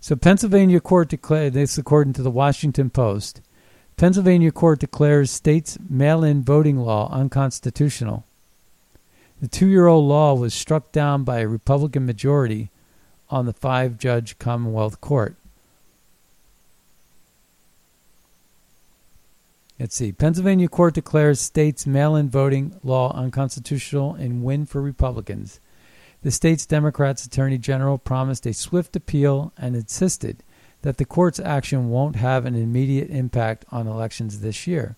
So 0.00 0.16
Pennsylvania 0.16 0.80
court 0.80 1.10
declared 1.10 1.52
this 1.52 1.76
according 1.76 2.14
to 2.14 2.22
the 2.22 2.30
Washington 2.30 2.88
Post. 2.88 3.42
Pennsylvania 3.98 4.50
court 4.50 4.80
declares 4.80 5.30
state's 5.30 5.76
mail-in 5.86 6.42
voting 6.42 6.78
law 6.78 7.10
unconstitutional. 7.12 8.24
The 9.42 9.48
two-year-old 9.48 10.08
law 10.08 10.32
was 10.32 10.54
struck 10.54 10.92
down 10.92 11.24
by 11.24 11.40
a 11.40 11.46
Republican 11.46 12.06
majority 12.06 12.70
on 13.28 13.44
the 13.44 13.52
five-judge 13.52 14.38
Commonwealth 14.38 15.02
Court. 15.02 15.36
Let's 19.78 19.94
see. 19.94 20.10
Pennsylvania 20.10 20.68
court 20.68 20.94
declares 20.94 21.40
state's 21.40 21.86
mail-in 21.86 22.28
voting 22.28 22.80
law 22.82 23.12
unconstitutional 23.14 24.14
and 24.14 24.42
win 24.42 24.66
for 24.66 24.82
Republicans. 24.82 25.60
The 26.22 26.32
state's 26.32 26.66
Democrats 26.66 27.24
Attorney 27.24 27.58
General 27.58 27.96
promised 27.96 28.44
a 28.44 28.52
swift 28.52 28.96
appeal 28.96 29.52
and 29.56 29.76
insisted 29.76 30.42
that 30.82 30.96
the 30.96 31.04
court's 31.04 31.38
action 31.38 31.90
won't 31.90 32.16
have 32.16 32.44
an 32.44 32.56
immediate 32.56 33.10
impact 33.10 33.64
on 33.70 33.86
elections 33.86 34.40
this 34.40 34.66
year. 34.66 34.96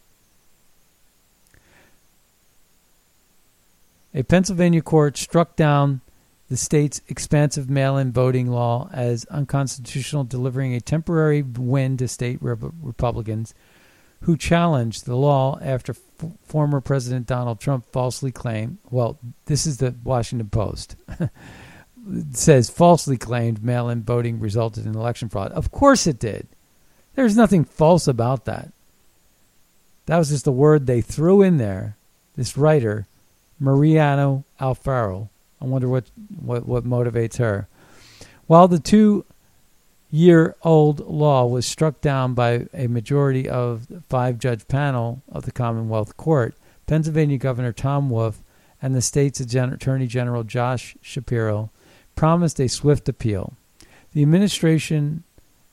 A 4.15 4.23
Pennsylvania 4.23 4.83
court 4.83 5.19
struck 5.19 5.57
down 5.57 6.01
the 6.49 6.57
state's 6.57 7.01
expansive 7.07 7.71
mail 7.71 7.97
in 7.97 8.13
voting 8.13 8.51
law 8.51 8.89
as 8.93 9.25
unconstitutional, 9.27 10.25
delivering 10.25 10.75
a 10.75 10.81
temporary 10.81 11.43
win 11.43 11.97
to 11.99 12.09
state 12.09 12.39
Republicans 12.41 13.55
who 14.23 14.37
challenged 14.37 15.07
the 15.07 15.17
law 15.17 15.59
after 15.63 15.93
f- 15.93 16.31
former 16.45 16.81
President 16.81 17.27
Donald 17.27 17.61
Trump 17.61 17.87
falsely 17.91 18.31
claimed, 18.31 18.79
well, 18.91 19.19
this 19.47 19.67
is 19.67 19.79
the 19.79 19.95
Washington 20.05 20.49
Post, 20.49 20.97
says 22.33 22.69
falsely 22.69 23.17
claimed 23.17 23.65
mail 23.65 23.89
in 23.89 24.03
voting 24.03 24.39
resulted 24.39 24.87
in 24.87 24.95
election 24.95 25.29
fraud. 25.29 25.53
Of 25.53 25.71
course 25.71 26.07
it 26.07 26.19
did. 26.19 26.47
There's 27.15 27.37
nothing 27.37 27.65
false 27.65 28.07
about 28.07 28.45
that. 28.45 28.73
That 30.07 30.19
was 30.19 30.31
just 30.31 30.47
a 30.47 30.53
word 30.53 30.87
they 30.87 31.01
threw 31.01 31.43
in 31.43 31.59
there. 31.59 31.97
This 32.37 32.57
writer, 32.57 33.07
Mariana 33.59 34.45
Alfaro. 34.61 35.29
I 35.61 35.67
wonder 35.67 35.89
what, 35.89 36.05
what, 36.41 36.67
what 36.67 36.85
motivates 36.85 37.37
her. 37.37 37.69
While 38.47 38.69
the 38.69 38.79
two 38.79 39.25
year 40.11 40.57
old 40.63 41.01
law 41.01 41.47
was 41.47 41.67
struck 41.67 42.01
down 42.01 42.35
by 42.35 42.67
a 42.75 42.87
majority 42.89 43.49
of 43.49 43.87
five 44.09 44.39
judge 44.39 44.67
panel 44.69 45.23
of 45.29 45.45
the 45.45 45.53
Commonwealth 45.53 46.17
Court, 46.17 46.55
Pennsylvania 46.87 47.39
Governor 47.39 47.73
Tom 47.73 48.11
Wolf 48.11 48.43
and 48.83 48.95
the 48.95 49.03
state's 49.03 49.41
Attorney 49.41 50.07
General 50.07 50.43
Josh 50.43 50.97
Shapiro 51.01 51.71
promised 52.17 52.61
a 52.61 52.69
swift 52.69 53.09
appeal. 53.09 53.55
The 54.13 54.23
administration 54.23 55.25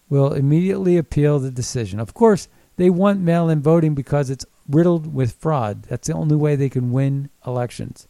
will 0.10 0.34
immediately 0.34 0.98
appeal 0.98 1.40
the 1.40 1.52
decision. 1.52 2.00
Of 2.00 2.14
course, 2.14 2.48
they 2.76 2.90
want 2.90 3.20
mail 3.20 3.50
in 3.50 3.62
voting 3.62 3.96
because 3.96 4.30
it's 4.30 4.46
riddled 4.70 5.14
with 5.14 5.34
fraud. 5.34 5.84
That's 5.84 6.08
the 6.08 6.14
only 6.14 6.36
way 6.36 6.56
they 6.56 6.70
can 6.70 6.92
win 6.92 7.30
elections. 7.46 8.08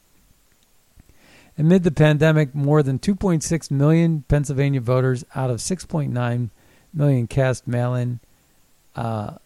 Amid 1.57 1.83
the 1.83 1.91
pandemic, 1.91 2.53
more 2.53 2.83
than 2.83 2.99
2.6 2.99 3.71
million 3.71 4.23
Pennsylvania 4.27 4.79
voters 4.79 5.25
out 5.33 5.49
of 5.49 5.57
6.9 5.57 6.49
million 6.93 7.27
cast 7.27 7.67
mail 7.67 7.95
in 7.95 8.19
uh, 8.95 9.37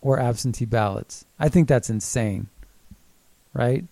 or 0.00 0.18
absentee 0.18 0.64
ballots. 0.64 1.26
I 1.38 1.48
think 1.48 1.68
that's 1.68 1.90
insane, 1.90 2.48
right? 3.52 3.84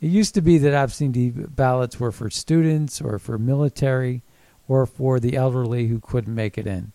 It 0.00 0.06
used 0.06 0.34
to 0.34 0.42
be 0.42 0.58
that 0.58 0.74
absentee 0.74 1.30
ballots 1.30 1.98
were 1.98 2.12
for 2.12 2.30
students 2.30 3.00
or 3.00 3.18
for 3.18 3.38
military 3.38 4.22
or 4.68 4.84
for 4.86 5.18
the 5.18 5.36
elderly 5.36 5.88
who 5.88 6.00
couldn't 6.00 6.34
make 6.34 6.58
it 6.58 6.66
in. 6.66 6.92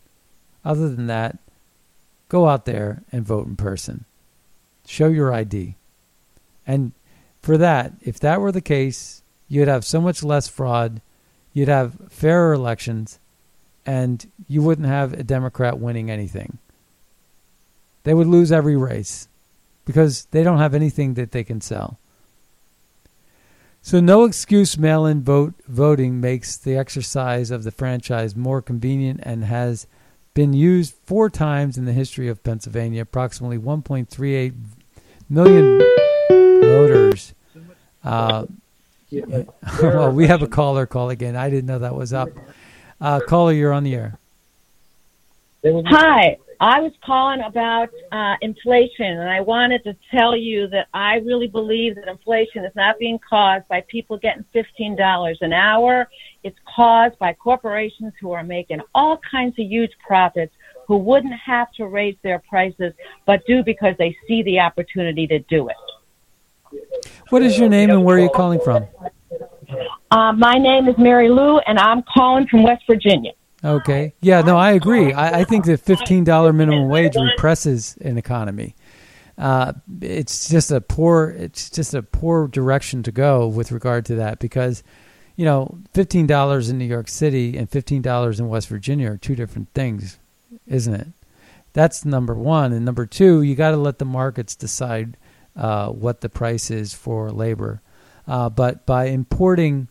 Other 0.63 0.89
than 0.89 1.07
that, 1.07 1.39
go 2.29 2.47
out 2.47 2.65
there 2.65 3.03
and 3.11 3.25
vote 3.25 3.47
in 3.47 3.55
person. 3.55 4.05
Show 4.85 5.07
your 5.07 5.33
ID. 5.33 5.75
And 6.65 6.93
for 7.41 7.57
that, 7.57 7.93
if 8.01 8.19
that 8.19 8.39
were 8.39 8.51
the 8.51 8.61
case, 8.61 9.22
you'd 9.47 9.67
have 9.67 9.85
so 9.85 10.01
much 10.01 10.23
less 10.23 10.47
fraud, 10.47 11.01
you'd 11.53 11.67
have 11.67 11.95
fairer 12.09 12.53
elections, 12.53 13.19
and 13.85 14.29
you 14.47 14.61
wouldn't 14.61 14.87
have 14.87 15.13
a 15.13 15.23
Democrat 15.23 15.79
winning 15.79 16.09
anything. 16.09 16.57
They 18.03 18.13
would 18.13 18.27
lose 18.27 18.51
every 18.51 18.75
race 18.75 19.27
because 19.85 20.25
they 20.31 20.43
don't 20.43 20.59
have 20.59 20.73
anything 20.73 21.13
that 21.15 21.31
they 21.31 21.43
can 21.43 21.61
sell. 21.61 21.97
So, 23.81 23.99
no 23.99 24.23
excuse 24.23 24.77
mail 24.77 25.05
in 25.05 25.23
vote 25.23 25.55
voting 25.67 26.21
makes 26.21 26.55
the 26.55 26.77
exercise 26.77 27.51
of 27.51 27.65
the 27.65 27.71
franchise 27.71 28.33
more 28.33 28.61
convenient 28.61 29.19
and 29.23 29.43
has 29.43 29.87
been 30.33 30.53
used 30.53 30.93
four 31.05 31.29
times 31.29 31.77
in 31.77 31.83
the 31.83 31.91
history 31.91 32.29
of 32.29 32.43
Pennsylvania. 32.43 33.01
Approximately 33.01 33.57
1.38 33.57 34.53
million 35.29 35.81
voters. 36.29 37.33
Uh, 38.05 38.45
well, 39.81 40.11
we 40.11 40.27
have 40.27 40.41
a 40.41 40.47
caller 40.47 40.85
call 40.85 41.09
again. 41.09 41.35
I 41.35 41.49
didn't 41.49 41.65
know 41.65 41.79
that 41.79 41.95
was 41.95 42.13
up. 42.13 42.29
Uh, 42.99 43.19
caller, 43.27 43.53
you're 43.53 43.73
on 43.73 43.83
the 43.83 43.95
air. 43.95 44.17
Hi, 45.65 46.37
I 46.59 46.79
was 46.81 46.91
calling 47.03 47.41
about 47.41 47.89
uh, 48.11 48.35
inflation, 48.41 49.05
and 49.05 49.29
I 49.29 49.41
wanted 49.41 49.83
to 49.83 49.95
tell 50.11 50.35
you 50.35 50.67
that 50.67 50.87
I 50.93 51.15
really 51.15 51.47
believe 51.47 51.95
that 51.95 52.07
inflation 52.07 52.63
is 52.65 52.75
not 52.75 52.99
being 52.99 53.19
caused 53.19 53.67
by 53.67 53.81
people 53.87 54.17
getting 54.17 54.45
$15 54.53 55.37
an 55.41 55.53
hour. 55.53 56.09
It's 56.43 56.57
caused 56.75 57.17
by 57.19 57.33
corporations 57.33 58.13
who 58.19 58.31
are 58.31 58.43
making 58.43 58.81
all 58.93 59.19
kinds 59.29 59.59
of 59.59 59.65
huge 59.65 59.91
profits 60.05 60.53
who 60.87 60.97
wouldn't 60.97 61.33
have 61.33 61.71
to 61.73 61.87
raise 61.87 62.15
their 62.23 62.39
prices, 62.39 62.93
but 63.25 63.45
do 63.45 63.63
because 63.63 63.95
they 63.97 64.15
see 64.27 64.43
the 64.43 64.59
opportunity 64.59 65.27
to 65.27 65.39
do 65.39 65.69
it. 65.69 65.75
What 67.33 67.41
is 67.41 67.57
your 67.57 67.67
name 67.67 67.89
and 67.89 68.05
where 68.05 68.17
are 68.17 68.19
you 68.19 68.29
calling 68.29 68.59
from? 68.59 68.85
Uh, 70.11 70.33
my 70.33 70.59
name 70.59 70.87
is 70.87 70.95
Mary 70.99 71.29
Lou, 71.29 71.57
and 71.57 71.79
I'm 71.79 72.03
calling 72.03 72.45
from 72.45 72.61
West 72.61 72.83
Virginia. 72.85 73.31
Okay. 73.63 74.13
Yeah, 74.21 74.41
no, 74.41 74.55
I 74.55 74.73
agree. 74.73 75.13
I, 75.13 75.39
I 75.39 75.43
think 75.43 75.65
the 75.65 75.79
$15 75.79 76.53
minimum 76.53 76.89
wage 76.89 77.15
represses 77.15 77.97
an 78.01 78.19
economy. 78.19 78.75
Uh, 79.35 79.73
it's 79.99 80.47
just 80.47 80.69
a 80.69 80.79
poor 80.79 81.31
it's 81.35 81.71
just 81.71 81.95
a 81.95 82.03
poor 82.03 82.47
direction 82.47 83.01
to 83.01 83.11
go 83.11 83.47
with 83.47 83.71
regard 83.71 84.05
to 84.05 84.15
that 84.17 84.37
because 84.37 84.83
you 85.35 85.43
know 85.43 85.79
$15 85.95 86.69
in 86.69 86.77
New 86.77 86.85
York 86.85 87.07
City 87.07 87.57
and 87.57 87.67
$15 87.67 88.39
in 88.39 88.47
West 88.47 88.67
Virginia 88.67 89.13
are 89.13 89.17
two 89.17 89.35
different 89.35 89.73
things 89.73 90.19
isn't 90.67 90.93
it 90.93 91.07
that's 91.73 92.05
number 92.05 92.35
1 92.35 92.73
and 92.73 92.85
number 92.85 93.07
2 93.07 93.41
you 93.41 93.55
got 93.55 93.71
to 93.71 93.77
let 93.77 93.97
the 93.97 94.05
markets 94.05 94.55
decide 94.55 95.17
uh, 95.55 95.89
what 95.89 96.21
the 96.21 96.29
price 96.29 96.71
is 96.71 96.93
for 96.93 97.31
labor. 97.31 97.81
Uh, 98.27 98.49
but 98.49 98.85
by 98.85 99.05
importing 99.05 99.87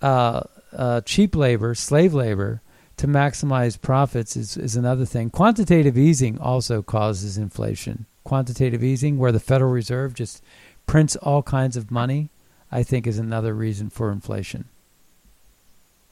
uh, 0.00 0.42
uh, 0.76 1.00
cheap 1.02 1.36
labor, 1.36 1.74
slave 1.74 2.12
labor, 2.12 2.60
to 2.96 3.06
maximize 3.06 3.80
profits 3.80 4.36
is, 4.36 4.56
is 4.56 4.76
another 4.76 5.04
thing. 5.04 5.30
Quantitative 5.30 5.96
easing 5.96 6.38
also 6.38 6.82
causes 6.82 7.38
inflation. 7.38 8.06
Quantitative 8.24 8.84
easing, 8.84 9.18
where 9.18 9.32
the 9.32 9.40
Federal 9.40 9.72
Reserve 9.72 10.14
just 10.14 10.42
prints 10.86 11.16
all 11.16 11.42
kinds 11.42 11.76
of 11.76 11.90
money, 11.90 12.30
I 12.70 12.82
think 12.82 13.06
is 13.06 13.18
another 13.18 13.54
reason 13.54 13.90
for 13.90 14.12
inflation. 14.12 14.66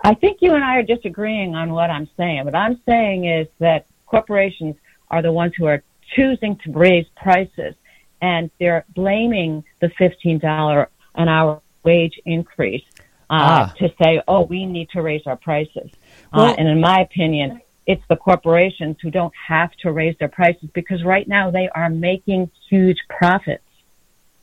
I 0.02 0.14
think 0.14 0.38
you 0.40 0.54
and 0.54 0.64
I 0.64 0.76
are 0.76 0.82
disagreeing 0.82 1.54
on 1.54 1.72
what 1.72 1.90
I'm 1.90 2.08
saying. 2.16 2.44
What 2.44 2.54
I'm 2.54 2.80
saying 2.86 3.26
is 3.26 3.46
that 3.58 3.86
corporations 4.06 4.76
are 5.10 5.22
the 5.22 5.32
ones 5.32 5.52
who 5.56 5.66
are 5.66 5.82
choosing 6.16 6.56
to 6.64 6.72
raise 6.72 7.06
prices 7.16 7.74
and 8.20 8.50
they're 8.58 8.84
blaming 8.94 9.64
the 9.80 9.88
$15 9.88 10.86
an 11.14 11.28
hour 11.28 11.60
wage 11.84 12.20
increase 12.24 12.84
uh, 13.30 13.68
ah. 13.70 13.74
to 13.78 13.92
say, 14.02 14.22
oh, 14.28 14.42
we 14.42 14.66
need 14.66 14.90
to 14.90 15.02
raise 15.02 15.22
our 15.26 15.36
prices. 15.36 15.90
Uh, 16.32 16.36
well, 16.36 16.46
uh, 16.46 16.54
and 16.58 16.68
in 16.68 16.80
my 16.80 17.00
opinion, 17.00 17.60
it's 17.86 18.02
the 18.08 18.16
corporations 18.16 18.96
who 19.02 19.10
don't 19.10 19.32
have 19.48 19.72
to 19.82 19.92
raise 19.92 20.16
their 20.18 20.28
prices 20.28 20.68
because 20.74 21.02
right 21.04 21.26
now 21.26 21.50
they 21.50 21.68
are 21.74 21.88
making 21.88 22.50
huge 22.68 22.98
profits. 23.08 23.64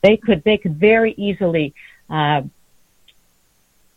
They 0.01 0.17
could 0.17 0.43
they 0.43 0.57
could 0.57 0.77
very 0.79 1.13
easily 1.17 1.73
uh, 2.09 2.41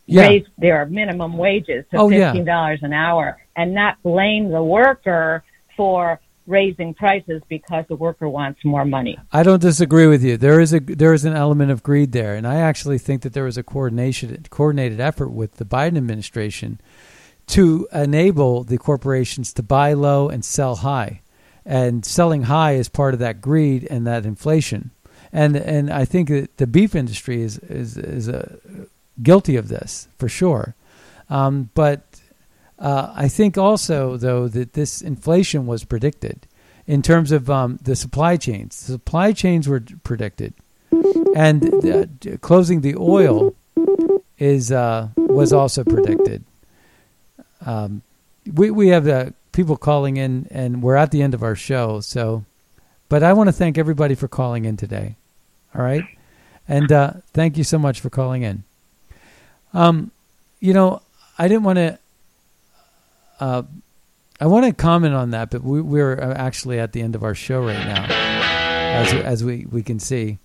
yeah. 0.06 0.22
raise 0.22 0.46
their 0.58 0.86
minimum 0.86 1.36
wages 1.36 1.84
to 1.90 1.98
oh, 1.98 2.08
fifteen 2.08 2.44
dollars 2.44 2.78
yeah. 2.82 2.86
an 2.86 2.92
hour 2.92 3.38
and 3.56 3.74
not 3.74 4.02
blame 4.02 4.50
the 4.50 4.62
worker 4.62 5.42
for 5.76 6.20
raising 6.51 6.92
prices 6.92 7.40
because 7.48 7.84
the 7.88 7.96
worker 7.96 8.28
wants 8.28 8.61
more 8.64 8.84
money. 8.84 9.18
I 9.32 9.42
don't 9.42 9.62
disagree 9.62 10.07
with 10.07 10.22
you. 10.22 10.36
There 10.36 10.61
is 10.61 10.74
a 10.74 10.80
there 10.80 11.14
is 11.14 11.24
an 11.24 11.34
element 11.34 11.70
of 11.70 11.82
greed 11.82 12.12
there, 12.12 12.34
and 12.34 12.46
I 12.46 12.57
actually 12.57 12.98
think 12.98 13.22
that 13.22 13.32
there 13.32 13.44
was 13.44 13.57
a 13.57 13.62
coordination 13.62 14.46
coordinated 14.51 15.01
effort 15.01 15.30
with 15.30 15.55
the 15.55 15.64
Biden 15.64 15.96
administration 15.96 16.80
to 17.48 17.88
enable 17.92 18.64
the 18.64 18.78
corporations 18.78 19.53
to 19.55 19.62
buy 19.62 19.92
low 19.92 20.28
and 20.28 20.44
sell 20.44 20.76
high, 20.76 21.22
and 21.64 22.05
selling 22.05 22.44
high 22.44 22.72
is 22.72 22.88
part 22.88 23.14
of 23.14 23.20
that 23.20 23.40
greed 23.40 23.86
and 23.90 24.07
that 24.07 24.26
inflation. 24.26 24.90
And 25.32 25.57
and 25.57 25.90
I 25.90 26.05
think 26.05 26.28
that 26.28 26.57
the 26.57 26.66
beef 26.66 26.94
industry 26.94 27.42
is 27.42 27.59
is 27.59 27.96
is 27.96 28.28
a, 28.28 28.44
uh, 28.44 28.84
guilty 29.22 29.57
of 29.57 29.68
this 29.68 30.09
for 30.18 30.28
sure. 30.28 30.74
Um, 31.28 31.70
but 31.74 32.09
uh, 32.80 33.12
I 33.14 33.28
think 33.28 33.58
also, 33.58 34.16
though, 34.16 34.48
that 34.48 34.72
this 34.72 35.02
inflation 35.02 35.66
was 35.66 35.84
predicted 35.84 36.46
in 36.86 37.02
terms 37.02 37.30
of 37.30 37.50
um, 37.50 37.78
the 37.82 37.94
supply 37.94 38.36
chains. 38.36 38.86
The 38.86 38.94
supply 38.94 39.32
chains 39.32 39.68
were 39.68 39.82
predicted, 40.02 40.54
and 41.36 41.62
uh, 41.84 42.06
closing 42.40 42.80
the 42.80 42.96
oil 42.96 43.54
is 44.38 44.72
uh, 44.72 45.10
was 45.16 45.52
also 45.52 45.84
predicted. 45.84 46.42
Um, 47.64 48.02
we 48.52 48.70
we 48.70 48.88
have 48.88 49.06
uh, 49.06 49.30
people 49.52 49.76
calling 49.76 50.16
in, 50.16 50.48
and 50.50 50.82
we're 50.82 50.96
at 50.96 51.10
the 51.10 51.20
end 51.20 51.34
of 51.34 51.42
our 51.42 51.54
show. 51.54 52.00
So, 52.00 52.44
but 53.10 53.22
I 53.22 53.34
want 53.34 53.48
to 53.48 53.52
thank 53.52 53.76
everybody 53.76 54.14
for 54.14 54.26
calling 54.26 54.64
in 54.64 54.78
today. 54.78 55.16
All 55.74 55.82
right, 55.82 56.04
and 56.66 56.90
uh, 56.90 57.12
thank 57.34 57.58
you 57.58 57.64
so 57.64 57.78
much 57.78 58.00
for 58.00 58.08
calling 58.08 58.42
in. 58.42 58.64
Um, 59.74 60.10
you 60.58 60.72
know, 60.72 61.02
I 61.38 61.46
didn't 61.46 61.62
want 61.62 61.76
to 61.76 61.99
uh, 63.41 63.62
I 64.41 64.47
want 64.47 64.66
to 64.66 64.72
comment 64.72 65.14
on 65.14 65.30
that, 65.30 65.51
but 65.51 65.62
we, 65.62 65.80
we're 65.80 66.18
actually 66.18 66.78
at 66.78 66.93
the 66.93 67.03
end 67.03 67.14
of 67.14 67.22
our 67.22 67.34
show 67.34 67.61
right 67.61 67.74
now, 67.74 68.07
as 68.09 69.12
as 69.12 69.45
we, 69.45 69.66
we 69.70 69.82
can 69.82 69.99
see. 69.99 70.38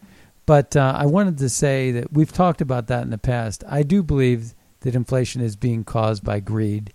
But 0.45 0.75
uh, 0.75 0.93
I 0.97 1.05
wanted 1.05 1.37
to 1.39 1.49
say 1.49 1.91
that 1.91 2.13
we've 2.13 2.31
talked 2.31 2.61
about 2.61 2.87
that 2.87 3.03
in 3.03 3.09
the 3.09 3.17
past. 3.17 3.63
I 3.67 3.83
do 3.83 4.03
believe 4.03 4.53
that 4.81 4.95
inflation 4.95 5.41
is 5.41 5.55
being 5.55 5.83
caused 5.83 6.23
by 6.23 6.39
greed, 6.39 6.93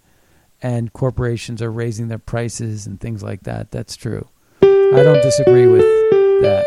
and 0.63 0.93
corporations 0.93 1.61
are 1.63 1.71
raising 1.73 2.09
their 2.09 2.19
prices 2.19 2.87
and 2.87 3.01
things 3.01 3.23
like 3.23 3.43
that. 3.43 3.71
That's 3.71 3.97
true. 3.97 4.29
I 4.63 5.03
don't 5.03 5.23
disagree 5.23 5.67
with 5.67 5.83
that. 6.43 6.67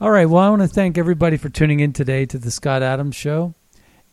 All 0.00 0.10
right. 0.10 0.26
Well, 0.26 0.42
I 0.42 0.50
want 0.50 0.62
to 0.62 0.68
thank 0.68 0.98
everybody 0.98 1.36
for 1.36 1.48
tuning 1.48 1.80
in 1.80 1.92
today 1.92 2.26
to 2.26 2.38
the 2.38 2.50
Scott 2.50 2.82
Adams 2.82 3.14
Show. 3.14 3.54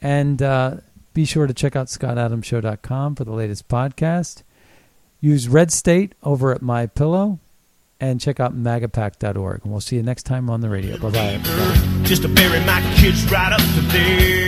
And 0.02 0.42
uh, 0.42 0.78
be 1.14 1.26
sure 1.26 1.48
to 1.48 1.54
check 1.54 1.76
out 1.76 1.88
scottadamshow.com 1.88 3.16
for 3.16 3.24
the 3.24 3.32
latest 3.34 3.68
podcast. 3.68 4.44
Use 5.20 5.48
Red 5.48 5.72
State 5.72 6.16
over 6.24 6.52
at 6.52 6.62
My 6.62 6.88
Pillow, 6.88 7.40
and 8.00 8.20
check 8.20 8.40
out 8.40 8.56
magapack.org. 8.56 9.62
And 9.64 9.72
we'll 9.72 9.82
see 9.82 9.96
you 9.98 10.04
next 10.04 10.24
time 10.24 10.50
on 10.50 10.62
the 10.62 10.70
radio. 10.70 10.98
Bye 10.98 11.12
bye. 11.12 12.02
Just 12.04 12.24
to 12.24 12.28
bury 12.28 12.60
my 12.66 12.82
kids 12.98 13.30
right 13.32 13.54
up 13.54 13.60
to 13.60 13.82
there. 13.92 14.41